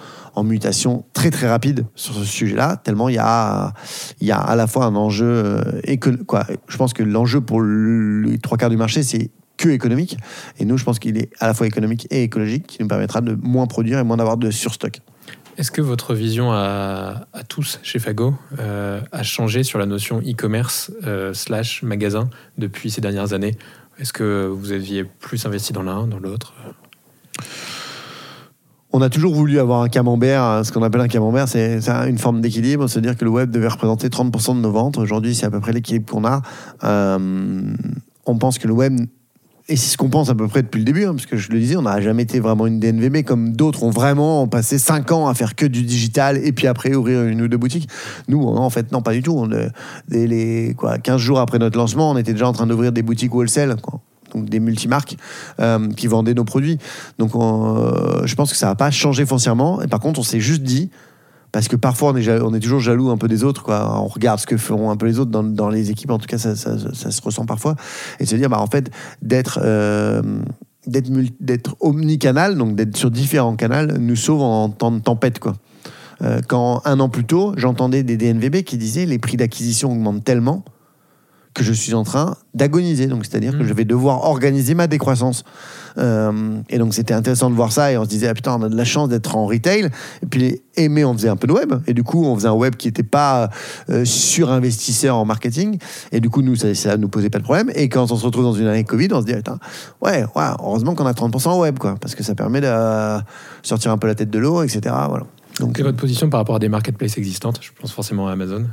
mutation 0.44 1.04
très 1.12 1.30
très 1.30 1.48
rapide 1.48 1.84
sur 1.96 2.14
ce 2.14 2.24
sujet-là, 2.24 2.76
tellement 2.84 3.08
il 3.08 3.16
y 3.16 3.18
a, 3.18 3.72
il 4.20 4.28
y 4.28 4.32
a 4.32 4.38
à 4.38 4.54
la 4.54 4.66
fois 4.68 4.86
un 4.86 4.94
enjeu 4.94 5.26
euh, 5.26 5.62
éco- 5.84 6.24
quoi. 6.24 6.46
Je 6.68 6.76
pense 6.76 6.92
que 6.94 7.02
l'enjeu 7.02 7.40
pour 7.40 7.60
le- 7.60 8.22
les 8.22 8.38
trois 8.38 8.56
quarts 8.56 8.70
du 8.70 8.76
marché, 8.76 9.02
c'est 9.02 9.30
que 9.56 9.68
économique. 9.68 10.16
Et 10.58 10.64
nous, 10.64 10.78
je 10.78 10.84
pense 10.84 10.98
qu'il 11.00 11.18
est 11.18 11.30
à 11.40 11.48
la 11.48 11.54
fois 11.54 11.66
économique 11.66 12.06
et 12.10 12.22
écologique, 12.22 12.66
qui 12.66 12.80
nous 12.80 12.88
permettra 12.88 13.20
de 13.20 13.36
moins 13.42 13.66
produire 13.66 13.98
et 13.98 14.04
moins 14.04 14.16
d'avoir 14.16 14.36
de 14.36 14.50
surstock. 14.50 15.00
Est-ce 15.58 15.70
que 15.70 15.82
votre 15.82 16.14
vision 16.14 16.50
à, 16.52 17.26
tous 17.48 17.78
chez 17.82 17.98
Fago 17.98 18.34
euh, 18.58 19.00
a 19.12 19.22
changé 19.22 19.62
sur 19.62 19.78
la 19.78 19.86
notion 19.86 20.20
e-commerce 20.20 20.90
euh, 21.06 21.34
slash 21.34 21.82
magasin 21.82 22.30
depuis 22.56 22.90
ces 22.90 23.00
dernières 23.00 23.34
années? 23.34 23.56
Est-ce 23.98 24.12
que 24.14 24.46
vous 24.46 24.72
aviez 24.72 25.04
plus 25.04 25.44
investi 25.44 25.72
dans 25.72 25.82
l'un, 25.82 26.06
dans 26.06 26.18
l'autre? 26.18 26.54
On 28.94 29.02
a 29.02 29.10
toujours 29.10 29.34
voulu 29.34 29.58
avoir 29.58 29.82
un 29.82 29.88
camembert, 29.88 30.42
hein, 30.42 30.64
ce 30.64 30.72
qu'on 30.72 30.82
appelle 30.82 31.00
un 31.00 31.08
camembert, 31.08 31.48
c'est 31.48 31.80
c'est 31.80 31.90
une 31.90 32.18
forme 32.18 32.40
d'équilibre, 32.40 32.88
c'est-à-dire 32.88 33.16
que 33.16 33.24
le 33.24 33.30
web 33.30 33.50
devait 33.50 33.68
représenter 33.68 34.08
30% 34.08 34.56
de 34.56 34.60
nos 34.60 34.70
ventes. 34.72 34.98
Aujourd'hui, 34.98 35.34
c'est 35.34 35.46
à 35.46 35.50
peu 35.50 35.60
près 35.60 35.72
l'équilibre 35.72 36.10
qu'on 36.10 36.24
a. 36.26 36.42
Euh, 36.84 37.74
on 38.26 38.38
pense 38.38 38.58
que 38.58 38.68
le 38.68 38.74
web, 38.74 39.00
et 39.68 39.76
c'est 39.76 39.90
ce 39.90 39.96
qu'on 39.96 40.08
pense 40.08 40.28
à 40.28 40.34
peu 40.34 40.48
près 40.48 40.62
depuis 40.62 40.78
le 40.78 40.84
début, 40.84 41.04
hein, 41.04 41.14
parce 41.14 41.26
que 41.26 41.36
je 41.36 41.50
le 41.50 41.58
disais, 41.58 41.76
on 41.76 41.82
n'a 41.82 42.00
jamais 42.00 42.24
été 42.24 42.40
vraiment 42.40 42.66
une 42.66 42.80
DNVB 42.80 43.24
comme 43.24 43.52
d'autres 43.52 43.84
ont 43.84 43.90
vraiment 43.90 44.48
passé 44.48 44.78
5 44.78 45.12
ans 45.12 45.28
à 45.28 45.34
faire 45.34 45.54
que 45.54 45.66
du 45.66 45.82
digital 45.82 46.38
et 46.44 46.52
puis 46.52 46.66
après 46.66 46.94
ouvrir 46.94 47.22
une 47.22 47.42
ou 47.42 47.48
deux 47.48 47.56
boutiques. 47.56 47.88
Nous, 48.28 48.42
en 48.42 48.70
fait, 48.70 48.90
non, 48.90 49.02
pas 49.02 49.12
du 49.12 49.22
tout. 49.22 49.34
On, 49.36 49.50
euh, 49.52 49.68
les, 50.08 50.74
quoi, 50.76 50.98
15 50.98 51.20
jours 51.20 51.38
après 51.38 51.58
notre 51.58 51.78
lancement, 51.78 52.10
on 52.10 52.16
était 52.16 52.32
déjà 52.32 52.48
en 52.48 52.52
train 52.52 52.66
d'ouvrir 52.66 52.90
des 52.90 53.02
boutiques 53.02 53.34
wholesale. 53.34 53.76
Quoi. 53.80 54.00
Donc 54.34 54.48
des 54.48 54.60
multimarques 54.60 55.16
euh, 55.60 55.90
qui 55.92 56.08
vendaient 56.08 56.34
nos 56.34 56.44
produits. 56.44 56.78
Donc 57.18 57.36
on, 57.36 57.76
euh, 57.76 58.22
je 58.26 58.34
pense 58.34 58.50
que 58.50 58.56
ça 58.56 58.66
n'a 58.66 58.74
pas 58.74 58.90
changé 58.90 59.24
foncièrement. 59.26 59.80
Et 59.82 59.86
par 59.86 60.00
contre, 60.00 60.18
on 60.18 60.24
s'est 60.24 60.40
juste 60.40 60.62
dit, 60.62 60.90
parce 61.52 61.68
que 61.68 61.76
parfois 61.76 62.12
on 62.14 62.54
est, 62.54 62.60
toujours 62.60 62.80
jaloux 62.80 63.10
un 63.10 63.18
peu 63.18 63.28
des 63.28 63.44
autres, 63.44 63.62
quoi. 63.62 64.00
on 64.00 64.08
regarde 64.08 64.40
ce 64.40 64.46
que 64.46 64.56
feront 64.56 64.90
un 64.90 64.96
peu 64.96 65.06
les 65.06 65.18
autres 65.18 65.30
dans, 65.30 65.68
les 65.68 65.90
équipes, 65.90 66.10
en 66.10 66.18
tout 66.18 66.26
cas 66.26 66.38
ça, 66.38 66.56
se 66.56 67.22
ressent 67.22 67.46
parfois, 67.46 67.76
et 68.18 68.26
se 68.26 68.34
dire, 68.36 68.48
bah, 68.48 68.60
en 68.60 68.66
fait, 68.66 68.90
d'être... 69.20 69.60
euh, 69.62 70.22
d'être 70.84 71.76
omnicanal, 71.78 72.58
donc 72.58 72.74
d'être 72.74 72.96
sur 72.96 73.08
différents 73.08 73.54
canaux, 73.54 73.92
nous 74.00 74.16
sauve 74.16 74.40
en 74.40 74.68
temps 74.68 74.90
de 74.90 74.98
tempête. 74.98 75.38
Quoi. 75.38 75.54
Euh, 76.22 76.40
quand 76.46 76.82
un 76.84 76.98
an 77.00 77.08
plus 77.08 77.24
tôt, 77.24 77.52
j'entendais 77.56 78.02
des 78.02 78.16
DNVB 78.16 78.62
qui 78.62 78.78
disaient 78.78 79.06
les 79.06 79.18
prix 79.18 79.36
d'acquisition 79.36 79.92
augmentent 79.92 80.24
tellement 80.24 80.64
que 81.54 81.62
je 81.62 81.72
suis 81.72 81.92
en 81.94 82.02
train 82.04 82.36
d'agoniser. 82.54 83.06
Donc, 83.06 83.24
c'est-à-dire 83.26 83.52
que 83.52 83.58
Mhm. 83.62 83.66
je 83.66 83.74
vais 83.74 83.84
devoir 83.84 84.24
organiser 84.24 84.74
ma 84.74 84.86
décroissance. 84.86 85.44
Euh, 85.98 86.56
et 86.70 86.78
donc, 86.78 86.94
c'était 86.94 87.12
intéressant 87.12 87.50
de 87.50 87.54
voir 87.54 87.72
ça. 87.72 87.92
Et 87.92 87.98
on 87.98 88.04
se 88.04 88.08
disait, 88.08 88.28
ah 88.28 88.34
putain, 88.34 88.56
on 88.58 88.62
a 88.62 88.68
de 88.70 88.76
la 88.76 88.84
chance 88.84 89.10
d'être 89.10 89.36
en 89.36 89.44
retail. 89.46 89.90
Et 90.22 90.26
puis, 90.26 90.62
aimé, 90.76 91.04
on 91.04 91.12
faisait 91.12 91.28
un 91.28 91.36
peu 91.36 91.46
de 91.46 91.52
web. 91.52 91.74
Et 91.86 91.92
du 91.92 92.02
coup, 92.02 92.24
on 92.24 92.34
faisait 92.34 92.48
un 92.48 92.52
web 92.54 92.76
qui 92.76 92.88
n'était 92.88 93.02
pas 93.02 93.50
euh, 93.90 94.04
surinvestisseur 94.06 95.16
en 95.16 95.24
marketing. 95.26 95.78
Et 96.12 96.20
du 96.20 96.30
coup, 96.30 96.40
nous, 96.42 96.56
ça, 96.56 96.74
ça 96.74 96.96
nous 96.96 97.08
posait 97.08 97.28
pas 97.30 97.38
de 97.38 97.44
problème. 97.44 97.70
Et 97.74 97.88
quand 97.90 98.10
on 98.10 98.16
se 98.16 98.24
retrouve 98.24 98.44
dans 98.44 98.54
une 98.54 98.66
année 98.66 98.84
Covid, 98.84 99.08
on 99.12 99.20
se 99.20 99.26
dit, 99.26 99.34
putain, 99.34 99.58
ouais, 100.00 100.24
ouais, 100.34 100.42
heureusement 100.58 100.94
qu'on 100.94 101.06
a 101.06 101.12
30% 101.12 101.48
en 101.50 101.60
web, 101.60 101.78
quoi. 101.78 101.96
Parce 102.00 102.14
que 102.14 102.22
ça 102.22 102.34
permet 102.34 102.60
de 102.62 102.66
euh, 102.68 103.18
sortir 103.62 103.90
un 103.92 103.98
peu 103.98 104.06
la 104.06 104.14
tête 104.14 104.30
de 104.30 104.38
l'eau, 104.38 104.62
etc. 104.62 104.80
Voilà. 105.08 105.26
Donc, 105.60 105.74
Quelle 105.74 105.84
est 105.84 105.88
votre 105.90 105.98
position 106.00 106.30
par 106.30 106.40
rapport 106.40 106.56
à 106.56 106.58
des 106.58 106.70
marketplaces 106.70 107.18
existantes? 107.18 107.58
Je 107.60 107.70
pense 107.78 107.92
forcément 107.92 108.26
à 108.28 108.32
Amazon. 108.32 108.64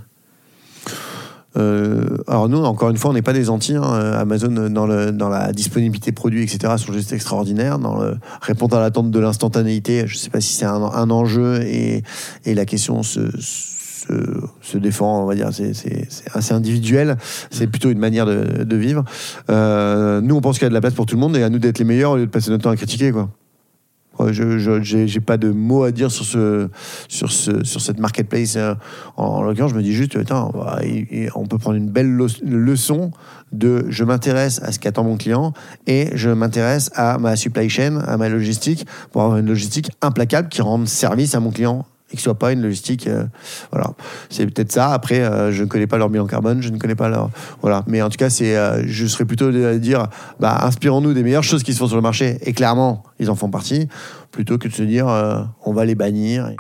Euh, 1.58 2.18
alors 2.28 2.48
nous, 2.48 2.60
encore 2.60 2.90
une 2.90 2.98
fois, 2.98 3.12
on 3.12 3.14
n'est 3.14 3.22
pas 3.22 3.34
des 3.34 3.50
anti. 3.50 3.76
hein. 3.76 3.82
Amazon, 3.82 4.56
euh, 4.56 4.70
dans, 4.70 4.86
le, 4.86 5.12
dans 5.12 5.30
la 5.30 5.52
disponibilité 5.52 6.12
de 6.12 6.16
produits, 6.16 6.44
etc., 6.44 6.74
sont 6.78 6.94
juste 6.94 7.12
extraordinaires. 7.12 7.80
Dans 7.80 8.00
le 8.00 8.18
répondre 8.42 8.78
à 8.78 8.80
l'attente 8.80 9.10
de 9.12 9.20
l'instantanéité, 9.20 10.04
je 10.06 10.14
ne 10.14 10.18
sais 10.20 10.30
pas 10.30 10.42
si 10.42 10.54
c'est 10.54 10.66
un, 10.66 10.82
un 10.82 11.10
enjeu 11.10 11.62
et, 11.64 12.04
et 12.46 12.54
la 12.54 12.66
question 12.66 13.02
se, 13.04 13.22
se, 13.40 14.14
se 14.62 14.78
défend, 14.78 15.24
on 15.24 15.26
va 15.26 15.36
dire, 15.36 15.50
c'est 15.52 16.08
assez 16.34 16.54
individuel. 16.54 17.18
C'est 17.50 17.68
plutôt 17.68 17.90
une 17.90 18.00
manière 18.00 18.26
de, 18.26 18.64
de 18.64 18.76
vivre. 18.76 19.04
Euh, 19.50 20.22
nous, 20.22 20.36
on 20.36 20.42
pense 20.42 20.58
qu'il 20.60 20.66
y 20.66 20.68
a 20.68 20.70
de 20.70 20.74
la 20.76 20.82
place 20.82 20.94
pour 20.94 21.06
tout 21.06 21.16
le 21.16 21.22
monde 21.22 21.36
et 21.36 21.44
à 21.44 21.50
nous 21.50 21.60
d'être 21.60 21.80
les 21.80 21.86
meilleurs 21.86 22.12
au 22.12 22.18
lieu 22.18 22.26
de 22.26 22.32
passer 22.32 22.52
notre 22.52 22.64
temps 22.64 22.70
à 22.70 22.76
critiquer, 22.76 23.12
quoi. 23.12 23.30
Ouais, 24.20 24.34
Je 24.34 24.82
j'ai 24.82 25.20
pas 25.22 25.38
de 25.38 25.50
mots 25.50 25.84
à 25.84 25.92
dire 25.92 26.12
sur 26.12 26.26
ce 26.26 26.68
sur 27.08 27.32
ce 27.32 27.64
sur 27.64 27.80
cette 27.80 28.00
marketplace. 28.00 28.58
euh, 28.58 28.76
En, 29.16 29.24
en 29.24 29.42
l'occurrence, 29.44 29.72
je 29.72 29.78
me 29.78 29.82
dis 29.82 29.94
juste, 29.94 30.18
on 30.18 31.46
peut 31.46 31.58
prendre 31.58 31.78
une 31.78 31.90
belle 31.90 32.12
leçon 32.44 33.12
de 33.52 33.86
je 33.90 34.04
m'intéresse 34.04 34.62
à 34.62 34.72
ce 34.72 34.80
qu'attend 34.80 35.04
mon 35.04 35.18
client 35.18 35.54
et 35.88 36.10
je 36.14 36.30
m'intéresse 36.30 36.92
à 36.96 37.18
ma 37.18 37.36
supply 37.36 37.70
chain, 37.70 37.98
à 38.06 38.18
ma 38.18 38.30
logistique 38.30 38.86
pour 39.12 39.22
avoir 39.22 39.38
une 39.38 39.48
logistique 39.48 39.90
implacable 40.02 40.50
qui 40.50 40.62
rende 40.62 40.88
service 40.88 41.34
à 41.34 41.40
mon 41.40 41.52
client 41.52 41.86
et 42.12 42.16
qui 42.16 42.22
soit 42.22 42.38
pas 42.38 42.52
une 42.52 42.62
logistique 42.62 43.08
euh, 43.08 43.26
voilà 43.72 43.92
c'est 44.30 44.46
peut-être 44.46 44.72
ça 44.72 44.94
après 44.94 45.22
euh, 45.22 45.52
je 45.52 45.64
ne 45.64 45.68
connais 45.68 45.88
pas 45.88 45.98
leur 45.98 46.10
bilan 46.10 46.26
carbone 46.26 46.62
je 46.62 46.70
ne 46.70 46.78
connais 46.78 46.96
pas 46.96 47.10
leur 47.10 47.30
voilà 47.62 47.84
mais 47.88 48.02
en 48.02 48.10
tout 48.10 48.18
cas 48.18 48.30
c'est 48.30 48.56
euh, 48.56 48.84
je 48.86 49.06
serais 49.06 49.26
plutôt 49.26 49.52
de 49.52 49.78
dire 49.78 50.08
bah 50.40 50.60
inspirons-nous 50.64 51.14
des 51.14 51.24
meilleures 51.24 51.44
choses 51.44 51.64
qui 51.64 51.74
se 51.74 51.80
font 51.80 51.88
sur 51.88 51.96
le 51.96 52.02
marché 52.02 52.38
et 52.44 52.54
clairement 52.54 53.04
ils 53.20 53.30
en 53.30 53.36
font 53.36 53.50
partie 53.50 53.88
plutôt 54.32 54.58
que 54.58 54.68
de 54.68 54.74
se 54.74 54.84
dire 54.84 55.08
euh, 55.08 55.42
on 55.66 55.74
va 55.74 55.86
les 55.86 55.96
bannir 55.96 56.52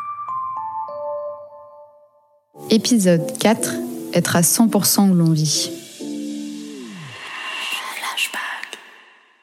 Épisode 2.69 3.25
4 3.39 3.73
Être 4.13 4.35
à 4.35 4.41
100% 4.41 5.09
où 5.09 5.13
l'on 5.15 5.31
vit. 5.31 5.71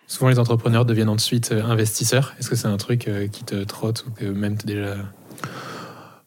Souvent, 0.07 0.29
les 0.29 0.39
entrepreneurs 0.39 0.85
deviennent 0.85 1.09
ensuite 1.09 1.53
investisseurs. 1.53 2.35
Est-ce 2.39 2.51
que 2.51 2.57
c'est 2.57 2.69
un 2.69 2.77
truc 2.77 3.11
qui 3.33 3.45
te 3.45 3.65
trotte 3.65 4.05
ou 4.07 4.11
que 4.13 4.27
même 4.27 4.57
t'es 4.57 4.67
déjà. 4.67 4.97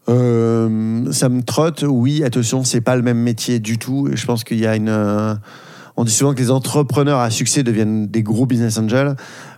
Euh, 0.10 1.12
ça 1.12 1.30
me 1.30 1.44
trotte, 1.44 1.86
oui, 1.88 2.24
attention, 2.24 2.64
c'est 2.64 2.82
pas 2.82 2.96
le 2.96 3.04
même 3.04 3.20
métier 3.20 3.60
du 3.60 3.78
tout. 3.78 4.10
Je 4.12 4.26
pense 4.26 4.44
qu'il 4.44 4.60
y 4.60 4.66
a 4.66 4.76
une. 4.76 4.90
euh, 4.90 5.36
on 5.98 6.06
dit 6.06 6.14
souvent 6.14 6.34
que 6.34 6.40
les 6.40 6.50
entrepreneurs 6.50 7.20
à 7.20 7.30
succès 7.30 7.62
deviennent 7.62 8.08
des 8.08 8.24
gros 8.24 8.46
business 8.46 8.78
angels. 8.78 9.16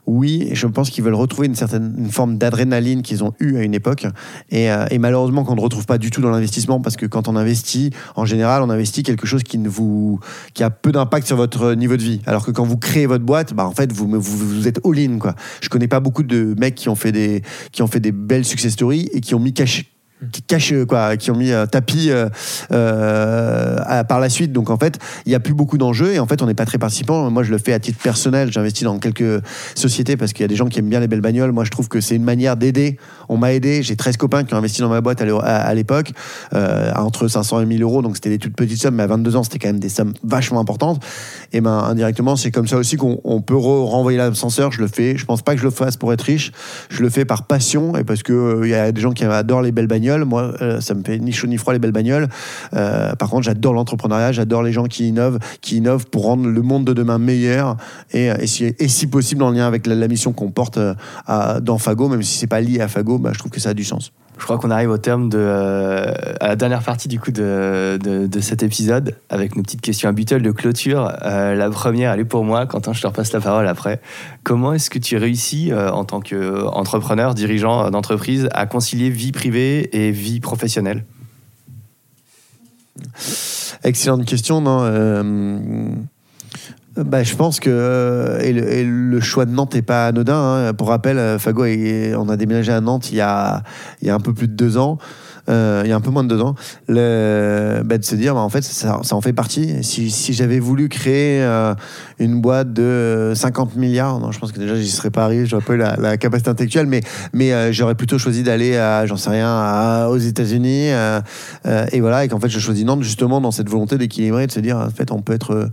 Oui, 0.07 0.49
je 0.53 0.65
pense 0.65 0.89
qu'ils 0.89 1.03
veulent 1.03 1.13
retrouver 1.13 1.47
une 1.47 1.53
certaine 1.53 1.93
une 1.95 2.09
forme 2.09 2.39
d'adrénaline 2.39 3.03
qu'ils 3.03 3.23
ont 3.23 3.33
eue 3.39 3.57
à 3.57 3.61
une 3.61 3.75
époque. 3.75 4.07
Et, 4.49 4.71
euh, 4.71 4.87
et 4.89 4.97
malheureusement, 4.97 5.43
qu'on 5.43 5.55
ne 5.55 5.61
retrouve 5.61 5.85
pas 5.85 5.99
du 5.99 6.09
tout 6.09 6.19
dans 6.19 6.31
l'investissement, 6.31 6.81
parce 6.81 6.97
que 6.97 7.05
quand 7.05 7.27
on 7.27 7.35
investit, 7.35 7.91
en 8.15 8.25
général, 8.25 8.63
on 8.63 8.71
investit 8.71 9.03
quelque 9.03 9.27
chose 9.27 9.43
qui 9.43 9.59
ne 9.59 9.69
vous, 9.69 10.19
qui 10.55 10.63
a 10.63 10.71
peu 10.71 10.91
d'impact 10.91 11.27
sur 11.27 11.37
votre 11.37 11.75
niveau 11.75 11.95
de 11.95 12.01
vie. 12.01 12.21
Alors 12.25 12.43
que 12.43 12.51
quand 12.51 12.65
vous 12.65 12.77
créez 12.77 13.05
votre 13.05 13.23
boîte, 13.23 13.53
bah 13.53 13.67
en 13.67 13.71
fait, 13.71 13.93
vous, 13.93 14.09
vous, 14.19 14.67
êtes 14.67 14.81
all-in. 14.83 15.19
Je 15.61 15.69
connais 15.69 15.87
pas 15.87 15.99
beaucoup 15.99 16.23
de 16.23 16.55
mecs 16.57 16.75
qui 16.75 16.89
ont 16.89 16.95
fait 16.95 17.11
des, 17.11 17.43
qui 17.71 17.83
ont 17.83 17.87
fait 17.87 17.99
des 17.99 18.11
belles 18.11 18.45
success 18.45 18.73
stories 18.73 19.09
et 19.13 19.21
qui 19.21 19.35
ont 19.35 19.39
mis 19.39 19.53
caché 19.53 19.87
qui 20.31 20.41
cachent 20.43 20.73
quoi, 20.87 21.17
qui 21.17 21.31
ont 21.31 21.35
mis 21.35 21.51
un 21.51 21.67
tapis 21.67 22.09
euh, 22.11 22.27
euh, 22.91 24.03
par 24.03 24.19
la 24.19 24.29
suite. 24.29 24.51
Donc 24.51 24.69
en 24.69 24.77
fait, 24.77 24.97
il 25.25 25.29
n'y 25.29 25.35
a 25.35 25.39
plus 25.39 25.53
beaucoup 25.53 25.77
d'enjeux 25.77 26.13
et 26.13 26.19
en 26.19 26.27
fait, 26.27 26.41
on 26.41 26.45
n'est 26.45 26.53
pas 26.53 26.65
très 26.65 26.77
participant. 26.77 27.29
Moi, 27.29 27.43
je 27.43 27.51
le 27.51 27.57
fais 27.57 27.73
à 27.73 27.79
titre 27.79 27.99
personnel. 28.01 28.51
J'investis 28.51 28.83
dans 28.83 28.99
quelques 28.99 29.41
sociétés 29.75 30.17
parce 30.17 30.33
qu'il 30.33 30.43
y 30.43 30.45
a 30.45 30.47
des 30.47 30.55
gens 30.55 30.67
qui 30.67 30.79
aiment 30.79 30.89
bien 30.89 30.99
les 30.99 31.07
belles 31.07 31.21
bagnoles. 31.21 31.51
Moi, 31.51 31.63
je 31.63 31.71
trouve 31.71 31.87
que 31.87 32.01
c'est 32.01 32.15
une 32.15 32.23
manière 32.23 32.57
d'aider. 32.57 32.97
On 33.29 33.37
m'a 33.37 33.53
aidé. 33.53 33.83
J'ai 33.83 33.95
13 33.95 34.17
copains 34.17 34.43
qui 34.43 34.53
ont 34.53 34.57
investi 34.57 34.81
dans 34.81 34.89
ma 34.89 35.01
boîte 35.01 35.21
à 35.21 35.25
l'é- 35.25 35.31
à, 35.31 35.57
à 35.61 35.73
l'époque, 35.73 36.11
euh, 36.53 36.91
entre 36.95 37.27
500 37.27 37.61
et 37.61 37.65
1000 37.65 37.81
euros. 37.83 38.01
Donc 38.01 38.15
c'était 38.15 38.29
des 38.29 38.37
toutes 38.39 38.55
petites 38.55 38.81
sommes, 38.81 38.95
mais 38.95 39.03
à 39.03 39.07
22 39.07 39.35
ans, 39.35 39.43
c'était 39.43 39.59
quand 39.59 39.69
même 39.69 39.79
des 39.79 39.89
sommes 39.89 40.13
vachement 40.23 40.59
importantes. 40.59 41.03
Et 41.53 41.61
ben 41.61 41.77
indirectement, 41.79 42.35
c'est 42.35 42.51
comme 42.51 42.67
ça 42.67 42.77
aussi 42.77 42.97
qu'on 42.97 43.19
on 43.23 43.41
peut 43.41 43.55
re- 43.55 43.85
renvoyer 43.89 44.17
l'ascenseur. 44.17 44.71
Je 44.71 44.81
le 44.81 44.87
fais. 44.87 45.17
Je 45.17 45.25
pense 45.25 45.41
pas 45.41 45.53
que 45.53 45.59
je 45.59 45.65
le 45.65 45.71
fasse 45.71 45.97
pour 45.97 46.11
être 46.13 46.21
riche. 46.21 46.51
Je 46.89 47.01
le 47.01 47.09
fais 47.09 47.25
par 47.25 47.43
passion 47.47 47.95
et 47.97 48.03
parce 48.03 48.23
que 48.23 48.33
euh, 48.33 48.61
il 48.67 48.69
y 48.69 48.75
a 48.75 48.91
des 48.91 49.01
gens 49.01 49.11
qui 49.11 49.23
adorent 49.25 49.61
les 49.61 49.71
belles 49.71 49.87
bagnoles. 49.87 50.10
Moi, 50.25 50.53
euh, 50.61 50.81
ça 50.81 50.93
me 50.93 51.03
fait 51.03 51.17
ni 51.17 51.31
chaud 51.31 51.47
ni 51.47 51.57
froid 51.57 51.73
les 51.73 51.79
belles 51.79 51.91
bagnoles. 51.91 52.27
Euh, 52.73 53.13
par 53.15 53.29
contre, 53.29 53.43
j'adore 53.43 53.73
l'entrepreneuriat. 53.73 54.31
J'adore 54.31 54.63
les 54.63 54.71
gens 54.71 54.85
qui 54.85 55.07
innovent, 55.07 55.39
qui 55.61 55.77
innovent 55.77 56.07
pour 56.07 56.23
rendre 56.23 56.47
le 56.47 56.61
monde 56.61 56.85
de 56.85 56.93
demain 56.93 57.17
meilleur 57.17 57.77
et, 58.11 58.27
et, 58.27 58.47
si, 58.47 58.65
et 58.77 58.87
si 58.87 59.07
possible 59.07 59.43
en 59.43 59.51
lien 59.51 59.67
avec 59.67 59.87
la, 59.87 60.07
mission 60.07 60.33
qu'on 60.33 60.51
porte 60.51 60.77
euh, 60.77 60.93
à- 61.25 61.59
dans 61.61 61.77
Fago, 61.77 62.09
même 62.09 62.23
si 62.23 62.37
c'est 62.37 62.47
pas 62.47 62.61
lié 62.61 62.81
à 62.81 62.87
Fago, 62.87 63.17
bah, 63.17 63.31
je 63.33 63.39
trouve 63.39 63.51
que 63.51 63.59
ça 63.59 63.69
a 63.69 63.73
du 63.73 63.83
sens. 63.83 64.11
Je 64.41 64.45
crois 64.47 64.57
qu'on 64.57 64.71
arrive 64.71 64.89
au 64.89 64.97
terme 64.97 65.29
de 65.29 65.37
euh, 65.37 66.11
à 66.39 66.47
la 66.47 66.55
dernière 66.55 66.81
partie 66.81 67.07
du 67.07 67.19
coup 67.19 67.29
de, 67.29 67.99
de, 68.01 68.39
cet 68.39 68.63
épisode 68.63 69.15
avec 69.29 69.55
nos 69.55 69.61
petites 69.61 69.81
questions 69.81 70.09
habituelles 70.09 70.41
de 70.41 70.49
clôture. 70.49 71.13
Euh, 71.21 71.53
la 71.53 71.69
première, 71.69 72.11
elle 72.11 72.21
est 72.21 72.25
pour 72.25 72.43
moi. 72.43 72.65
Quentin, 72.65 72.91
je 72.91 73.03
te 73.03 73.05
repasse 73.05 73.31
la 73.33 73.39
parole 73.39 73.67
après. 73.67 74.01
Comment 74.41 74.73
est-ce 74.73 74.89
que 74.89 74.97
tu 74.97 75.15
réussis 75.15 75.71
euh, 75.71 75.91
en 75.91 76.05
tant 76.05 76.21
qu'entrepreneur, 76.21 77.35
dirigeant 77.35 77.91
d'entreprise, 77.91 78.49
à 78.51 78.65
concilier 78.65 79.11
vie 79.11 79.31
privée 79.31 79.95
et 79.95 80.09
vie 80.09 80.39
professionnelle? 80.39 81.05
Excellente 83.83 84.25
question. 84.25 84.63
Bah, 86.97 87.23
je 87.23 87.35
pense 87.35 87.61
que 87.61 87.69
euh, 87.69 88.83
le, 88.83 89.19
choix 89.21 89.45
de 89.45 89.51
Nantes 89.51 89.75
n'est 89.75 89.81
pas 89.81 90.07
anodin. 90.07 90.67
hein. 90.67 90.73
Pour 90.73 90.89
rappel, 90.89 91.17
euh, 91.17 91.39
Fago, 91.39 91.63
on 91.63 92.27
a 92.27 92.35
déménagé 92.35 92.73
à 92.73 92.81
Nantes 92.81 93.11
il 93.11 93.15
y 93.15 93.21
a, 93.21 93.63
il 94.01 94.07
y 94.07 94.09
a 94.09 94.15
un 94.15 94.19
peu 94.19 94.33
plus 94.33 94.49
de 94.49 94.53
deux 94.53 94.77
ans. 94.77 94.97
Euh, 95.49 95.81
il 95.85 95.89
y 95.89 95.93
a 95.93 95.95
un 95.95 96.01
peu 96.01 96.11
moins 96.11 96.23
de 96.23 96.29
deux 96.29 96.41
ans, 96.41 96.55
bah, 96.87 97.97
de 97.97 98.03
se 98.03 98.15
dire, 98.15 98.33
bah, 98.33 98.41
en 98.41 98.49
fait, 98.49 98.63
ça, 98.63 98.99
en 99.11 99.21
fait 99.21 99.33
partie. 99.33 99.83
Si, 99.83 100.33
j'avais 100.33 100.59
voulu 100.59 100.89
créer 100.89 101.41
euh, 101.41 101.73
une 102.19 102.41
boîte 102.41 102.73
de 102.73 102.83
euh, 102.83 103.35
50 103.35 103.75
milliards, 103.75 104.19
non, 104.19 104.31
je 104.31 104.39
pense 104.39 104.51
que 104.51 104.59
déjà, 104.59 104.75
j'y 104.75 104.89
serais 104.89 105.09
pas 105.09 105.23
arrivé, 105.25 105.45
j'aurais 105.45 105.63
pas 105.63 105.73
eu 105.73 105.77
la, 105.77 106.17
capacité 106.17 106.49
intellectuelle, 106.49 106.87
mais, 106.87 107.53
euh, 107.53 107.71
j'aurais 107.71 107.95
plutôt 107.95 108.17
choisi 108.17 108.43
d'aller, 108.43 108.77
à, 108.77 109.05
j'en 109.05 109.17
sais 109.17 109.29
rien, 109.29 110.07
aux 110.07 110.17
États-Unis. 110.17 110.89
et 111.91 112.01
voilà, 112.01 112.25
et 112.25 112.27
qu'en 112.27 112.39
fait, 112.39 112.49
je 112.49 112.59
choisis 112.59 112.85
Nantes 112.85 113.03
justement 113.03 113.41
dans 113.41 113.51
cette 113.51 113.69
volonté 113.69 113.97
d'équilibrer, 113.97 114.47
de 114.47 114.51
se 114.51 114.59
dire, 114.59 114.77
en 114.77 114.89
fait, 114.89 115.11
on 115.11 115.21
peut 115.21 115.33
être. 115.33 115.69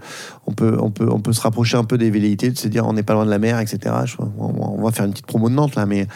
on 0.47 0.53
peut, 0.53 0.77
on, 0.81 0.91
peut, 0.91 1.09
on 1.11 1.21
peut 1.21 1.33
se 1.33 1.41
rapprocher 1.41 1.77
un 1.77 1.85
peu 1.85 1.99
des 1.99 2.11
velléités, 2.11 2.51
de 2.51 2.59
se 2.59 2.69
dire 2.69 2.87
on 2.87 2.93
n'est 2.93 3.03
pas 3.03 3.15
loin 3.15 3.25
de 3.25 3.31
la 3.31 3.39
mer, 3.39 3.59
etc. 3.61 3.95
On, 4.39 4.83
va 4.83 4.93
faire 4.93 5.05
une 5.05 5.13
petite 5.13 5.27
promo 5.27 5.49
de 5.49 5.55
Nantes 5.55 5.75
là, 5.77 5.87
mais, 5.87 6.07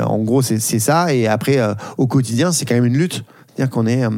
en 0.00 0.18
gros 0.18 0.42
c'est 0.42 0.58
ça. 0.58 1.14
Et 1.14 1.26
après, 1.26 1.58
au 1.98 2.06
quotidien, 2.06 2.52
c'est 2.52 2.64
quand 2.64 2.74
même 2.74 2.81
une 2.84 2.96
lutte. 2.96 3.24
C'est-à-dire 3.54 3.70
qu'on 3.70 3.86
est 3.86 4.04
euh, 4.04 4.10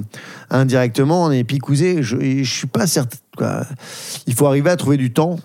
indirectement, 0.50 1.24
on 1.24 1.30
est 1.30 1.44
picousé. 1.44 2.02
Je, 2.02 2.16
je 2.44 2.50
suis 2.54 2.66
pas 2.68 2.86
certain. 2.86 3.18
Il 4.26 4.34
faut 4.34 4.46
arriver 4.46 4.70
à 4.70 4.76
trouver 4.76 4.96
du 4.96 5.12
temps 5.12 5.36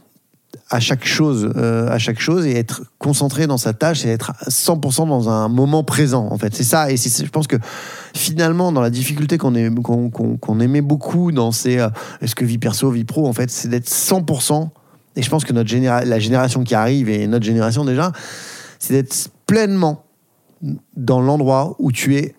à 0.72 0.80
chaque 0.80 1.06
chose, 1.06 1.52
euh, 1.56 1.90
à 1.90 1.98
chaque 1.98 2.20
chose 2.20 2.46
et 2.46 2.56
être 2.56 2.84
concentré 3.00 3.48
dans 3.48 3.58
sa 3.58 3.74
tâche 3.74 4.06
et 4.06 4.10
être 4.10 4.34
100% 4.48 5.08
dans 5.08 5.30
un 5.30 5.48
moment 5.48 5.84
présent. 5.84 6.28
En 6.32 6.38
fait, 6.38 6.54
c'est 6.56 6.64
ça. 6.64 6.92
Et 6.92 6.98
je 6.98 7.30
pense 7.30 7.48
que 7.48 7.56
finalement, 8.16 8.72
dans 8.72 8.82
la 8.82 8.92
difficulté 8.92 9.38
qu'on- 9.40 10.10
qu'on 10.12 10.60
aimait 10.60 10.82
beaucoup 10.82 11.32
dans 11.32 11.52
ces 11.52 11.80
euh, 11.80 11.90
est-ce 12.22 12.36
que 12.36 12.46
vie 12.46 12.60
perso, 12.60 12.92
vie 12.92 13.04
pro, 13.06 13.28
en 13.28 13.34
fait, 13.34 13.50
c'est 13.50 13.68
d'être 13.68 13.90
100%. 13.90 14.70
Et 15.16 15.24
je 15.24 15.30
pense 15.30 15.44
que 15.44 15.54
notre 15.54 15.70
généra 15.70 16.06
la 16.06 16.20
génération 16.20 16.64
qui 16.64 16.76
arrive 16.76 17.10
et 17.10 17.26
notre 17.28 17.46
génération 17.46 17.84
déjà, 17.84 18.12
c'est 18.78 18.94
d'être 18.94 19.30
pleinement 19.48 20.04
dans 20.96 21.22
l'endroit 21.22 21.76
où 21.80 21.92
tu 21.92 22.16
es 22.18 22.36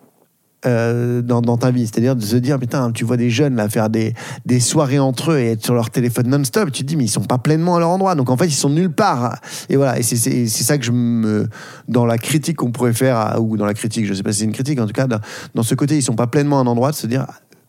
euh, 0.65 1.21
dans, 1.21 1.41
dans 1.41 1.57
ta 1.57 1.71
vie. 1.71 1.87
C'est-à-dire 1.87 2.15
de 2.15 2.21
se 2.21 2.35
dire, 2.35 2.59
putain, 2.59 2.91
tu 2.91 3.03
vois 3.05 3.17
des 3.17 3.29
jeunes 3.29 3.55
là 3.55 3.67
faire 3.69 3.89
des, 3.89 4.13
des 4.45 4.59
soirées 4.59 4.99
entre 4.99 5.31
eux 5.31 5.39
et 5.39 5.51
être 5.51 5.63
sur 5.63 5.73
leur 5.73 5.89
téléphone 5.89 6.27
non-stop, 6.27 6.71
tu 6.71 6.83
te 6.83 6.87
dis, 6.87 6.95
mais 6.95 7.05
ils 7.05 7.09
sont 7.09 7.23
pas 7.23 7.37
pleinement 7.37 7.75
à 7.75 7.79
leur 7.79 7.89
endroit. 7.89 8.15
Donc 8.15 8.29
en 8.29 8.37
fait, 8.37 8.45
ils 8.47 8.51
sont 8.51 8.69
nulle 8.69 8.91
part. 8.91 9.39
Et 9.69 9.75
voilà, 9.75 9.97
et 9.99 10.03
c'est- 10.03 10.47
ça 10.47 10.77
que 10.77 10.83
je 10.85 10.91
me. 10.91 11.47
Dans 11.87 12.05
la 12.05 12.17
critique 12.17 12.57
qu'on 12.57 12.71
pourrait 12.71 12.93
faire, 12.93 13.37
ou 13.41 13.57
dans 13.57 13.65
la 13.65 13.73
critique, 13.73 14.05
je 14.05 14.13
sais 14.13 14.23
pas 14.23 14.31
si 14.31 14.39
c'est 14.39 14.45
une 14.45 14.51
critique, 14.51 14.79
en 14.79 14.85
tout 14.85 14.93
cas, 14.93 15.07
dans, 15.07 15.19
dans 15.55 15.63
ce 15.63 15.73
côté, 15.75 15.97
ils 15.97 16.03
sont 16.03 16.15
pas 16.15 16.27
pleinement 16.27 16.59
à 16.59 16.61
un 16.61 16.67
endroit, 16.67 16.91
de 16.91 16.95
se 16.95 17.07
dire, 17.07 17.25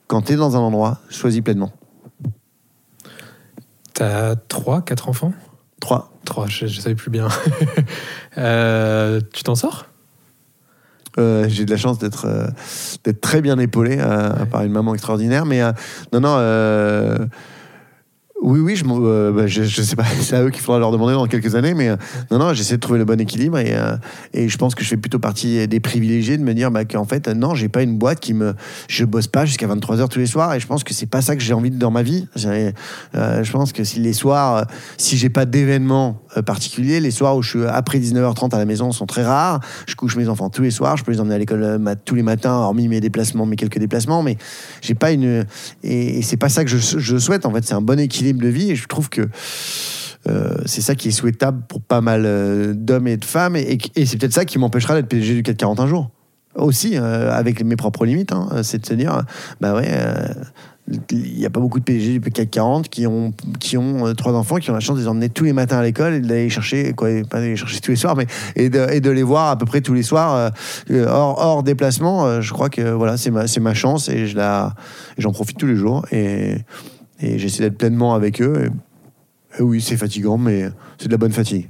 quand 0.07 0.23
tu 0.23 0.35
es 0.35 0.37
dans 0.37 0.57
un 0.57 0.61
endroit, 0.61 0.99
choisis 1.09 1.41
pleinement. 1.41 1.73
T'as 3.95 4.37
3, 4.37 4.83
4 4.83 5.09
enfants? 5.09 5.33
Trois. 5.81 6.13
3, 6.25 6.47
je, 6.49 6.67
je 6.67 6.81
savais 6.81 6.95
plus 6.95 7.11
bien. 7.11 7.29
Euh, 8.39 9.21
tu 9.35 9.43
t'en 9.43 9.55
sors? 9.55 9.85
Euh, 11.19 11.47
j'ai 11.49 11.65
de 11.65 11.71
la 11.71 11.77
chance 11.77 11.99
d'être 11.99 12.27
euh, 12.27 12.47
d'être 13.05 13.21
très 13.21 13.43
bien 13.43 13.59
épaulé 13.59 13.99
euh, 14.01 14.31
par 14.47 14.63
une 14.63 14.73
maman 14.73 14.95
extraordinaire. 14.95 15.45
Mais 15.45 15.61
non, 16.13 16.21
non. 16.21 17.29
oui, 18.41 18.59
oui, 18.61 18.77
je, 18.77 18.85
bah, 19.31 19.47
je, 19.47 19.63
je 19.63 19.83
sais 19.83 19.95
pas, 19.95 20.05
c'est 20.21 20.37
à 20.37 20.43
eux 20.43 20.51
qu'il 20.51 20.63
faudra 20.63 20.79
leur 20.79 20.91
demander 20.91 21.13
dans 21.13 21.27
quelques 21.27 21.55
années, 21.55 21.75
mais 21.75 21.91
non, 22.31 22.39
non, 22.39 22.55
j'essaie 22.55 22.77
de 22.77 22.81
trouver 22.81 22.99
le 22.99 23.05
bon 23.05 23.21
équilibre 23.21 23.59
et, 23.59 23.77
et 24.33 24.49
je 24.49 24.59
pense 24.59 24.75
que 24.75 24.83
je 24.83 24.89
fais 24.89 24.97
plutôt 24.97 25.19
partie 25.19 25.69
des 25.69 25.81
privilégiés 25.81 26.39
de 26.39 26.43
me 26.43 26.55
dire 26.55 26.71
bah, 26.71 26.85
qu'en 26.85 27.05
fait, 27.05 27.29
non, 27.29 27.55
j'ai 27.55 27.69
pas 27.69 27.83
une 27.83 27.99
boîte 27.99 28.21
qui 28.21 28.35
me. 28.35 28.55
Je 28.89 29.05
bosse 29.05 29.27
pas 29.27 29.45
jusqu'à 29.45 29.67
23h 29.67 30.09
tous 30.09 30.19
les 30.19 30.27
soirs 30.27 30.55
et 30.55 30.61
je 30.61 30.67
pense 30.67 30.83
que 30.83 30.95
c'est 30.95 31.07
pas 31.07 31.21
ça 31.21 31.37
que 31.37 31.43
j'ai 31.43 31.55
envie 31.55 31.71
de 31.71 31.79
dans 31.79 31.91
ma 31.91 32.03
vie. 32.03 32.27
Je 32.35 33.53
pense 33.53 33.73
que 33.73 33.85
si 33.85 34.01
les 34.01 34.13
soirs, 34.13 34.67
si 34.97 35.17
j'ai 35.17 35.29
pas 35.29 35.45
d'événement 35.45 36.22
euh, 36.22 36.22
particulier, 36.41 37.01
les 37.01 37.11
soirs 37.11 37.37
où 37.37 37.43
je 37.43 37.51
suis 37.51 37.67
après 37.67 37.99
19h30 37.99 38.55
à 38.55 38.59
la 38.59 38.65
maison 38.65 38.93
sont 38.93 39.07
très 39.07 39.25
rares. 39.25 39.61
Je 39.87 39.95
couche 39.95 40.17
mes 40.17 40.29
enfants 40.29 40.49
tous 40.51 40.63
les 40.63 40.71
soirs, 40.71 40.97
je 40.97 41.05
peux 41.05 41.13
les 41.13 41.21
emmener 41.21 41.35
à 41.35 41.39
l'école 41.39 41.63
euh, 41.63 41.95
tous 42.05 42.15
les 42.15 42.23
matins, 42.23 42.55
hormis 42.55 42.89
mes 42.89 43.01
déplacements, 43.01 43.47
mes 43.47 43.57
quelques 43.57 43.79
déplacements, 43.79 44.23
mais 44.23 44.37
j'ai 44.81 44.95
pas 44.95 45.13
une. 45.13 45.45
Et, 45.83 46.19
et 46.19 46.23
c'est 46.23 46.37
pas 46.37 46.49
ça 46.49 46.65
que 46.65 46.71
je, 46.71 47.19
souhaite. 47.19 47.47
En 47.47 47.53
fait, 47.53 47.65
c'est 47.65 47.75
un 47.75 47.83
bon 47.83 47.99
équilibre 47.99 48.43
de 48.43 48.49
vie 48.49 48.71
et 48.71 48.77
je 48.77 48.87
trouve 48.87 49.09
que. 49.09 49.23
euh, 50.29 50.55
c'est 50.67 50.81
ça 50.81 50.95
qui 50.95 51.09
est 51.09 51.13
souhaitable 51.13 51.63
pour 51.69 51.81
pas 51.81 52.01
mal 52.01 52.23
euh, 52.25 52.75
d'hommes 52.75 53.09
et 53.09 53.17
de 53.17 53.25
femmes, 53.25 53.57
et, 53.57 53.79
c'est 54.07 54.19
peut-être 54.19 54.33
ça 54.33 54.45
qui 54.45 54.59
m'empêchera 54.59 54.95
d'être 54.95 55.09
PDG 55.09 55.35
du 55.35 55.43
440 55.43 55.81
un 55.81 55.87
jour. 55.87 56.11
Aussi, 56.55 56.99
euh, 56.99 57.33
avec 57.33 57.65
mes 57.65 57.77
propres 57.77 58.05
limites, 58.05 58.33
hein, 58.33 58.63
c'est 58.63 58.79
de 58.79 58.87
se 58.87 58.93
dire, 58.93 59.23
bah 59.61 59.75
ouais, 59.75 59.89
euh, 59.89 60.29
il 61.11 61.39
n'y 61.39 61.47
a 61.47 61.51
pas 61.51 61.61
beaucoup 61.61 61.79
de 61.79 61.85
PDG 61.85 62.19
du 62.19 62.31
CAC 62.31 62.51
40 62.51 62.89
qui 62.89 63.07
ont, 63.07 63.33
qui 63.61 63.77
ont 63.77 64.07
euh, 64.07 64.15
trois 64.15 64.33
enfants, 64.33 64.57
qui 64.57 64.71
ont 64.71 64.75
la 64.75 64.81
chance 64.81 64.97
de 64.97 65.03
les 65.03 65.09
emmener 65.09 65.29
tous 65.29 65.45
les 65.45 65.53
matins 65.53 65.79
à 65.79 65.83
l'école 65.83 66.15
et 66.15 66.21
d'aller 66.21 66.51
chercher, 66.51 66.93
quoi, 66.93 67.09
pas 67.29 67.41
d'aller 67.41 67.57
chercher 67.57 67.81
tous 67.81 67.91
les 67.91 67.97
soirs, 67.97 68.17
mais 68.17 68.27
et 68.57 68.69
de, 68.69 68.87
et 68.91 69.01
de 69.01 69.11
les 69.11 69.23
voir 69.23 69.51
à 69.51 69.57
peu 69.57 69.67
près 69.67 69.81
tous 69.81 69.95
les 69.95 70.03
soirs, 70.03 70.35
euh, 70.35 70.51
euh, 70.91 71.07
hors, 71.09 71.39
hors 71.39 71.63
déplacement. 71.63 72.41
je 72.41 72.53
crois 72.53 72.69
que 72.69 72.93
voilà, 72.93 73.17
c'est 73.17 73.31
ma, 73.31 73.45
ma 73.61 73.75
chance 73.75 74.09
et 74.09 74.27
je 74.27 74.37
la, 74.37 74.75
j'en 75.19 75.33
profite 75.33 75.59
tous 75.59 75.67
les 75.67 75.77
jours 75.77 76.07
et, 76.13 76.57
et 77.21 77.39
j'essaie 77.39 77.63
d'être 77.63 77.79
pleinement 77.79 78.15
avec 78.15 78.41
eux. 78.41 78.71
Et, 79.59 79.63
oui, 79.63 79.81
c'est 79.81 79.97
fatigant, 79.97 80.39
mais 80.39 80.69
c'est 80.99 81.09
de 81.09 81.13
la 81.13 81.19
bonne 81.19 81.33
fatigue. 81.33 81.69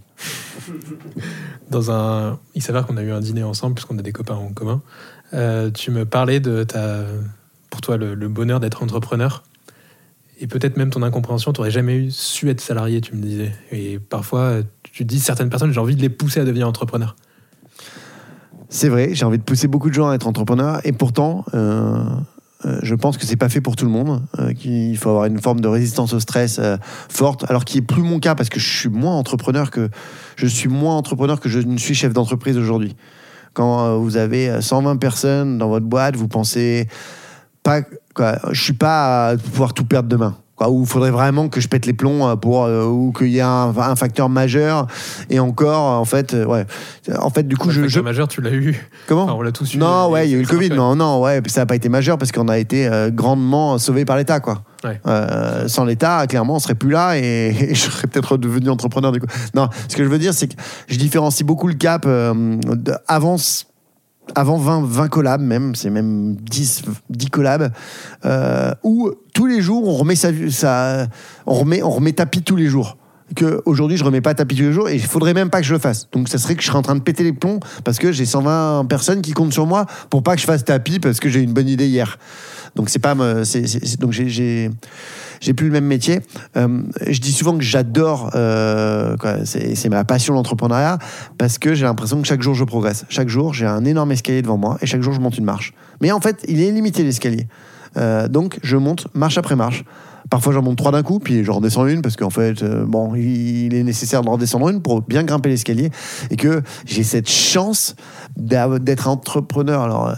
dans 1.70 1.90
un. 1.90 2.38
Il 2.54 2.62
s'avère 2.62 2.86
qu'on 2.86 2.96
a 2.96 3.02
eu 3.02 3.10
un 3.10 3.20
dîner 3.20 3.42
ensemble, 3.42 3.74
puisqu'on 3.74 3.98
a 3.98 4.02
des 4.02 4.12
copains 4.12 4.36
en 4.36 4.52
commun. 4.52 4.80
Tu 5.74 5.90
me 5.90 6.04
parlais 6.04 6.38
de 6.38 6.62
ta. 6.62 7.04
Pour 7.72 7.80
toi, 7.80 7.96
le, 7.96 8.28
bonheur 8.28 8.60
d'être 8.60 8.82
entrepreneur. 8.82 9.42
Et 10.38 10.46
peut-être 10.46 10.76
même 10.76 10.90
ton 10.90 11.02
incompréhension, 11.02 11.54
tu 11.54 11.60
n'aurais 11.60 11.70
jamais 11.70 12.08
su 12.10 12.50
être 12.50 12.60
salarié, 12.60 13.00
tu 13.00 13.14
me 13.16 13.22
disais. 13.22 13.52
Et 13.70 13.98
parfois, 13.98 14.58
tu 14.82 15.06
dis, 15.06 15.18
certaines 15.18 15.48
personnes, 15.48 15.72
j'ai 15.72 15.80
envie 15.80 15.96
de 15.96 16.02
les 16.02 16.10
pousser 16.10 16.40
à 16.40 16.44
devenir 16.44 16.68
entrepreneur. 16.68 17.16
C'est 18.68 18.90
vrai, 18.90 19.14
j'ai 19.14 19.24
envie 19.24 19.38
de 19.38 19.42
pousser 19.42 19.68
beaucoup 19.68 19.88
de 19.88 19.94
gens 19.94 20.10
à 20.10 20.14
être 20.14 20.26
entrepreneurs 20.26 20.80
et 20.84 20.92
pourtant, 20.92 21.46
euh, 21.54 22.04
euh, 22.66 22.78
je 22.82 22.94
pense 22.94 23.16
que 23.16 23.24
c'est 23.24 23.36
pas 23.36 23.48
fait 23.48 23.62
pour 23.62 23.74
tout 23.74 23.86
le 23.86 23.90
monde. 23.90 24.22
euh, 24.38 24.52
qu'il 24.52 24.96
faut 24.98 25.08
avoir 25.08 25.24
une 25.24 25.40
forme 25.40 25.60
de 25.60 25.68
résistance 25.68 26.12
au 26.12 26.20
stress 26.20 26.58
euh, 26.58 26.76
forte, 27.08 27.48
alors 27.50 27.64
qui 27.64 27.78
est 27.78 27.82
plus 27.82 28.02
mon 28.02 28.20
cas 28.20 28.34
parce 28.34 28.48
que 28.48 28.60
je 28.60 28.78
suis 28.78 28.88
moins 28.88 29.16
entrepreneur 29.16 29.70
que 29.70 29.88
je 30.36 30.46
suis 30.46 30.68
moins 30.68 30.96
entrepreneur 30.96 31.40
que 31.40 31.48
je 31.48 31.60
ne 31.60 31.78
suis 31.78 31.94
chef 31.94 32.12
d'entreprise 32.12 32.58
aujourd'hui. 32.58 32.96
Quand 33.54 33.98
vous 33.98 34.16
avez 34.16 34.48
euh, 34.48 34.60
120 34.60 34.96
personnes 34.96 35.58
dans 35.58 35.68
votre 35.68 35.86
boîte, 35.86 36.16
vous 36.16 36.28
pensez 36.28 36.88
pas 37.62 37.80
quoi, 38.14 38.38
je 38.50 38.62
suis 38.62 38.72
pas 38.72 39.28
à 39.30 39.36
pouvoir 39.36 39.74
tout 39.74 39.84
perdre 39.84 40.08
demain. 40.08 40.36
Quoi, 40.54 40.68
où 40.68 40.82
il 40.82 40.86
faudrait 40.86 41.10
vraiment 41.10 41.48
que 41.48 41.62
je 41.62 41.68
pète 41.68 41.86
les 41.86 41.94
plombs 41.94 42.28
euh, 42.28 42.36
pour 42.36 42.64
euh, 42.64 42.84
ou 42.84 43.10
qu'il 43.16 43.28
y 43.28 43.38
ait 43.38 43.40
un, 43.40 43.72
un 43.74 43.96
facteur 43.96 44.28
majeur 44.28 44.86
et 45.30 45.40
encore 45.40 45.98
en 45.98 46.04
fait 46.04 46.34
euh, 46.34 46.44
ouais 46.44 46.66
en 47.18 47.30
fait 47.30 47.44
du 47.48 47.56
coup 47.56 47.68
Le 47.68 47.72
je, 47.72 47.80
facteur 47.80 47.90
je 47.90 48.00
majeur, 48.04 48.28
tu 48.28 48.42
l'as 48.42 48.50
eu. 48.52 48.78
comment 49.08 49.22
Enfin, 49.24 49.32
on 49.32 49.40
l'a 49.40 49.50
tous 49.50 49.72
eu. 49.74 49.78
non, 49.78 50.10
ouais, 50.10 50.28
il 50.28 50.32
y 50.32 50.34
a 50.34 50.36
eu 50.36 50.42
le 50.42 50.46
Covid. 50.46 50.68
parfait. 50.68 50.78
Non, 50.82 50.94
non, 50.94 51.22
ouais, 51.22 51.40
ça 51.46 51.62
n'a 51.62 51.66
pas 51.66 51.74
été 51.74 51.88
majeur 51.88 52.18
parce 52.18 52.32
qu'on 52.32 52.48
a 52.48 52.58
été 52.58 52.86
euh, 52.86 53.10
grandement 53.10 53.78
sauvé 53.78 54.04
par 54.04 54.18
l'État, 54.18 54.40
quoi. 54.40 54.62
Ouais. 54.84 55.00
Sans 55.68 55.84
l'État, 55.86 56.26
clairement, 56.26 56.56
on 56.56 56.58
serait 56.58 56.74
plus 56.74 56.90
là 56.90 57.16
et, 57.16 57.22
et 57.70 57.74
je 57.74 57.80
serais 57.90 58.06
peut-être 58.08 58.36
devenu 58.36 58.68
entrepreneur 58.68 59.10
du 59.10 59.20
coup. 59.20 59.26
Non, 59.54 59.70
ce 59.88 59.96
que 59.96 60.04
je 60.04 60.08
veux 60.08 60.18
dire, 60.18 60.34
c'est 60.34 60.48
que 60.48 60.54
je 60.86 60.98
différencie 60.98 61.46
beaucoup 61.46 61.66
le 61.68 61.74
cap 61.74 62.04
de- 62.06 62.94
avant, 64.34 64.56
avant 64.56 64.80
20, 64.82 64.86
20 64.86 65.08
collabs 65.08 65.40
même, 65.40 65.74
c'est 65.74 65.90
même 65.90 66.36
10, 66.36 66.82
10 67.10 67.26
collabs, 67.30 67.72
euh, 68.24 68.72
où 68.82 69.10
tous 69.34 69.46
les 69.46 69.60
jours, 69.60 69.86
on 69.88 69.96
remet, 69.96 70.16
sa, 70.16 71.06
on 71.46 71.54
remet, 71.54 71.82
on 71.82 71.90
remet 71.90 72.12
tapis 72.12 72.42
tous 72.42 72.56
les 72.56 72.66
jours 72.66 72.96
aujourd'hui 73.64 73.96
je 73.96 74.04
remets 74.04 74.20
pas 74.20 74.34
tapis 74.34 74.56
tous 74.56 74.62
les 74.62 74.72
jours 74.74 74.90
et 74.90 74.94
il 74.96 75.00
faudrait 75.02 75.32
même 75.32 75.48
pas 75.48 75.60
que 75.62 75.66
je 75.66 75.72
le 75.72 75.78
fasse. 75.78 76.06
Donc 76.12 76.28
ça 76.28 76.36
serait 76.36 76.54
que 76.54 76.60
je 76.60 76.66
serais 76.66 76.76
en 76.76 76.82
train 76.82 76.94
de 76.96 77.00
péter 77.00 77.22
les 77.24 77.32
plombs 77.32 77.60
parce 77.82 77.98
que 77.98 78.12
j'ai 78.12 78.26
120 78.26 78.84
personnes 78.90 79.22
qui 79.22 79.32
comptent 79.32 79.54
sur 79.54 79.66
moi 79.66 79.86
pour 80.10 80.22
pas 80.22 80.34
que 80.34 80.40
je 80.42 80.46
fasse 80.46 80.64
tapis 80.66 80.98
parce 80.98 81.18
que 81.18 81.30
j'ai 81.30 81.40
eu 81.40 81.44
une 81.44 81.54
bonne 81.54 81.68
idée 81.68 81.86
hier. 81.86 82.18
Donc 82.76 82.90
c'est 82.90 82.98
pas 82.98 83.14
c'est- 83.44 83.98
donc 83.98 84.12
j'ai 84.12 84.70
j'ai 85.42 85.52
plus 85.52 85.66
le 85.66 85.72
même 85.72 85.84
métier. 85.84 86.20
Euh, 86.56 86.82
je 87.06 87.20
dis 87.20 87.32
souvent 87.32 87.58
que 87.58 87.64
j'adore, 87.64 88.30
euh, 88.34 89.16
c'est 89.44 89.88
ma 89.88 90.04
passion 90.04 90.32
l'entrepreneuriat 90.32 90.98
parce 91.36 91.58
que 91.58 91.74
j'ai 91.74 91.84
l'impression 91.84 92.22
que 92.22 92.26
chaque 92.26 92.40
jour 92.40 92.54
je 92.54 92.64
progresse. 92.64 93.04
Chaque 93.10 93.28
jour 93.28 93.52
j'ai 93.52 93.66
un 93.66 93.84
énorme 93.84 94.12
escalier 94.12 94.40
devant 94.40 94.56
moi 94.56 94.78
et 94.80 94.86
chaque 94.86 95.02
jour 95.02 95.12
je 95.12 95.20
monte 95.20 95.36
une 95.36 95.44
marche. 95.44 95.74
Mais 96.00 96.12
en 96.12 96.20
fait 96.20 96.44
il 96.48 96.62
est 96.62 96.70
limité 96.70 97.02
l'escalier. 97.02 97.48
Euh, 97.98 98.28
donc 98.28 98.58
je 98.62 98.76
monte 98.76 99.08
marche 99.14 99.36
après 99.36 99.56
marche. 99.56 99.84
Parfois 100.30 100.52
j'en 100.52 100.62
monte 100.62 100.78
trois 100.78 100.92
d'un 100.92 101.02
coup, 101.02 101.18
puis 101.18 101.44
j'en 101.44 101.54
redescends 101.54 101.86
une 101.86 102.00
parce 102.00 102.16
qu'en 102.16 102.30
fait, 102.30 102.64
bon, 102.64 103.14
il 103.16 103.74
est 103.74 103.82
nécessaire 103.82 104.22
de 104.22 104.30
redescendre 104.30 104.68
une 104.70 104.80
pour 104.80 105.02
bien 105.02 105.24
grimper 105.24 105.50
l'escalier 105.50 105.90
et 106.30 106.36
que 106.36 106.62
j'ai 106.86 107.02
cette 107.02 107.28
chance 107.28 107.96
d'être 108.36 109.08
entrepreneur 109.08 109.82
alors, 109.82 110.14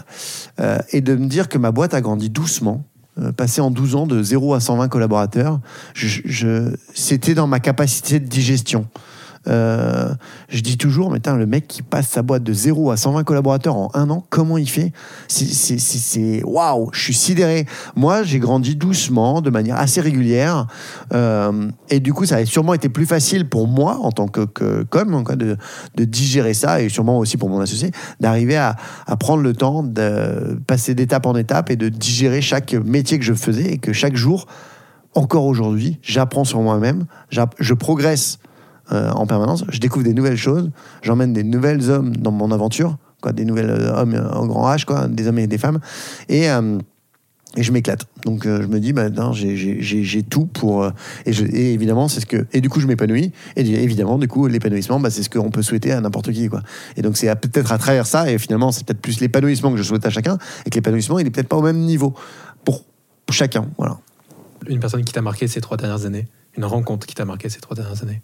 et 0.93 1.01
de 1.01 1.15
me 1.15 1.27
dire 1.27 1.49
que 1.49 1.57
ma 1.57 1.71
boîte 1.71 1.93
a 1.93 1.99
grandi 1.99 2.29
doucement. 2.29 2.85
Euh, 3.19 3.31
passé 3.31 3.61
en 3.61 3.71
12 3.71 3.95
ans 3.95 4.07
de 4.07 4.21
0 4.21 4.53
à 4.53 4.59
120 4.59 4.87
collaborateurs, 4.89 5.59
je, 5.93 6.21
je- 6.25 6.75
c'était 6.93 7.33
dans 7.33 7.47
ma 7.47 7.59
capacité 7.59 8.19
de 8.19 8.27
digestion. 8.27 8.87
Euh, 9.47 10.13
je 10.49 10.61
dis 10.61 10.77
toujours, 10.77 11.11
mais 11.11 11.19
tain, 11.19 11.35
le 11.35 11.45
mec 11.45 11.67
qui 11.67 11.81
passe 11.81 12.07
sa 12.07 12.21
boîte 12.21 12.43
de 12.43 12.53
0 12.53 12.91
à 12.91 12.97
120 12.97 13.23
collaborateurs 13.23 13.75
en 13.75 13.91
un 13.93 14.09
an, 14.09 14.25
comment 14.29 14.57
il 14.57 14.69
fait 14.69 14.91
C'est- 15.27 16.43
waouh, 16.43 16.89
je 16.93 17.01
suis 17.01 17.13
sidéré. 17.13 17.65
Moi, 17.95 18.23
j'ai 18.23 18.39
grandi 18.39 18.75
doucement, 18.75 19.41
de 19.41 19.49
manière 19.49 19.77
assez 19.77 20.01
régulière, 20.01 20.67
euh, 21.13 21.69
et 21.89 21.99
du 21.99 22.13
coup, 22.13 22.25
ça 22.25 22.37
a 22.37 22.45
sûrement 22.45 22.73
été 22.73 22.89
plus 22.89 23.05
facile 23.05 23.47
pour 23.47 23.67
moi 23.67 23.99
en 24.01 24.11
tant 24.11 24.27
que, 24.27 24.83
com 24.89 25.23
de, 25.35 26.05
digérer 26.05 26.53
ça, 26.53 26.81
et 26.81 26.89
sûrement 26.89 27.17
aussi 27.19 27.37
pour 27.37 27.49
mon 27.49 27.59
associé, 27.59 27.91
d'arriver 28.19 28.57
à, 28.57 28.75
prendre 29.19 29.43
le 29.43 29.53
temps 29.53 29.83
de 29.83 30.59
passer 30.67 30.93
d'étape 30.93 31.25
en 31.25 31.35
étape 31.35 31.69
et 31.69 31.75
de 31.75 31.89
digérer 31.89 32.41
chaque 32.41 32.73
métier 32.73 33.17
que 33.17 33.25
je 33.25 33.33
faisais 33.33 33.73
et 33.73 33.77
que 33.77 33.93
chaque 33.93 34.15
jour, 34.15 34.45
encore 35.13 35.45
aujourd'hui, 35.45 35.99
j'apprends 36.01 36.43
sur 36.43 36.61
moi-même, 36.61 37.05
je 37.29 37.73
progresse 37.73 38.39
euh, 38.91 39.09
en 39.11 39.25
permanence, 39.25 39.63
je 39.69 39.79
découvre 39.79 40.05
des 40.05 40.13
nouvelles 40.13 40.37
choses, 40.37 40.69
j'emmène 41.01 41.33
des 41.33 41.43
nouvelles 41.43 41.89
hommes 41.89 42.15
dans 42.15 42.31
mon 42.31 42.51
aventure, 42.51 42.97
quoi, 43.21 43.31
des 43.31 43.45
nouvelles 43.45 43.69
euh, 43.69 43.93
hommes 43.95 44.13
euh, 44.13 44.29
en 44.31 44.45
grand 44.45 44.69
H, 44.73 44.85
quoi, 44.85 45.07
des 45.07 45.27
hommes 45.27 45.39
et 45.39 45.47
des 45.47 45.57
femmes, 45.57 45.79
et, 46.29 46.49
euh, 46.49 46.77
je 47.57 47.71
m'éclate. 47.71 48.05
Donc 48.25 48.45
euh, 48.45 48.61
je 48.61 48.67
me 48.67 48.79
dis, 48.79 48.91
bah, 48.93 49.07
j'ai- 49.31 50.23
tout 50.23 50.45
pour. 50.45 50.83
euh, 50.83 50.91
et, 51.25 51.73
évidemment, 51.73 52.07
c'est 52.07 52.19
ce 52.19 52.25
que. 52.25 52.45
Et 52.51 52.59
du 52.59 52.69
coup, 52.69 52.79
je 52.81 52.87
m'épanouis. 52.87 53.31
Et 53.55 53.61
évidemment, 53.61 54.17
du 54.17 54.27
coup, 54.27 54.47
l'épanouissement, 54.47 54.99
bah, 54.99 55.09
c'est 55.09 55.23
ce 55.23 55.29
qu'on 55.29 55.51
peut 55.51 55.61
souhaiter 55.61 55.91
à 55.93 56.01
n'importe 56.01 56.31
qui. 56.33 56.49
Quoi. 56.49 56.61
Et 56.97 57.01
donc, 57.01 57.15
c'est 57.17 57.33
peut-être 57.35 57.71
à 57.71 57.77
travers 57.77 58.07
ça, 58.07 58.29
et 58.29 58.37
finalement, 58.37 58.71
c'est 58.71 58.85
peut-être 58.85 59.01
plus 59.01 59.21
l'épanouissement 59.21 59.71
que 59.71 59.77
je 59.77 59.83
souhaite 59.83 60.05
à 60.05 60.09
chacun, 60.09 60.37
et 60.65 60.69
que 60.69 60.75
l'épanouissement, 60.75 61.19
il 61.19 61.27
est 61.27 61.29
peut-être 61.29 61.47
pas 61.47 61.57
au 61.57 61.61
même 61.61 61.79
niveau 61.79 62.13
pour 62.65 62.83
chacun. 63.31 63.67
Voilà. 63.77 63.97
Une 64.67 64.79
personne 64.79 65.03
qui 65.03 65.13
t'a 65.13 65.21
marqué 65.21 65.47
ces 65.47 65.61
trois 65.61 65.77
dernières 65.77 66.05
années 66.05 66.27
Une 66.57 66.65
rencontre 66.65 67.07
qui 67.07 67.15
t'a 67.15 67.25
marqué 67.25 67.49
ces 67.49 67.59
trois 67.59 67.75
dernières 67.75 68.03
années 68.03 68.21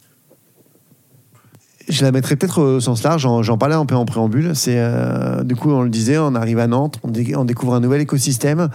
Je 1.90 2.04
la 2.04 2.12
mettrais 2.12 2.36
peut-être 2.36 2.62
au 2.62 2.80
sens 2.80 3.04
large, 3.04 3.28
j'en 3.42 3.58
parlais 3.58 3.76
un 3.76 3.86
peu 3.86 3.96
en 3.96 4.06
préambule. 4.06 4.54
Euh, 4.68 5.44
du 5.44 5.56
coup, 5.56 5.72
on 5.72 5.82
le 5.82 5.90
disait, 5.90 6.18
on 6.18 6.36
arrive 6.36 6.60
à 6.60 6.68
Nantes, 6.68 7.00
on, 7.04 7.10
dé- 7.10 7.36
on 7.36 7.46
découvre 7.46 7.74
un 7.74 7.80
nouvel 7.80 8.02
écosystème. 8.02 8.70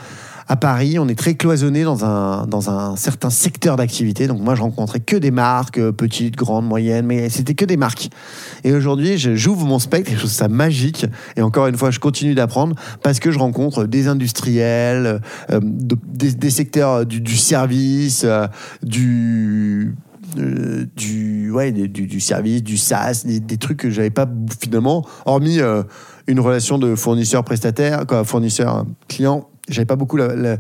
À 0.49 0.55
Paris, 0.57 0.99
on 1.01 1.09
est 1.09 1.19
très 1.19 1.35
cloisonné 1.35 1.83
dans 1.83 2.05
un, 2.05 2.47
dans 2.47 2.71
un 2.71 2.95
certain 2.97 3.31
secteur 3.31 3.77
d'activité. 3.77 4.29
Donc 4.29 4.41
moi, 4.41 4.55
je 4.55 4.63
rencontrais 4.63 5.01
que 5.01 5.17
des 5.17 5.31
marques, 5.33 5.79
euh, 5.79 5.93
petites, 5.93 6.37
grandes, 6.37 6.67
moyennes, 6.67 7.07
mais 7.07 7.29
c'était 7.31 7.55
que 7.55 7.65
des 7.65 7.77
marques. 7.77 8.11
Et 8.63 8.73
aujourd'hui, 8.73 9.19
j'ouvre 9.19 9.67
mon 9.67 9.79
spectre 9.79 10.11
je 10.13 10.19
trouve 10.19 10.31
ça 10.31 10.49
magique. 10.49 11.07
Et 11.37 11.43
encore 11.43 11.67
une 11.67 11.77
fois, 11.77 11.91
je 11.91 11.99
continue 11.99 12.35
d'apprendre 12.35 12.77
parce 13.03 13.19
que 13.19 13.31
je 13.31 13.39
rencontre 13.39 13.85
des 13.85 14.09
industriels, 14.09 15.21
euh, 15.51 15.61
de- 15.63 15.97
des, 16.13 16.51
secteurs 16.51 17.07
du, 17.07 17.37
service, 17.37 18.25
du 18.83 19.95
euh, 20.39 20.87
du, 20.97 21.51
ouais, 21.51 21.73
du, 21.73 21.89
du 21.89 22.21
service, 22.21 22.63
du 22.63 22.77
SaaS, 22.77 23.25
des, 23.25 23.57
trucs 23.57 23.79
que 23.79 23.91
j'avais 23.91 24.11
pas 24.11 24.29
finalement, 24.61 25.07
hormis 25.25 25.61
euh, 25.61 25.83
une 26.27 26.41
relation 26.41 26.79
de 26.79 26.95
fournisseur-prestataire, 26.95 28.05
fournisseur-client. 28.25 29.49
J'avais 29.69 29.87
pas 29.87 29.97
beaucoup 29.97 30.17
la, 30.17 30.59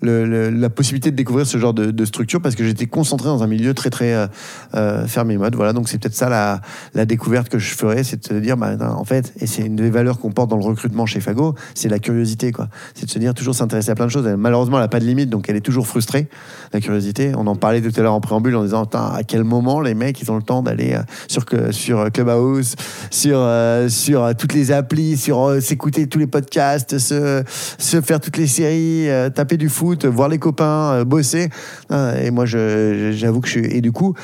le- 0.00 0.50
la 0.50 0.70
possibilité 0.70 1.10
de 1.10 1.16
découvrir 1.16 1.46
ce 1.46 1.58
genre 1.58 1.74
de, 1.74 1.90
de 1.90 2.04
structure 2.04 2.40
parce 2.40 2.54
que 2.54 2.64
j'étais 2.64 2.86
concentré 2.86 3.28
dans 3.28 3.42
un 3.42 3.46
milieu 3.46 3.74
très 3.74 3.90
très 3.90 4.14
euh, 4.14 4.26
euh, 4.74 5.06
fermé 5.06 5.36
mode. 5.36 5.56
Voilà, 5.56 5.72
donc 5.72 5.88
c'est 5.88 5.98
peut-être 5.98 6.14
ça 6.14 6.28
la, 6.28 6.60
la 6.94 7.04
découverte 7.04 7.48
que 7.48 7.58
je 7.58 7.74
ferais, 7.74 8.04
c'est 8.04 8.22
de 8.22 8.26
se 8.26 8.34
dire, 8.34 8.56
bah, 8.56 8.76
en 8.96 9.04
fait, 9.04 9.32
et 9.40 9.46
c'est 9.46 9.62
une 9.62 9.76
des 9.76 9.90
valeurs 9.90 10.18
qu'on 10.18 10.30
porte 10.30 10.50
dans 10.50 10.56
le 10.56 10.64
recrutement 10.64 11.06
chez 11.06 11.20
Fago, 11.20 11.54
c'est 11.74 11.88
la 11.88 11.98
curiosité, 11.98 12.52
quoi. 12.52 12.68
C'est 12.94 13.06
de 13.06 13.10
se 13.10 13.18
dire 13.18 13.34
toujours 13.34 13.54
s'intéresser 13.54 13.90
à 13.90 13.94
plein 13.94 14.06
de 14.06 14.10
choses. 14.10 14.26
Malheureusement, 14.38 14.76
elle 14.76 14.84
n'a 14.84 14.88
pas 14.88 15.00
de 15.00 15.04
limite, 15.06 15.30
donc 15.30 15.48
elle 15.48 15.56
est 15.56 15.60
toujours 15.60 15.86
frustrée, 15.86 16.28
la 16.72 16.80
curiosité. 16.80 17.32
On 17.36 17.46
en 17.46 17.56
parlait 17.56 17.80
tout 17.80 17.92
à 17.98 18.02
l'heure 18.02 18.14
en 18.14 18.20
préambule 18.20 18.54
en 18.56 18.62
disant, 18.62 18.84
à 18.84 19.22
quel 19.26 19.44
moment 19.44 19.80
les 19.80 19.94
mecs, 19.94 20.20
ils 20.20 20.30
ont 20.30 20.36
le 20.36 20.42
temps 20.42 20.62
d'aller 20.62 20.94
euh, 20.94 21.02
sur, 21.28 21.44
sur 21.70 22.10
Clubhouse, 22.12 22.74
sur, 23.10 23.38
euh, 23.40 23.88
sur 23.88 24.22
euh, 24.22 24.32
toutes 24.36 24.52
les 24.54 24.70
applis, 24.72 25.16
sur 25.16 25.42
euh, 25.42 25.60
s'écouter 25.60 26.06
tous 26.06 26.18
les 26.18 26.26
podcasts, 26.26 26.98
se, 26.98 27.42
se 27.78 28.00
faire 28.00 28.20
toutes 28.20 28.36
les 28.36 28.46
séries, 28.46 29.08
euh, 29.08 29.30
taper 29.30 29.56
du 29.56 29.68
foot, 29.68 29.87
voir 29.94 30.28
les 30.28 30.38
copains, 30.38 30.92
euh, 30.92 31.04
bosser. 31.04 31.48
Ah, 31.90 32.20
et 32.20 32.30
moi, 32.30 32.46
j'avoue 32.46 33.40
que 33.40 33.48
je 33.48 33.52
suis. 33.52 33.66
Et 33.66 33.80
du 33.80 33.92
coup, 33.92 34.14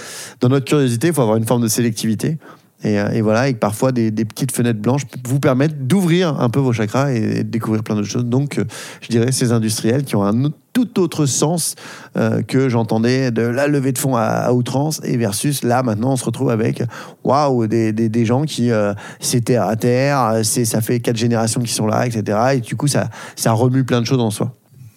dans 0.41 0.49
notre 0.49 0.67
curiosité, 0.67 1.09
il 1.09 1.15
faut 1.15 1.23
avoir 1.23 1.37
une 1.37 1.47
forme 1.47 1.63
de 1.63 1.69
sélectivité. 1.69 2.39
Et, 2.85 3.01
euh, 3.01 3.21
voilà, 3.23 3.49
et 3.49 3.55
parfois 3.55 3.93
des, 3.93 4.11
petites 4.13 4.53
fenêtres 4.53 4.81
blanches 4.81 5.07
vous 5.27 5.41
permettent 5.41 5.87
d'ouvrir 5.87 6.41
un 6.41 6.51
peu 6.51 6.61
vos 6.61 6.73
chakras 6.73 7.13
et, 7.13 7.43
de 7.43 7.49
découvrir 7.49 7.83
plein 7.83 7.95
d'autres 7.95 8.09
choses. 8.09 8.27
Donc, 8.27 8.59
euh, 8.59 8.65
je 9.01 9.09
dirais 9.09 9.33
ces 9.33 9.53
industriels 9.53 10.05
qui 10.05 10.17
ont 10.17 10.25
un 10.25 10.51
tout 10.75 11.01
autre 11.01 11.25
sens 11.25 11.77
euh, 12.17 12.43
que 12.43 12.69
j'entendais 12.69 13.31
de 13.31 13.43
la 13.43 13.69
levée 13.69 13.93
de 13.93 13.99
fonds 13.99 14.17
à, 14.17 14.53
outrance 14.53 15.01
et 15.05 15.17
versus 15.17 15.63
là 15.63 15.83
maintenant 15.83 16.13
on 16.13 16.17
se 16.17 16.25
retrouve 16.25 16.51
avec 16.51 16.83
waouh 17.23 17.67
des, 17.69 17.93
des, 17.93 18.25
gens 18.27 18.43
qui 18.43 18.73
euh, 18.73 18.93
c'est 19.21 19.43
terre 19.43 19.63
à 19.63 19.77
terre, 19.77 20.41
ça 20.43 20.81
fait 20.81 20.99
quatre 20.99 21.17
générations 21.17 21.61
qui 21.63 21.73
sont 21.73 21.87
là, 21.87 22.07
etc. 22.07 22.39
Et 22.55 22.61
du 22.61 22.75
coup 22.77 22.89
ça 22.89 23.09
remue 23.47 23.85
plein 23.85 24.01
de 24.01 24.07
choses 24.07 24.21
en 24.21 24.31
soi. 24.31 24.53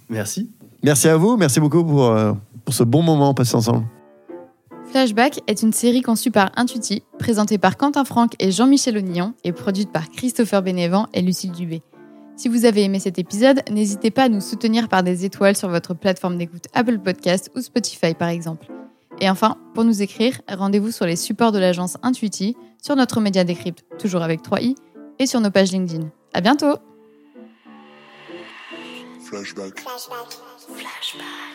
Merci. 0.10 0.50
Merci 0.84 1.08
à 1.08 1.18
vous, 1.18 1.38
merci 1.38 1.60
beaucoup 1.60 1.84
pour, 1.84 2.06
euh, 2.06 2.34
pour 2.66 2.74
ce 2.74 2.84
bon 2.84 3.02
moment 3.02 3.34
passé 3.34 3.56
ensemble. 3.56 3.86
Flashback 4.92 5.42
est 5.48 5.62
une 5.64 5.74
série 5.74 6.02
conçue 6.02 6.32
par 6.32 6.52
Intuiti, 6.56 7.04
présentée 7.20 7.58
par 7.58 7.76
Quentin 7.76 8.06
Franck 8.06 8.34
et 8.40 8.52
Jean-Michel 8.52 8.98
Onillon 8.98 9.34
et 9.44 9.52
produite 9.52 9.92
par 9.92 10.10
Christopher 10.10 10.62
Bénévent 10.62 11.08
et 11.14 11.22
Lucille 11.22 11.52
Dubé. 11.52 11.82
Si 12.38 12.48
vous 12.48 12.66
avez 12.66 12.84
aimé 12.84 13.00
cet 13.00 13.20
épisode, 13.20 13.62
n'hésitez 13.70 14.12
pas 14.12 14.24
à 14.24 14.30
nous 14.30 14.40
soutenir 14.40 14.88
par 14.88 15.04
des 15.04 15.26
étoiles 15.26 15.58
sur 15.58 15.70
votre 15.70 15.94
plateforme 15.94 16.38
d'écoute 16.38 16.66
Apple 16.74 17.00
Podcast 17.00 17.52
ou 17.56 17.62
Spotify 17.62 18.14
par 18.14 18.30
exemple. 18.30 18.68
Et 19.20 19.30
enfin, 19.30 19.58
pour 19.74 19.84
nous 19.84 20.02
écrire, 20.02 20.40
rendez-vous 20.48 20.92
sur 20.92 21.06
les 21.06 21.16
supports 21.16 21.52
de 21.52 21.60
l'agence 21.60 21.98
Intuiti, 22.04 22.56
sur 22.82 22.96
notre 22.96 23.20
média 23.20 23.44
décrypte, 23.44 23.84
toujours 23.98 24.22
avec 24.22 24.42
3i, 24.42 24.76
et 25.20 25.26
sur 25.26 25.42
nos 25.42 25.50
pages 25.50 25.72
LinkedIn. 25.72 26.08
À 26.34 26.42
bientôt! 26.42 26.76
Flashback. 29.28 29.80
Flashback. 29.80 30.47
Flashback. 30.70 31.47